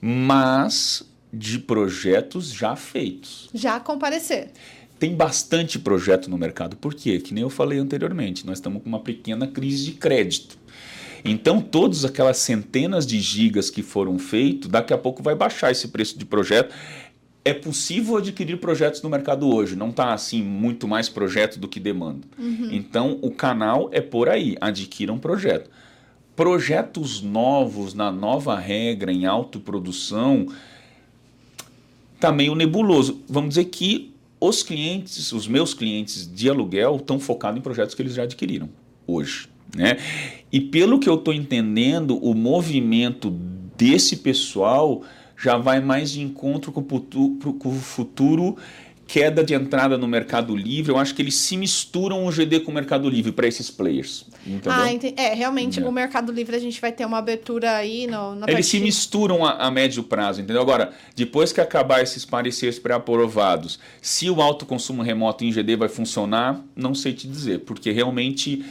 Mas 0.00 1.04
de 1.32 1.58
projetos 1.58 2.52
já 2.52 2.74
feitos. 2.74 3.48
Já 3.52 3.78
comparecer. 3.78 4.50
Tem 4.98 5.14
bastante 5.14 5.78
projeto 5.78 6.28
no 6.28 6.36
mercado. 6.36 6.76
Por 6.76 6.94
quê? 6.94 7.20
Que 7.20 7.32
nem 7.32 7.42
eu 7.42 7.50
falei 7.50 7.78
anteriormente, 7.78 8.46
nós 8.46 8.58
estamos 8.58 8.82
com 8.82 8.88
uma 8.88 9.00
pequena 9.00 9.46
crise 9.46 9.84
de 9.84 9.92
crédito. 9.92 10.58
Então, 11.24 11.60
todas 11.60 12.04
aquelas 12.04 12.38
centenas 12.38 13.06
de 13.06 13.20
gigas 13.20 13.70
que 13.70 13.82
foram 13.82 14.18
feitos, 14.18 14.68
daqui 14.68 14.92
a 14.92 14.98
pouco 14.98 15.22
vai 15.22 15.34
baixar 15.34 15.70
esse 15.70 15.88
preço 15.88 16.18
de 16.18 16.24
projeto. 16.24 16.74
É 17.44 17.54
possível 17.54 18.16
adquirir 18.16 18.58
projetos 18.58 19.00
no 19.02 19.08
mercado 19.08 19.48
hoje, 19.48 19.74
não 19.74 19.90
está 19.90 20.12
assim 20.12 20.42
muito 20.42 20.86
mais 20.86 21.08
projeto 21.08 21.58
do 21.58 21.66
que 21.66 21.80
demanda. 21.80 22.26
Uhum. 22.38 22.68
Então, 22.70 23.18
o 23.22 23.30
canal 23.30 23.88
é 23.92 24.00
por 24.00 24.28
aí, 24.28 24.56
adquira 24.60 25.12
um 25.12 25.18
projeto. 25.18 25.70
Projetos 26.36 27.22
novos 27.22 27.94
na 27.94 28.10
nova 28.10 28.58
regra 28.58 29.12
em 29.12 29.26
autoprodução 29.26 30.46
está 32.14 32.30
meio 32.30 32.54
nebuloso. 32.54 33.22
Vamos 33.28 33.50
dizer 33.50 33.66
que 33.66 34.12
os 34.38 34.62
clientes, 34.62 35.32
os 35.32 35.46
meus 35.46 35.74
clientes 35.74 36.30
de 36.32 36.48
aluguel, 36.48 36.96
estão 36.96 37.18
focados 37.18 37.58
em 37.58 37.62
projetos 37.62 37.94
que 37.94 38.02
eles 38.02 38.14
já 38.14 38.22
adquiriram 38.22 38.70
hoje. 39.06 39.48
Né? 39.76 39.96
E 40.52 40.60
pelo 40.60 40.98
que 40.98 41.08
eu 41.08 41.14
estou 41.14 41.32
entendendo, 41.32 42.18
o 42.18 42.34
movimento 42.34 43.30
desse 43.76 44.16
pessoal 44.16 45.02
já 45.36 45.56
vai 45.56 45.80
mais 45.80 46.10
de 46.10 46.20
encontro 46.20 46.70
com 46.70 46.80
o 46.80 46.84
futuro, 46.84 47.54
com 47.54 47.68
o 47.68 47.72
futuro 47.72 48.56
queda 49.10 49.42
de 49.42 49.54
entrada 49.54 49.98
no 49.98 50.06
Mercado 50.06 50.54
Livre, 50.54 50.92
eu 50.92 50.96
acho 50.96 51.12
que 51.16 51.20
eles 51.20 51.34
se 51.34 51.56
misturam 51.56 52.24
o 52.26 52.30
GD 52.30 52.60
com 52.60 52.70
o 52.70 52.74
Mercado 52.74 53.10
Livre 53.10 53.32
para 53.32 53.48
esses 53.48 53.68
players. 53.68 54.24
Entendeu? 54.46 54.70
Ah, 54.70 54.88
é, 55.16 55.34
realmente, 55.34 55.80
é. 55.80 55.84
o 55.84 55.90
Mercado 55.90 56.30
Livre 56.30 56.54
a 56.54 56.60
gente 56.60 56.80
vai 56.80 56.92
ter 56.92 57.04
uma 57.04 57.18
abertura 57.18 57.72
aí 57.74 58.06
no, 58.06 58.36
no 58.36 58.48
Eles 58.48 58.66
se 58.66 58.78
misturam 58.78 59.44
a, 59.44 59.66
a, 59.66 59.70
médio 59.70 60.04
prazo, 60.04 60.40
entendeu? 60.40 60.62
Agora, 60.62 60.92
depois 61.16 61.52
que 61.52 61.60
acabar 61.60 62.00
esses 62.00 62.24
pareceres 62.24 62.78
pré-aprovados, 62.78 63.80
se 64.00 64.30
o 64.30 64.40
alto 64.40 64.64
consumo 64.64 65.02
remoto 65.02 65.44
em 65.44 65.50
GD 65.50 65.74
vai 65.74 65.88
funcionar, 65.88 66.64
não 66.76 66.94
sei 66.94 67.12
te 67.12 67.26
dizer, 67.26 67.60
porque 67.60 67.90
realmente 67.90 68.64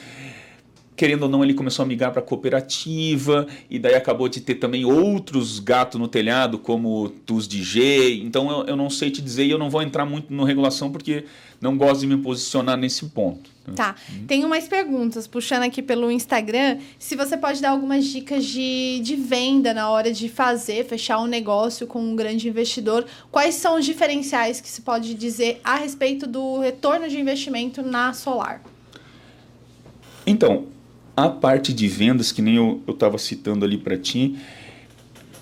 querendo 0.99 1.23
ou 1.23 1.29
não, 1.29 1.41
ele 1.41 1.53
começou 1.53 1.83
a 1.83 1.85
migrar 1.85 2.11
para 2.11 2.21
cooperativa, 2.21 3.47
e 3.69 3.79
daí 3.79 3.95
acabou 3.95 4.27
de 4.27 4.41
ter 4.41 4.55
também 4.55 4.83
outros 4.83 5.57
gatos 5.57 5.97
no 5.97 6.09
telhado, 6.09 6.59
como 6.59 7.07
TUS 7.25 7.47
DJ. 7.47 8.21
Então 8.21 8.51
eu, 8.51 8.67
eu 8.67 8.75
não 8.75 8.89
sei 8.89 9.09
te 9.09 9.21
dizer 9.21 9.45
e 9.45 9.49
eu 9.49 9.57
não 9.57 9.69
vou 9.69 9.81
entrar 9.81 10.05
muito 10.05 10.33
no 10.33 10.43
regulação 10.43 10.91
porque 10.91 11.23
não 11.61 11.77
gosto 11.77 12.01
de 12.01 12.07
me 12.07 12.17
posicionar 12.17 12.75
nesse 12.75 13.05
ponto. 13.05 13.49
Tá. 13.77 13.95
Uhum. 14.09 14.25
Tenho 14.25 14.49
mais 14.49 14.67
perguntas, 14.67 15.25
puxando 15.25 15.63
aqui 15.63 15.81
pelo 15.81 16.11
Instagram. 16.11 16.79
Se 16.97 17.15
você 17.15 17.37
pode 17.37 17.61
dar 17.61 17.69
algumas 17.69 18.03
dicas 18.03 18.43
de, 18.43 18.99
de 19.01 19.15
venda 19.15 19.73
na 19.73 19.89
hora 19.89 20.11
de 20.11 20.27
fazer, 20.27 20.83
fechar 20.83 21.21
um 21.21 21.27
negócio 21.27 21.87
com 21.87 22.01
um 22.01 22.13
grande 22.13 22.49
investidor. 22.49 23.05
Quais 23.31 23.55
são 23.55 23.79
os 23.79 23.85
diferenciais 23.85 24.59
que 24.59 24.67
se 24.67 24.81
pode 24.81 25.13
dizer 25.13 25.61
a 25.63 25.75
respeito 25.75 26.27
do 26.27 26.59
retorno 26.59 27.07
de 27.07 27.17
investimento 27.17 27.81
na 27.81 28.11
Solar? 28.11 28.61
Então, 30.27 30.67
a 31.25 31.29
parte 31.29 31.73
de 31.73 31.87
vendas, 31.87 32.31
que 32.31 32.41
nem 32.41 32.55
eu 32.55 32.81
estava 32.87 33.17
citando 33.17 33.65
ali 33.65 33.77
para 33.77 33.97
ti, 33.97 34.37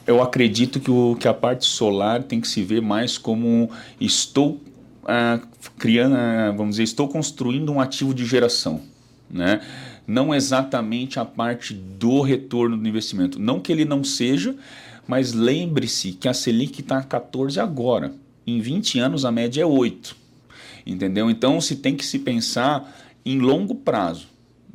eu 0.08 0.22
acredito 0.22 0.80
que, 0.80 0.90
o, 0.90 1.16
que 1.20 1.28
a 1.28 1.34
parte 1.34 1.66
solar 1.66 2.24
tem 2.24 2.40
que 2.40 2.48
se 2.48 2.64
ver 2.64 2.82
mais 2.82 3.18
como 3.18 3.70
estou 4.00 4.60
ah, 5.06 5.40
criando, 5.78 6.16
ah, 6.16 6.52
vamos 6.56 6.76
dizer, 6.76 6.84
estou 6.84 7.08
construindo 7.08 7.72
um 7.72 7.80
ativo 7.80 8.14
de 8.14 8.26
geração, 8.26 8.82
né? 9.30 9.62
Não 10.08 10.34
exatamente 10.34 11.20
a 11.20 11.26
parte 11.26 11.74
do 11.74 12.22
retorno 12.22 12.78
do 12.78 12.88
investimento. 12.88 13.38
Não 13.40 13.60
que 13.60 13.72
ele 13.72 13.84
não 13.84 14.02
seja, 14.04 14.56
mas 15.06 15.34
lembre-se 15.34 16.14
que 16.14 16.30
a 16.30 16.34
Selic 16.34 16.80
está 16.80 17.00
a 17.00 17.04
14 17.04 17.60
agora. 17.60 18.14
Em 18.46 18.62
20 18.62 19.00
anos 19.00 19.26
a 19.26 19.32
média 19.32 19.62
é 19.62 19.66
8. 19.66 20.16
Entendeu? 20.86 21.30
Então 21.30 21.60
se 21.60 21.76
tem 21.76 21.94
que 21.94 22.06
se 22.06 22.20
pensar 22.20 22.90
em 23.26 23.40
longo 23.40 23.76
prazo. 23.76 24.28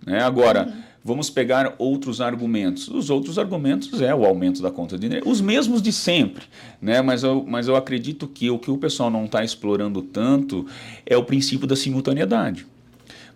Né? 0.05 0.23
Agora, 0.23 0.67
uhum. 0.67 0.83
Vamos 1.05 1.31
pegar 1.31 1.75
outros 1.79 2.21
argumentos. 2.21 2.89
Os 2.89 3.11
outros 3.11 3.39
argumentos 3.39 4.01
é 4.01 4.15
o 4.15 4.25
aumento 4.25 4.63
da 4.63 4.71
conta 4.71 4.99
de 4.99 5.07
energia, 5.07 5.31
os 5.31 5.41
mesmos 5.41 5.83
de 5.83 5.93
sempre, 5.93 6.45
né? 6.81 7.03
mas, 7.03 7.23
eu, 7.23 7.45
mas 7.47 7.69
eu 7.69 7.77
acredito 7.77 8.27
que 8.27 8.51
o 8.51 8.59
que 8.59 8.71
o 8.71 8.79
pessoal 8.79 9.11
não 9.11 9.25
está 9.25 9.45
explorando 9.45 10.03
tanto 10.03 10.67
é 11.05 11.17
o 11.17 11.25
princípio 11.25 11.67
da 11.67 11.77
simultaneidade. 11.77 12.67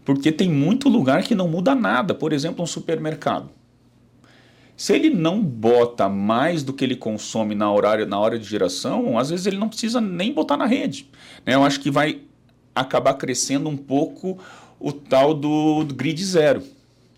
Porque 0.04 0.30
tem 0.30 0.48
muito 0.48 0.88
lugar 0.88 1.24
que 1.24 1.34
não 1.34 1.48
muda 1.48 1.74
nada, 1.74 2.14
por 2.14 2.32
exemplo, 2.32 2.62
um 2.62 2.66
supermercado. 2.66 3.50
Se 4.76 4.94
ele 4.94 5.08
não 5.10 5.42
bota 5.42 6.08
mais 6.08 6.62
do 6.62 6.72
que 6.72 6.84
ele 6.84 6.94
consome 6.94 7.54
na, 7.54 7.72
horário, 7.72 8.06
na 8.06 8.18
hora 8.18 8.38
de 8.38 8.44
geração, 8.44 9.18
às 9.18 9.30
vezes 9.30 9.46
ele 9.46 9.56
não 9.56 9.68
precisa 9.68 10.00
nem 10.00 10.32
botar 10.32 10.56
na 10.56 10.66
rede. 10.66 11.08
Né? 11.46 11.54
Eu 11.54 11.64
acho 11.64 11.80
que 11.80 11.90
vai 11.90 12.20
acabar 12.74 13.14
crescendo 13.14 13.70
um 13.70 13.76
pouco 13.76 14.38
o 14.78 14.92
tal 14.92 15.32
do, 15.32 15.82
do 15.82 15.94
grid 15.94 16.22
zero. 16.22 16.62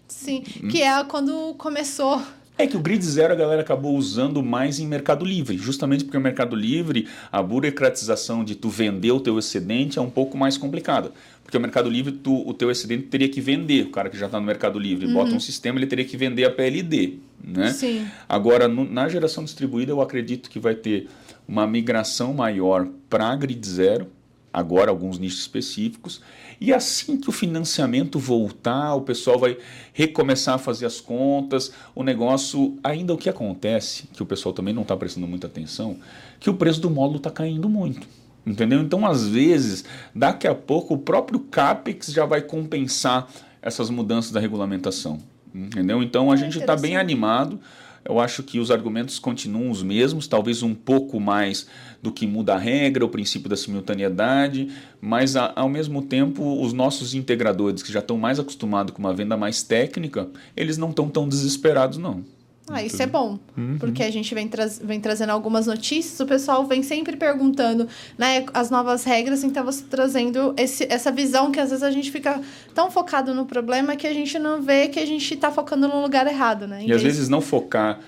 Sim, 0.09 0.43
hum. 0.63 0.69
que 0.69 0.83
é 0.83 1.05
quando 1.05 1.55
começou 1.55 2.23
é 2.59 2.67
que 2.67 2.77
o 2.77 2.81
grid 2.81 3.05
zero 3.05 3.33
a 3.33 3.37
galera 3.37 3.63
acabou 3.63 3.97
usando 3.97 4.43
mais 4.43 4.81
em 4.81 4.87
Mercado 4.87 5.25
Livre, 5.25 5.57
justamente 5.57 6.05
porque 6.05 6.17
o 6.17 6.21
Mercado 6.21 6.57
Livre, 6.57 7.07
a 7.31 7.41
burocratização 7.41 8.43
de 8.43 8.57
tu 8.57 8.69
vender 8.69 9.13
o 9.13 9.21
teu 9.21 9.39
excedente 9.39 9.97
é 9.97 10.03
um 10.03 10.11
pouco 10.11 10.37
mais 10.37 10.59
complicada. 10.59 11.13
Porque 11.45 11.57
o 11.57 11.61
Mercado 11.61 11.89
Livre, 11.89 12.11
tu, 12.11 12.47
o 12.47 12.53
teu 12.53 12.69
excedente 12.69 13.05
teria 13.05 13.29
que 13.29 13.41
vender. 13.41 13.85
O 13.85 13.91
cara 13.91 14.11
que 14.11 14.19
já 14.19 14.27
está 14.27 14.41
no 14.41 14.45
Mercado 14.45 14.77
Livre 14.77 15.07
uhum. 15.07 15.15
bota 15.15 15.33
um 15.33 15.41
sistema, 15.41 15.79
ele 15.79 15.87
teria 15.87 16.05
que 16.05 16.17
vender 16.17 16.45
a 16.45 16.51
PLD. 16.51 17.15
Né? 17.43 17.73
Sim. 17.73 18.07
Agora, 18.29 18.67
no, 18.67 18.85
na 18.85 19.09
geração 19.09 19.45
distribuída, 19.45 19.93
eu 19.93 20.03
acredito 20.03 20.51
que 20.51 20.59
vai 20.59 20.75
ter 20.75 21.09
uma 21.47 21.65
migração 21.65 22.35
maior 22.35 22.89
para 23.09 23.35
grid 23.37 23.67
zero, 23.67 24.09
agora 24.53 24.91
alguns 24.91 25.19
nichos 25.19 25.41
específicos, 25.41 26.21
e 26.61 26.73
assim 26.73 27.17
que 27.17 27.29
o 27.29 27.33
financiamento 27.33 28.19
voltar, 28.19 28.95
o 28.95 29.03
pessoal 29.03 29.39
vai 29.39 29.57
recomeçar 29.93 30.57
a 30.57 30.59
fazer 30.59 30.87
as 30.87 31.01
contas, 31.01 31.73
o 31.95 32.03
negócio. 32.03 32.77
Ainda 32.83 33.15
o 33.15 33.19
que 33.19 33.29
acontece, 33.29 34.09
que 34.13 34.23
o 34.23 34.27
pessoal 34.27 34.53
também 34.53 34.75
não 34.75 34.83
está 34.83 34.97
prestando 34.97 35.27
muita 35.27 35.47
atenção, 35.47 35.97
que 36.41 36.51
o 36.51 36.55
preço 36.55 36.81
do 36.81 36.91
módulo 36.91 37.19
está 37.19 37.31
caindo 37.31 37.69
muito. 37.69 38.07
Entendeu? 38.45 38.81
Então, 38.81 39.07
às 39.07 39.29
vezes, 39.29 39.85
daqui 40.15 40.49
a 40.49 40.55
pouco, 40.55 40.95
o 40.95 40.99
próprio 40.99 41.39
CAPEX 41.41 42.13
já 42.13 42.25
vai 42.25 42.41
compensar 42.41 43.29
essas 43.61 43.91
mudanças 43.91 44.33
da 44.33 44.41
regulamentação. 44.41 45.19
Entendeu? 45.55 46.03
Então, 46.03 46.31
a 46.31 46.35
é 46.35 46.39
gente 46.39 46.59
está 46.59 46.75
bem 46.75 46.97
animado. 46.97 47.61
Eu 48.05 48.19
acho 48.19 48.43
que 48.43 48.59
os 48.59 48.71
argumentos 48.71 49.19
continuam 49.19 49.71
os 49.71 49.83
mesmos, 49.83 50.27
talvez 50.27 50.63
um 50.63 50.75
pouco 50.75 51.21
mais 51.21 51.67
do 52.01 52.13
que 52.13 52.27
muda 52.27 52.55
a 52.55 52.59
regra, 52.59 53.05
o 53.05 53.09
princípio 53.09 53.49
da 53.49 53.57
simultaneidade, 53.57 54.69
mas 55.01 55.37
a, 55.37 55.53
ao 55.57 55.69
mesmo 55.69 56.03
tempo 56.03 56.63
os 56.63 56.73
nossos 56.73 57.15
integradores 57.15 57.83
que 57.83 57.93
já 57.93 57.99
estão 57.99 58.17
mais 58.17 58.39
acostumados 58.39 58.95
com 58.95 59.01
uma 59.01 59.13
venda 59.13 59.37
mais 59.37 59.63
técnica, 59.63 60.29
eles 60.57 60.79
não 60.79 60.91
estão 60.91 61.09
tão 61.09 61.29
desesperados 61.29 61.99
não. 61.99 62.25
Ah, 62.71 62.83
isso 62.83 63.03
é 63.03 63.07
bom, 63.07 63.39
uhum. 63.57 63.79
porque 63.79 64.03
a 64.03 64.11
gente 64.11 64.35
vem, 64.35 64.47
tra 64.47 64.67
vem 64.67 65.01
trazendo 65.01 65.31
algumas 65.31 65.67
notícias, 65.67 66.21
o 66.21 66.27
pessoal 66.27 66.67
vem 66.67 66.83
sempre 66.83 67.17
perguntando 67.17 67.89
né, 68.17 68.45
as 68.53 68.71
novas 68.71 69.05
regras, 69.05 69.43
então 69.43 69.65
você 69.65 69.83
trazendo 69.85 70.55
esse, 70.57 70.87
essa 70.91 71.11
visão 71.11 71.51
que 71.51 71.59
às 71.59 71.71
vezes 71.71 71.83
a 71.83 71.91
gente 71.91 72.11
fica 72.11 72.41
tão 72.75 72.91
focado 72.91 73.35
no 73.35 73.47
problema 73.47 73.97
que 73.97 74.07
a 74.07 74.13
gente 74.13 74.39
não 74.39 74.61
vê 74.61 74.89
que 74.89 75.01
a 75.01 75.07
gente 75.07 75.33
está 75.33 75.51
focando 75.51 75.89
no 75.89 76.03
lugar 76.03 76.27
errado. 76.27 76.67
Né? 76.67 76.85
E 76.87 76.93
às 76.93 77.03
vezes 77.03 77.29
não 77.29 77.41
focar 77.41 78.01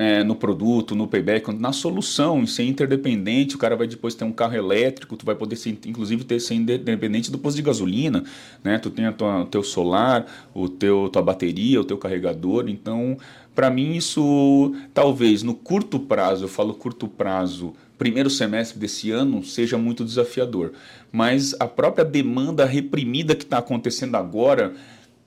é, 0.00 0.24
no 0.24 0.34
produto, 0.34 0.94
no 0.94 1.06
payback, 1.06 1.52
na 1.52 1.72
solução, 1.72 2.40
em 2.40 2.46
ser 2.46 2.62
interdependente, 2.62 3.54
o 3.54 3.58
cara 3.58 3.76
vai 3.76 3.86
depois 3.86 4.14
ter 4.14 4.24
um 4.24 4.32
carro 4.32 4.54
elétrico, 4.54 5.14
tu 5.14 5.26
vai 5.26 5.34
poder 5.34 5.56
ser, 5.56 5.78
inclusive 5.84 6.24
ter 6.24 6.40
ser 6.40 6.54
independente 6.54 7.30
do 7.30 7.36
posto 7.36 7.56
de 7.56 7.62
gasolina, 7.62 8.24
né? 8.64 8.78
Tu 8.78 8.88
tem 8.88 9.06
o 9.06 9.44
teu 9.44 9.62
solar, 9.62 10.24
o 10.54 10.70
teu 10.70 11.10
tua 11.12 11.20
bateria, 11.20 11.78
o 11.78 11.84
teu 11.84 11.98
carregador, 11.98 12.70
então 12.70 13.18
para 13.54 13.68
mim 13.68 13.94
isso 13.94 14.74
talvez 14.94 15.42
no 15.42 15.52
curto 15.52 16.00
prazo, 16.00 16.44
eu 16.44 16.48
falo 16.48 16.72
curto 16.72 17.06
prazo, 17.06 17.74
primeiro 17.98 18.30
semestre 18.30 18.78
desse 18.78 19.10
ano 19.10 19.44
seja 19.44 19.76
muito 19.76 20.02
desafiador, 20.02 20.72
mas 21.12 21.54
a 21.60 21.66
própria 21.66 22.06
demanda 22.06 22.64
reprimida 22.64 23.34
que 23.36 23.44
está 23.44 23.58
acontecendo 23.58 24.14
agora, 24.14 24.72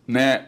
né? 0.07 0.47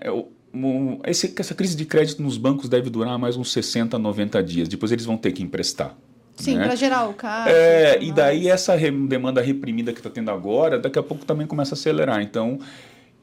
Esse, 1.06 1.34
essa 1.38 1.53
crise 1.53 1.76
de 1.76 1.86
crédito 1.86 2.22
nos 2.22 2.38
bancos 2.38 2.70
deve 2.70 2.89
durar 2.89 3.18
mais 3.18 3.38
uns 3.38 3.51
60, 3.51 3.97
90 3.97 4.43
dias. 4.43 4.68
Depois 4.68 4.91
eles 4.91 5.06
vão 5.06 5.18
ter 5.18 5.32
que 5.32 5.43
emprestar. 5.43 5.95
Sim, 6.36 6.58
né? 6.58 6.66
para 6.66 6.76
gerar 6.76 7.08
o 7.08 7.14
carro. 7.14 7.49
É, 7.49 8.01
e 8.01 8.12
daí 8.12 8.47
essa 8.47 8.76
re, 8.76 8.91
demanda 8.91 9.41
reprimida 9.41 9.93
que 9.93 9.99
está 9.99 10.10
tendo 10.10 10.32
agora, 10.32 10.78
daqui 10.78 10.99
a 10.99 11.03
pouco 11.03 11.26
também 11.26 11.47
começa 11.47 11.74
a 11.74 11.78
acelerar. 11.78 12.22
Então, 12.22 12.60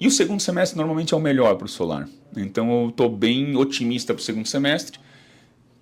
e 0.00 0.06
o 0.06 0.10
segundo 0.10 0.40
semestre 0.40 0.76
normalmente 0.76 1.12
é 1.12 1.16
o 1.16 1.20
melhor 1.20 1.56
para 1.56 1.66
o 1.66 1.68
solar. 1.68 2.08
Então 2.36 2.82
eu 2.82 2.88
estou 2.88 3.08
bem 3.08 3.54
otimista 3.56 4.14
para 4.14 4.20
o 4.20 4.24
segundo 4.24 4.46
semestre, 4.46 4.98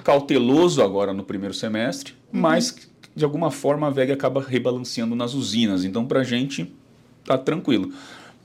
cauteloso 0.02 0.82
agora 0.82 1.12
no 1.12 1.22
primeiro 1.22 1.54
semestre, 1.54 2.14
uhum. 2.32 2.40
mas 2.40 2.90
de 3.14 3.24
alguma 3.24 3.50
forma 3.50 3.86
a 3.86 3.90
VEG 3.90 4.12
acaba 4.12 4.42
rebalanceando 4.42 5.14
nas 5.14 5.34
usinas. 5.34 5.84
Então 5.84 6.04
para 6.04 6.20
a 6.20 6.24
gente 6.24 6.72
tá 7.24 7.38
tranquilo 7.38 7.92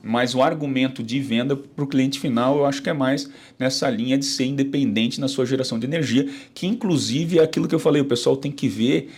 mas 0.06 0.34
o 0.34 0.42
argumento 0.42 1.02
de 1.02 1.20
venda 1.20 1.56
para 1.56 1.84
o 1.84 1.86
cliente 1.86 2.20
final 2.20 2.58
eu 2.58 2.66
acho 2.66 2.80
que 2.80 2.88
é 2.88 2.92
mais 2.92 3.28
nessa 3.58 3.90
linha 3.90 4.16
de 4.16 4.24
ser 4.24 4.44
independente 4.44 5.20
na 5.20 5.28
sua 5.28 5.44
geração 5.44 5.78
de 5.78 5.86
energia, 5.86 6.28
que 6.54 6.66
inclusive 6.66 7.38
é 7.38 7.42
aquilo 7.42 7.66
que 7.66 7.74
eu 7.74 7.78
falei, 7.78 8.00
o 8.00 8.06
pessoal 8.06 8.36
tem 8.36 8.52
que 8.52 8.68
ver 8.68 9.10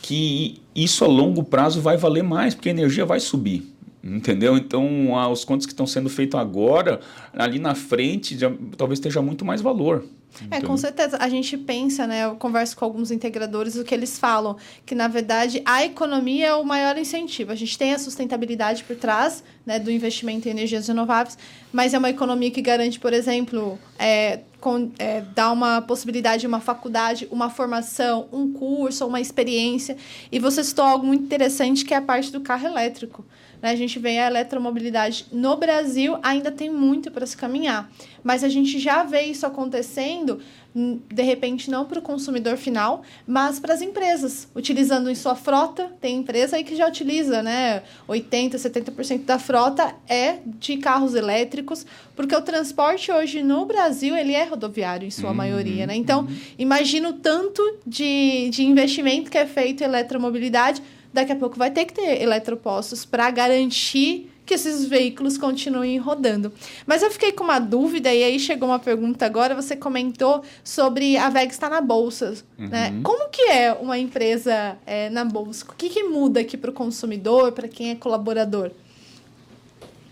que 0.00 0.60
isso 0.74 1.04
a 1.04 1.08
longo 1.08 1.42
prazo 1.42 1.80
vai 1.80 1.96
valer 1.96 2.22
mais, 2.22 2.54
porque 2.54 2.68
a 2.68 2.72
energia 2.72 3.04
vai 3.04 3.20
subir. 3.20 3.62
Entendeu? 4.02 4.56
Então, 4.56 5.16
ah, 5.16 5.28
os 5.28 5.44
contos 5.44 5.66
que 5.66 5.72
estão 5.72 5.86
sendo 5.86 6.08
feitos 6.08 6.38
agora, 6.40 7.00
ali 7.34 7.58
na 7.58 7.74
frente, 7.74 8.36
já, 8.36 8.50
talvez 8.76 8.98
esteja 8.98 9.20
muito 9.20 9.44
mais 9.44 9.60
valor. 9.60 10.04
É, 10.50 10.60
com 10.60 10.76
certeza. 10.76 11.18
A 11.20 11.28
gente 11.28 11.56
pensa, 11.56 12.06
né? 12.06 12.24
Eu 12.24 12.36
converso 12.36 12.76
com 12.76 12.84
alguns 12.84 13.10
integradores, 13.10 13.76
o 13.76 13.84
que 13.84 13.94
eles 13.94 14.18
falam, 14.18 14.56
que 14.86 14.94
na 14.94 15.08
verdade 15.08 15.60
a 15.64 15.84
economia 15.84 16.46
é 16.46 16.54
o 16.54 16.64
maior 16.64 16.96
incentivo. 16.96 17.52
A 17.52 17.54
gente 17.54 17.76
tem 17.76 17.92
a 17.92 17.98
sustentabilidade 17.98 18.84
por 18.84 18.96
trás 18.96 19.42
né, 19.66 19.78
do 19.78 19.90
investimento 19.90 20.48
em 20.48 20.52
energias 20.52 20.86
renováveis, 20.86 21.36
mas 21.72 21.94
é 21.94 21.98
uma 21.98 22.10
economia 22.10 22.50
que 22.50 22.62
garante, 22.62 22.98
por 22.98 23.12
exemplo, 23.12 23.78
é, 23.98 24.40
com, 24.60 24.90
é, 24.98 25.20
dar 25.34 25.50
uma 25.52 25.82
possibilidade 25.82 26.42
de 26.42 26.46
uma 26.46 26.60
faculdade, 26.60 27.26
uma 27.30 27.50
formação, 27.50 28.28
um 28.32 28.52
curso, 28.52 29.06
uma 29.06 29.20
experiência. 29.20 29.96
E 30.30 30.38
você 30.38 30.62
citou 30.62 30.84
algo 30.84 31.06
muito 31.06 31.24
interessante 31.24 31.84
que 31.84 31.92
é 31.92 31.96
a 31.96 32.02
parte 32.02 32.30
do 32.30 32.40
carro 32.40 32.66
elétrico. 32.66 33.24
Né? 33.60 33.70
A 33.70 33.76
gente 33.76 33.98
vê 33.98 34.18
a 34.18 34.26
eletromobilidade 34.26 35.26
no 35.32 35.56
Brasil, 35.56 36.18
ainda 36.22 36.50
tem 36.50 36.70
muito 36.70 37.10
para 37.10 37.26
se 37.26 37.36
caminhar. 37.36 37.90
Mas 38.22 38.44
a 38.44 38.48
gente 38.48 38.78
já 38.78 39.02
vê 39.02 39.22
isso 39.22 39.46
acontecendo 39.46 40.10
trazendo 40.10 40.40
de 40.72 41.22
repente 41.22 41.68
não 41.68 41.84
para 41.84 41.98
o 41.98 42.02
consumidor 42.02 42.56
final, 42.56 43.02
mas 43.26 43.58
para 43.58 43.74
as 43.74 43.82
empresas, 43.82 44.46
utilizando 44.54 45.10
em 45.10 45.14
sua 45.16 45.34
frota. 45.34 45.90
Tem 46.00 46.18
empresa 46.18 46.56
aí 46.56 46.64
que 46.64 46.76
já 46.76 46.86
utiliza, 46.86 47.42
né? 47.42 47.82
80, 48.06 48.56
70% 48.56 49.24
da 49.24 49.38
frota 49.38 49.94
é 50.08 50.38
de 50.46 50.76
carros 50.76 51.14
elétricos, 51.14 51.84
porque 52.14 52.36
o 52.36 52.40
transporte 52.40 53.10
hoje 53.10 53.42
no 53.42 53.66
Brasil 53.66 54.16
ele 54.16 54.32
é 54.32 54.44
rodoviário 54.44 55.06
em 55.06 55.10
sua 55.10 55.30
uhum, 55.30 55.36
maioria, 55.36 55.86
né? 55.86 55.96
Então, 55.96 56.20
uhum. 56.20 56.36
imagino 56.56 57.14
tanto 57.14 57.62
de, 57.84 58.48
de 58.50 58.62
investimento 58.62 59.30
que 59.30 59.38
é 59.38 59.46
feito 59.46 59.82
em 59.82 59.86
eletromobilidade, 59.86 60.80
daqui 61.12 61.32
a 61.32 61.36
pouco 61.36 61.56
vai 61.56 61.70
ter 61.70 61.84
que 61.84 61.94
ter 61.94 62.22
eletropostos 62.22 63.04
para 63.04 63.30
garantir 63.30 64.30
que 64.50 64.54
esses 64.54 64.84
veículos 64.84 65.38
continuem 65.38 65.96
rodando. 65.98 66.52
Mas 66.84 67.04
eu 67.04 67.10
fiquei 67.12 67.30
com 67.30 67.44
uma 67.44 67.60
dúvida, 67.60 68.12
e 68.12 68.24
aí 68.24 68.36
chegou 68.40 68.68
uma 68.68 68.80
pergunta 68.80 69.24
agora, 69.24 69.54
você 69.54 69.76
comentou 69.76 70.42
sobre 70.64 71.16
a 71.16 71.30
VEG 71.30 71.52
estar 71.52 71.70
na 71.70 71.80
bolsa. 71.80 72.30
Né? 72.58 72.64
Uhum. 72.64 72.68
Né? 72.68 73.00
Como 73.04 73.28
que 73.28 73.42
é 73.42 73.72
uma 73.72 73.96
empresa 73.96 74.76
é, 74.84 75.08
na 75.08 75.24
bolsa? 75.24 75.64
O 75.68 75.74
que, 75.76 75.88
que 75.88 76.02
muda 76.02 76.40
aqui 76.40 76.56
para 76.56 76.70
o 76.70 76.72
consumidor, 76.72 77.52
para 77.52 77.68
quem 77.68 77.90
é 77.90 77.94
colaborador? 77.94 78.72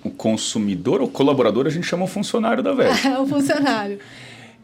O 0.04 0.10
consumidor 0.10 1.00
ou 1.00 1.08
colaborador 1.08 1.66
a 1.66 1.70
gente 1.70 1.88
chama 1.88 2.04
o 2.04 2.08
funcionário 2.08 2.62
da 2.62 2.72
VEG. 2.72 2.92
o 3.18 3.26
funcionário. 3.26 3.98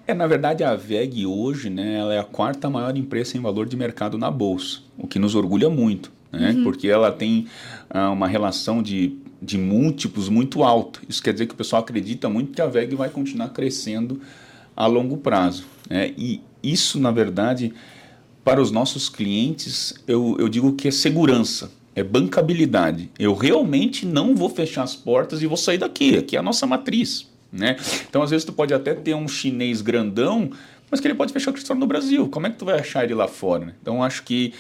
É, 0.07 0.15
na 0.15 0.29
verdade, 0.29 0.63
a 0.63 0.77
VEG 0.77 1.27
hoje 1.27 1.69
né, 1.69 1.99
ela 1.99 2.15
é 2.15 2.21
a 2.21 2.25
quarta 2.25 2.71
maior 2.71 2.97
empresa 2.97 3.37
em 3.37 3.41
valor 3.41 3.67
de 3.67 3.77
mercado 3.77 4.17
na 4.17 4.31
Bolsa, 4.31 4.83
o 4.97 5.09
que 5.09 5.19
nos 5.19 5.35
orgulha 5.35 5.69
muito, 5.69 6.13
né, 6.35 6.51
uhum. 6.53 6.65
porque 6.65 6.89
ela 6.89 7.11
tem 7.11 7.47
ah, 7.91 8.11
uma 8.11 8.29
relação 8.29 8.83
de 8.83 9.17
de 9.45 9.59
múltiplos 9.59 10.29
muito 10.29 10.65
alto. 10.65 11.03
Isso 11.09 11.23
quer 11.23 11.33
dizer 11.33 11.47
que 11.47 11.55
o 11.55 11.57
pessoal 11.57 11.83
acredita 11.83 12.29
muito 12.29 12.53
que 12.53 12.63
a 12.63 12.67
VEG 12.67 12.95
vai 12.95 13.11
continuar 13.11 13.51
crescendo 13.51 14.21
a 14.75 14.87
longo 14.87 15.19
prazo. 15.19 15.67
Né? 15.89 16.13
E 16.17 16.41
isso, 16.63 16.99
na 16.99 17.11
verdade, 17.11 17.73
para 18.43 18.61
os 18.61 18.71
nossos 18.71 19.09
clientes, 19.09 19.95
eu, 20.09 20.37
eu 20.39 20.49
digo 20.49 20.73
que 20.73 20.89
é 20.89 20.91
segurança, 20.91 21.71
é 21.95 22.03
bancabilidade. 22.03 23.11
Eu 23.19 23.35
realmente 23.35 24.07
não 24.07 24.35
vou 24.35 24.49
fechar 24.49 24.83
as 24.83 24.97
portas 24.97 25.43
e 25.43 25.47
vou 25.47 25.57
sair 25.57 25.79
daqui. 25.79 26.17
Aqui 26.17 26.37
é 26.37 26.39
a 26.39 26.43
nossa 26.43 26.67
matriz. 26.67 27.29
Né? 27.53 27.77
Então, 28.09 28.23
às 28.23 28.31
vezes, 28.31 28.45
tu 28.45 28.53
pode 28.53 28.75
até 28.75 28.95
ter 28.95 29.15
um 29.15 29.29
chinês 29.29 29.81
grandão, 29.81 30.51
mas 30.91 31.01
que 31.01 31.07
ele 31.07 31.15
pode 31.15 31.33
fechar 31.33 31.51
o 31.51 31.55
escritório 31.55 31.81
no 31.81 31.87
Brasil. 31.87 32.29
Como 32.29 32.47
é 32.47 32.51
que 32.51 32.57
tu 32.57 32.65
vai 32.65 32.81
achar 32.81 33.05
ele 33.05 33.15
lá 33.15 33.29
fora? 33.29 33.67
Né? 33.67 33.75
Então, 33.81 34.03
acho 34.03 34.25
que 34.25 34.53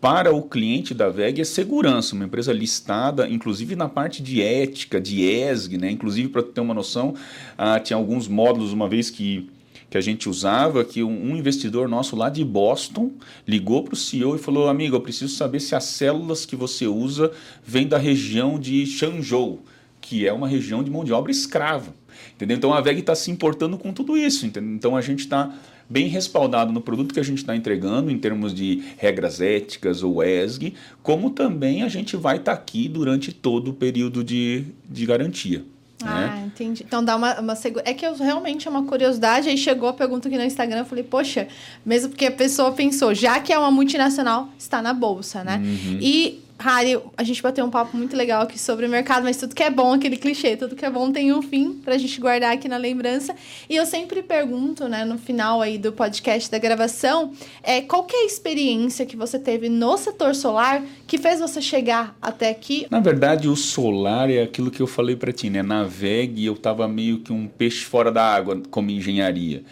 para 0.00 0.34
o 0.34 0.42
cliente 0.42 0.94
da 0.94 1.10
VEG 1.10 1.42
é 1.42 1.44
segurança, 1.44 2.14
uma 2.14 2.24
empresa 2.24 2.52
listada, 2.52 3.28
inclusive 3.28 3.76
na 3.76 3.88
parte 3.88 4.22
de 4.22 4.40
ética, 4.40 4.98
de 4.98 5.22
ESG, 5.22 5.76
né? 5.76 5.90
inclusive 5.90 6.28
para 6.28 6.42
ter 6.42 6.60
uma 6.62 6.72
noção, 6.72 7.14
ah, 7.58 7.78
tinha 7.78 7.98
alguns 7.98 8.26
módulos 8.26 8.72
uma 8.72 8.88
vez 8.88 9.10
que, 9.10 9.50
que 9.90 9.98
a 9.98 10.00
gente 10.00 10.26
usava, 10.26 10.82
que 10.84 11.02
um, 11.02 11.32
um 11.32 11.36
investidor 11.36 11.86
nosso 11.86 12.16
lá 12.16 12.30
de 12.30 12.42
Boston 12.42 13.12
ligou 13.46 13.82
para 13.82 13.92
o 13.92 13.96
CEO 13.96 14.36
e 14.36 14.38
falou, 14.38 14.68
amigo, 14.68 14.96
eu 14.96 15.00
preciso 15.02 15.34
saber 15.34 15.60
se 15.60 15.74
as 15.74 15.84
células 15.84 16.46
que 16.46 16.56
você 16.56 16.86
usa 16.86 17.30
vêm 17.62 17.86
da 17.86 17.98
região 17.98 18.58
de 18.58 18.86
Changzhou, 18.86 19.62
que 20.00 20.26
é 20.26 20.32
uma 20.32 20.48
região 20.48 20.82
de 20.82 20.90
mão 20.90 21.04
de 21.04 21.12
obra 21.12 21.30
escrava. 21.30 21.94
Entendeu? 22.34 22.56
Então 22.56 22.72
a 22.72 22.80
VEG 22.80 23.00
está 23.00 23.14
se 23.14 23.30
importando 23.30 23.76
com 23.76 23.92
tudo 23.92 24.16
isso. 24.16 24.46
Entendeu? 24.46 24.74
Então 24.74 24.96
a 24.96 25.00
gente 25.02 25.20
está 25.20 25.54
bem 25.90 26.06
respaldado 26.06 26.72
no 26.72 26.80
produto 26.80 27.12
que 27.12 27.18
a 27.18 27.24
gente 27.24 27.38
está 27.38 27.56
entregando, 27.56 28.12
em 28.12 28.18
termos 28.18 28.54
de 28.54 28.82
regras 28.96 29.40
éticas 29.40 30.04
ou 30.04 30.22
ESG, 30.22 30.74
como 31.02 31.30
também 31.30 31.82
a 31.82 31.88
gente 31.88 32.16
vai 32.16 32.36
estar 32.36 32.54
tá 32.54 32.58
aqui 32.58 32.88
durante 32.88 33.32
todo 33.32 33.72
o 33.72 33.74
período 33.74 34.22
de, 34.22 34.66
de 34.88 35.04
garantia. 35.04 35.64
Ah, 36.02 36.20
né? 36.20 36.44
entendi. 36.46 36.84
Então 36.86 37.04
dá 37.04 37.16
uma, 37.16 37.40
uma 37.40 37.54
É 37.84 37.92
que 37.92 38.06
eu 38.06 38.14
realmente 38.14 38.66
é 38.66 38.70
uma 38.70 38.84
curiosidade. 38.84 39.48
Aí 39.48 39.58
chegou 39.58 39.88
a 39.88 39.92
pergunta 39.92 40.28
aqui 40.28 40.38
no 40.38 40.44
Instagram, 40.44 40.78
eu 40.78 40.84
falei, 40.84 41.04
poxa, 41.04 41.48
mesmo 41.84 42.10
porque 42.10 42.26
a 42.26 42.30
pessoa 42.30 42.72
pensou, 42.72 43.12
já 43.14 43.40
que 43.40 43.52
é 43.52 43.58
uma 43.58 43.70
multinacional, 43.70 44.48
está 44.58 44.80
na 44.80 44.94
bolsa, 44.94 45.44
né? 45.44 45.58
Uhum. 45.58 45.98
E 46.00 46.40
Harry, 46.60 47.00
a 47.16 47.22
gente 47.22 47.42
bateu 47.42 47.64
um 47.64 47.70
papo 47.70 47.96
muito 47.96 48.14
legal 48.14 48.42
aqui 48.42 48.58
sobre 48.58 48.84
o 48.84 48.88
mercado, 48.88 49.24
mas 49.24 49.38
tudo 49.38 49.54
que 49.54 49.62
é 49.62 49.70
bom, 49.70 49.94
aquele 49.94 50.18
clichê, 50.18 50.56
tudo 50.56 50.76
que 50.76 50.84
é 50.84 50.90
bom 50.90 51.10
tem 51.10 51.32
um 51.32 51.40
fim 51.40 51.72
pra 51.72 51.96
gente 51.96 52.20
guardar 52.20 52.52
aqui 52.52 52.68
na 52.68 52.76
lembrança. 52.76 53.34
E 53.68 53.76
eu 53.76 53.86
sempre 53.86 54.22
pergunto, 54.22 54.86
né, 54.86 55.04
no 55.06 55.16
final 55.16 55.62
aí 55.62 55.78
do 55.78 55.90
podcast 55.90 56.50
da 56.50 56.58
gravação, 56.58 57.32
é, 57.62 57.80
qual 57.80 58.04
que 58.04 58.14
é 58.14 58.22
a 58.24 58.26
experiência 58.26 59.06
que 59.06 59.16
você 59.16 59.38
teve 59.38 59.70
no 59.70 59.96
setor 59.96 60.34
solar 60.34 60.82
que 61.06 61.16
fez 61.16 61.40
você 61.40 61.62
chegar 61.62 62.14
até 62.20 62.50
aqui? 62.50 62.86
Na 62.90 63.00
verdade, 63.00 63.48
o 63.48 63.56
solar 63.56 64.30
é 64.30 64.42
aquilo 64.42 64.70
que 64.70 64.82
eu 64.82 64.86
falei 64.86 65.16
para 65.16 65.32
ti, 65.32 65.48
né? 65.48 65.62
Na 65.62 65.84
VEG 65.84 66.44
eu 66.44 66.56
tava 66.56 66.86
meio 66.86 67.20
que 67.20 67.32
um 67.32 67.46
peixe 67.46 67.84
fora 67.86 68.12
da 68.12 68.22
água 68.22 68.60
como 68.70 68.90
engenharia. 68.90 69.64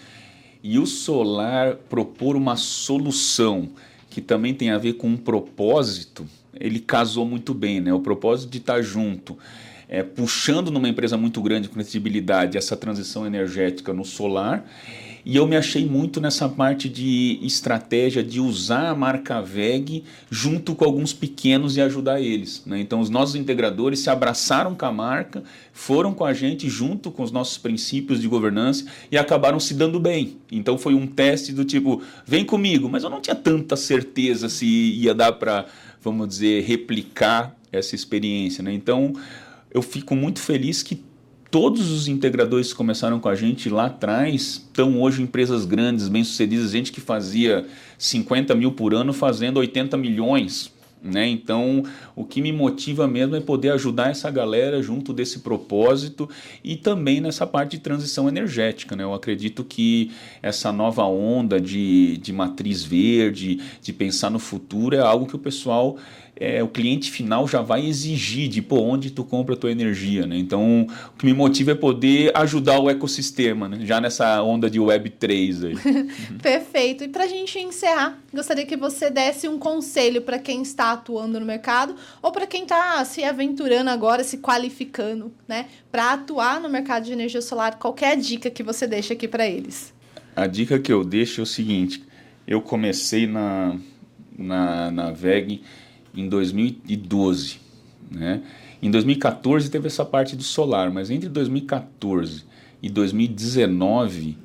E 0.63 0.79
o 0.79 0.87
solar 0.87 1.77
propor 1.89 2.35
uma 2.35 2.57
solução 2.57 3.69
que 4.11 4.21
também 4.21 4.55
tem 4.55 4.71
a 4.71 4.79
ver 4.79 4.95
com 4.95 5.09
um 5.09 5.17
propósito, 5.17 6.27
ele 6.55 6.79
casou 6.79 7.27
muito 7.27 7.55
bem, 7.55 7.81
né? 7.81 7.93
O 7.93 8.01
propósito 8.01 8.51
de 8.51 8.59
estar 8.59 8.83
junto, 8.83 9.37
é, 9.89 10.03
puxando 10.03 10.71
numa 10.71 10.89
empresa 10.89 11.17
muito 11.17 11.41
grande 11.41 11.69
com 11.69 11.75
credibilidade 11.75 12.59
essa 12.59 12.77
transição 12.77 13.27
energética 13.27 13.93
no 13.93 14.05
solar. 14.05 14.65
E 15.25 15.37
eu 15.37 15.47
me 15.47 15.57
achei 15.57 15.85
muito 15.85 16.23
nessa 16.23 16.49
parte 16.49 16.89
de 16.89 17.39
estratégia 17.43 18.23
de 18.23 18.41
usar 18.41 18.89
a 18.89 18.95
marca 18.95 19.43
VEG 19.43 20.05
junto 20.31 20.75
com 20.75 20.87
alguns 20.87 21.13
pequenos 21.13 21.77
e 21.77 21.83
ajudar 21.83 22.19
eles. 22.19 22.63
Né? 22.65 22.81
Então, 22.81 22.99
os 22.99 23.11
nossos 23.11 23.35
integradores 23.35 24.01
se 24.01 24.09
abraçaram 24.09 24.75
com 24.75 24.87
a 24.87 24.91
marca, 24.91 25.43
foram 25.73 26.15
com 26.15 26.25
a 26.25 26.33
gente 26.33 26.69
junto 26.71 27.11
com 27.11 27.23
os 27.23 27.31
nossos 27.31 27.59
princípios 27.59 28.23
de 28.23 28.27
governança 28.29 28.87
e 29.13 29.19
acabaram 29.19 29.61
se 29.61 29.75
dando 29.75 30.01
bem. 30.01 30.39
Então, 30.51 30.79
foi 30.79 30.95
um 30.95 31.07
teste 31.07 31.53
do 31.53 31.63
tipo: 31.63 32.01
vem 32.25 32.43
comigo, 32.43 32.89
mas 32.89 33.05
eu 33.05 33.11
não 33.11 33.21
tinha 33.21 33.37
tanta 33.37 33.77
certeza 33.77 34.49
se 34.49 34.65
ia 34.65 35.15
dar 35.15 35.33
para 35.33 35.67
vamos 36.11 36.29
dizer, 36.29 36.65
replicar 36.65 37.57
essa 37.73 37.95
experiência. 37.95 38.63
Né? 38.63 38.73
Então, 38.73 39.13
eu 39.73 39.83
fico 39.83 40.15
muito 40.15 40.41
feliz 40.41 40.83
que 40.83 41.03
todos 41.51 41.91
os 41.91 42.09
integradores 42.09 42.73
que 42.73 42.77
começaram 42.77 43.19
com 43.19 43.29
a 43.29 43.35
gente 43.35 43.69
lá 43.69 43.87
atrás 43.87 44.65
estão 44.67 45.01
hoje 45.01 45.21
em 45.21 45.25
empresas 45.25 45.65
grandes, 45.65 46.09
bem-sucedidas, 46.09 46.73
gente 46.73 46.93
que 46.93 47.01
fazia 47.01 47.67
50 47.97 48.55
mil 48.55 48.73
por 48.73 48.95
ano 48.95 49.13
fazendo 49.13 49.59
80 49.59 49.97
milhões 49.97 50.71
né? 51.03 51.29
Então, 51.29 51.83
o 52.15 52.25
que 52.25 52.41
me 52.41 52.53
motiva 52.53 53.07
mesmo 53.07 53.37
é 53.37 53.41
poder 53.41 53.71
ajudar 53.71 54.11
essa 54.11 54.31
galera 54.31 54.83
junto 54.83 55.13
desse 55.13 55.41
propósito 55.41 56.29
e 56.63 56.77
também 56.77 57.21
nessa 57.21 57.47
parte 57.47 57.73
de 57.73 57.79
transição 57.79 58.29
energética. 58.29 58.97
Né? 58.97 59.05
Eu 59.05 59.15
acredito 59.15 59.65
que 59.65 60.11
essa 60.43 60.73
nova 60.73 61.05
onda 61.05 61.61
de, 61.61 62.17
de 62.19 62.33
matriz 62.33 62.83
verde, 62.83 63.61
de 63.81 63.93
pensar 63.93 64.31
no 64.31 64.39
futuro, 64.39 64.97
é 64.97 65.01
algo 65.01 65.27
que 65.27 65.37
o 65.37 65.39
pessoal 65.39 65.97
é, 66.41 66.63
o 66.63 66.69
cliente 66.69 67.11
final 67.11 67.49
já 67.49 67.61
vai 67.61 67.85
exigir 67.85 68.49
de 68.49 68.63
pô, 68.63 68.81
onde 68.81 69.11
tu 69.11 69.25
compra 69.25 69.55
a 69.55 69.59
tua 69.59 69.73
energia, 69.73 70.25
né? 70.25 70.39
Então, 70.39 70.87
o 71.13 71.19
que 71.19 71.27
me 71.27 71.35
motiva 71.35 71.73
é 71.73 71.75
poder 71.75 72.31
ajudar 72.37 72.79
o 72.79 72.89
ecossistema, 72.89 73.69
né? 73.69 73.81
Já 73.83 74.01
nessa 74.01 74.41
onda 74.43 74.71
de 74.71 74.79
Web3 74.79 75.67
aí. 75.67 76.07
Perfeito. 76.41 77.03
E 77.03 77.09
para 77.09 77.25
a 77.25 77.27
gente 77.27 77.59
encerrar, 77.59 78.19
gostaria 78.33 78.65
que 78.65 78.77
você 78.77 79.11
desse 79.11 79.49
um 79.49 79.59
conselho 79.59 80.23
para 80.23 80.39
quem 80.39 80.63
está 80.63 80.93
atuando 80.93 81.41
no 81.41 81.47
mercado 81.47 81.97
ou 82.23 82.31
para 82.31 82.47
quem 82.47 82.63
está 82.63 83.05
se 83.05 83.25
aventurando 83.25 83.91
agora, 83.91 84.23
se 84.23 84.39
qualificando, 84.39 85.33
né? 85.49 85.67
Para 85.91 86.13
atuar 86.13 86.61
no 86.61 86.69
mercado 86.69 87.05
de 87.05 87.13
energia 87.13 87.43
solar, 87.43 87.79
qualquer 87.79 88.17
dica 88.17 88.49
que 88.49 88.63
você 88.63 88.87
deixa 88.87 89.13
aqui 89.13 89.27
para 89.27 89.47
eles. 89.47 89.93
A 90.37 90.47
dica 90.47 90.79
que 90.79 90.93
eu 90.93 91.03
deixo 91.03 91.41
é 91.41 91.43
o 91.43 91.47
seguinte, 91.47 92.05
eu 92.47 92.63
comecei 92.63 93.27
na, 93.27 93.77
na, 94.39 94.91
na 94.93 95.11
VEG 95.11 95.63
em 96.15 96.29
2012. 96.29 97.59
Né? 98.11 98.43
Em 98.81 98.91
2014 98.91 99.71
teve 99.71 99.89
essa 99.89 100.05
parte 100.05 100.37
do 100.37 100.43
solar, 100.43 100.91
mas 100.91 101.11
entre 101.11 101.29
2014 101.29 102.45
e 102.83 102.89
2019 102.89 104.37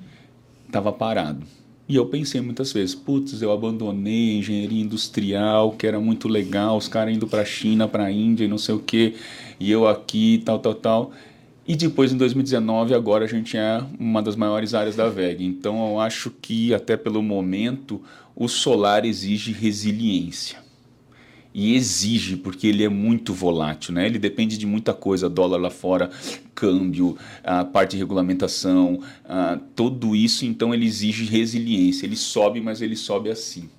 estava 0.65 0.91
parado. 0.91 1.45
E 1.87 1.95
eu 1.95 2.05
pensei 2.05 2.41
muitas 2.41 2.71
vezes, 2.71 2.95
putz, 2.95 3.41
eu 3.41 3.51
abandonei 3.51 4.37
engenharia 4.37 4.81
industrial, 4.81 5.73
que 5.73 5.85
era 5.85 5.99
muito 5.99 6.27
legal, 6.27 6.77
os 6.77 6.87
caras 6.87 7.13
indo 7.13 7.27
para 7.27 7.41
a 7.41 7.45
China, 7.45 7.87
para 7.87 8.05
a 8.05 8.11
Índia 8.11 8.45
e 8.45 8.47
não 8.47 8.57
sei 8.57 8.73
o 8.73 8.79
que, 8.79 9.15
e 9.59 9.69
eu 9.69 9.87
aqui, 9.87 10.41
tal, 10.45 10.59
tal, 10.59 10.73
tal. 10.73 11.11
E 11.67 11.75
depois, 11.75 12.11
em 12.11 12.17
2019, 12.17 12.93
agora 12.93 13.25
a 13.25 13.27
gente 13.27 13.55
é 13.55 13.83
uma 13.99 14.21
das 14.21 14.35
maiores 14.35 14.73
áreas 14.73 14.95
da 14.95 15.07
VEG. 15.09 15.45
Então, 15.45 15.91
eu 15.91 15.99
acho 15.99 16.31
que, 16.41 16.73
até 16.73 16.97
pelo 16.97 17.21
momento, 17.21 18.01
o 18.35 18.47
solar 18.47 19.05
exige 19.05 19.51
resiliência 19.51 20.62
e 21.53 21.75
exige, 21.75 22.35
porque 22.35 22.67
ele 22.67 22.83
é 22.83 22.89
muito 22.89 23.33
volátil, 23.33 23.93
né? 23.93 24.05
Ele 24.05 24.17
depende 24.17 24.57
de 24.57 24.65
muita 24.65 24.93
coisa, 24.93 25.29
dólar 25.29 25.57
lá 25.57 25.69
fora, 25.69 26.09
câmbio, 26.55 27.17
a 27.43 27.63
parte 27.63 27.91
de 27.91 27.97
regulamentação, 27.97 29.01
a, 29.23 29.59
tudo 29.75 30.15
isso, 30.15 30.45
então 30.45 30.73
ele 30.73 30.85
exige 30.85 31.25
resiliência. 31.25 32.05
Ele 32.05 32.15
sobe, 32.15 32.59
mas 32.59 32.81
ele 32.81 32.95
sobe 32.95 33.29
assim. 33.29 33.69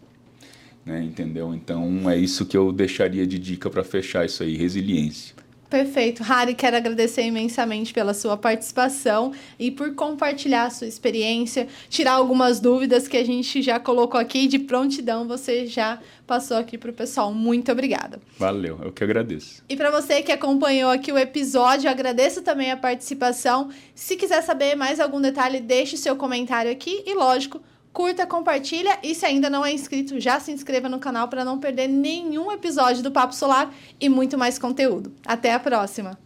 Né, 0.86 1.02
entendeu? 1.02 1.54
Então 1.54 2.10
é 2.10 2.16
isso 2.16 2.44
que 2.44 2.54
eu 2.54 2.70
deixaria 2.70 3.26
de 3.26 3.38
dica 3.38 3.70
para 3.70 3.82
fechar 3.82 4.26
isso 4.26 4.42
aí, 4.42 4.54
resiliência. 4.54 5.33
Perfeito. 5.74 6.22
Harry, 6.22 6.54
quero 6.54 6.76
agradecer 6.76 7.22
imensamente 7.22 7.92
pela 7.92 8.14
sua 8.14 8.36
participação 8.36 9.32
e 9.58 9.72
por 9.72 9.92
compartilhar 9.96 10.66
a 10.66 10.70
sua 10.70 10.86
experiência, 10.86 11.66
tirar 11.88 12.12
algumas 12.12 12.60
dúvidas 12.60 13.08
que 13.08 13.16
a 13.16 13.24
gente 13.24 13.60
já 13.60 13.80
colocou 13.80 14.20
aqui 14.20 14.46
de 14.46 14.56
prontidão, 14.56 15.26
você 15.26 15.66
já 15.66 15.98
passou 16.28 16.58
aqui 16.58 16.78
para 16.78 16.92
o 16.92 16.94
pessoal. 16.94 17.34
Muito 17.34 17.72
obrigada. 17.72 18.20
Valeu, 18.38 18.78
eu 18.84 18.92
que 18.92 19.02
agradeço. 19.02 19.64
E 19.68 19.74
para 19.74 19.90
você 19.90 20.22
que 20.22 20.30
acompanhou 20.30 20.92
aqui 20.92 21.10
o 21.10 21.18
episódio, 21.18 21.90
agradeço 21.90 22.40
também 22.42 22.70
a 22.70 22.76
participação. 22.76 23.68
Se 23.96 24.14
quiser 24.14 24.44
saber 24.44 24.76
mais 24.76 25.00
algum 25.00 25.20
detalhe, 25.20 25.58
deixe 25.58 25.96
seu 25.96 26.14
comentário 26.14 26.70
aqui 26.70 27.02
e, 27.04 27.14
lógico, 27.14 27.60
curta, 27.94 28.26
compartilha 28.26 28.98
e 29.02 29.14
se 29.14 29.24
ainda 29.24 29.48
não 29.48 29.64
é 29.64 29.72
inscrito, 29.72 30.20
já 30.20 30.40
se 30.40 30.50
inscreva 30.50 30.88
no 30.88 30.98
canal 30.98 31.28
para 31.28 31.44
não 31.44 31.60
perder 31.60 31.86
nenhum 31.86 32.50
episódio 32.50 33.02
do 33.04 33.12
Papo 33.12 33.34
Solar 33.34 33.72
e 34.00 34.08
muito 34.08 34.36
mais 34.36 34.58
conteúdo. 34.58 35.14
Até 35.24 35.54
a 35.54 35.60
próxima! 35.60 36.18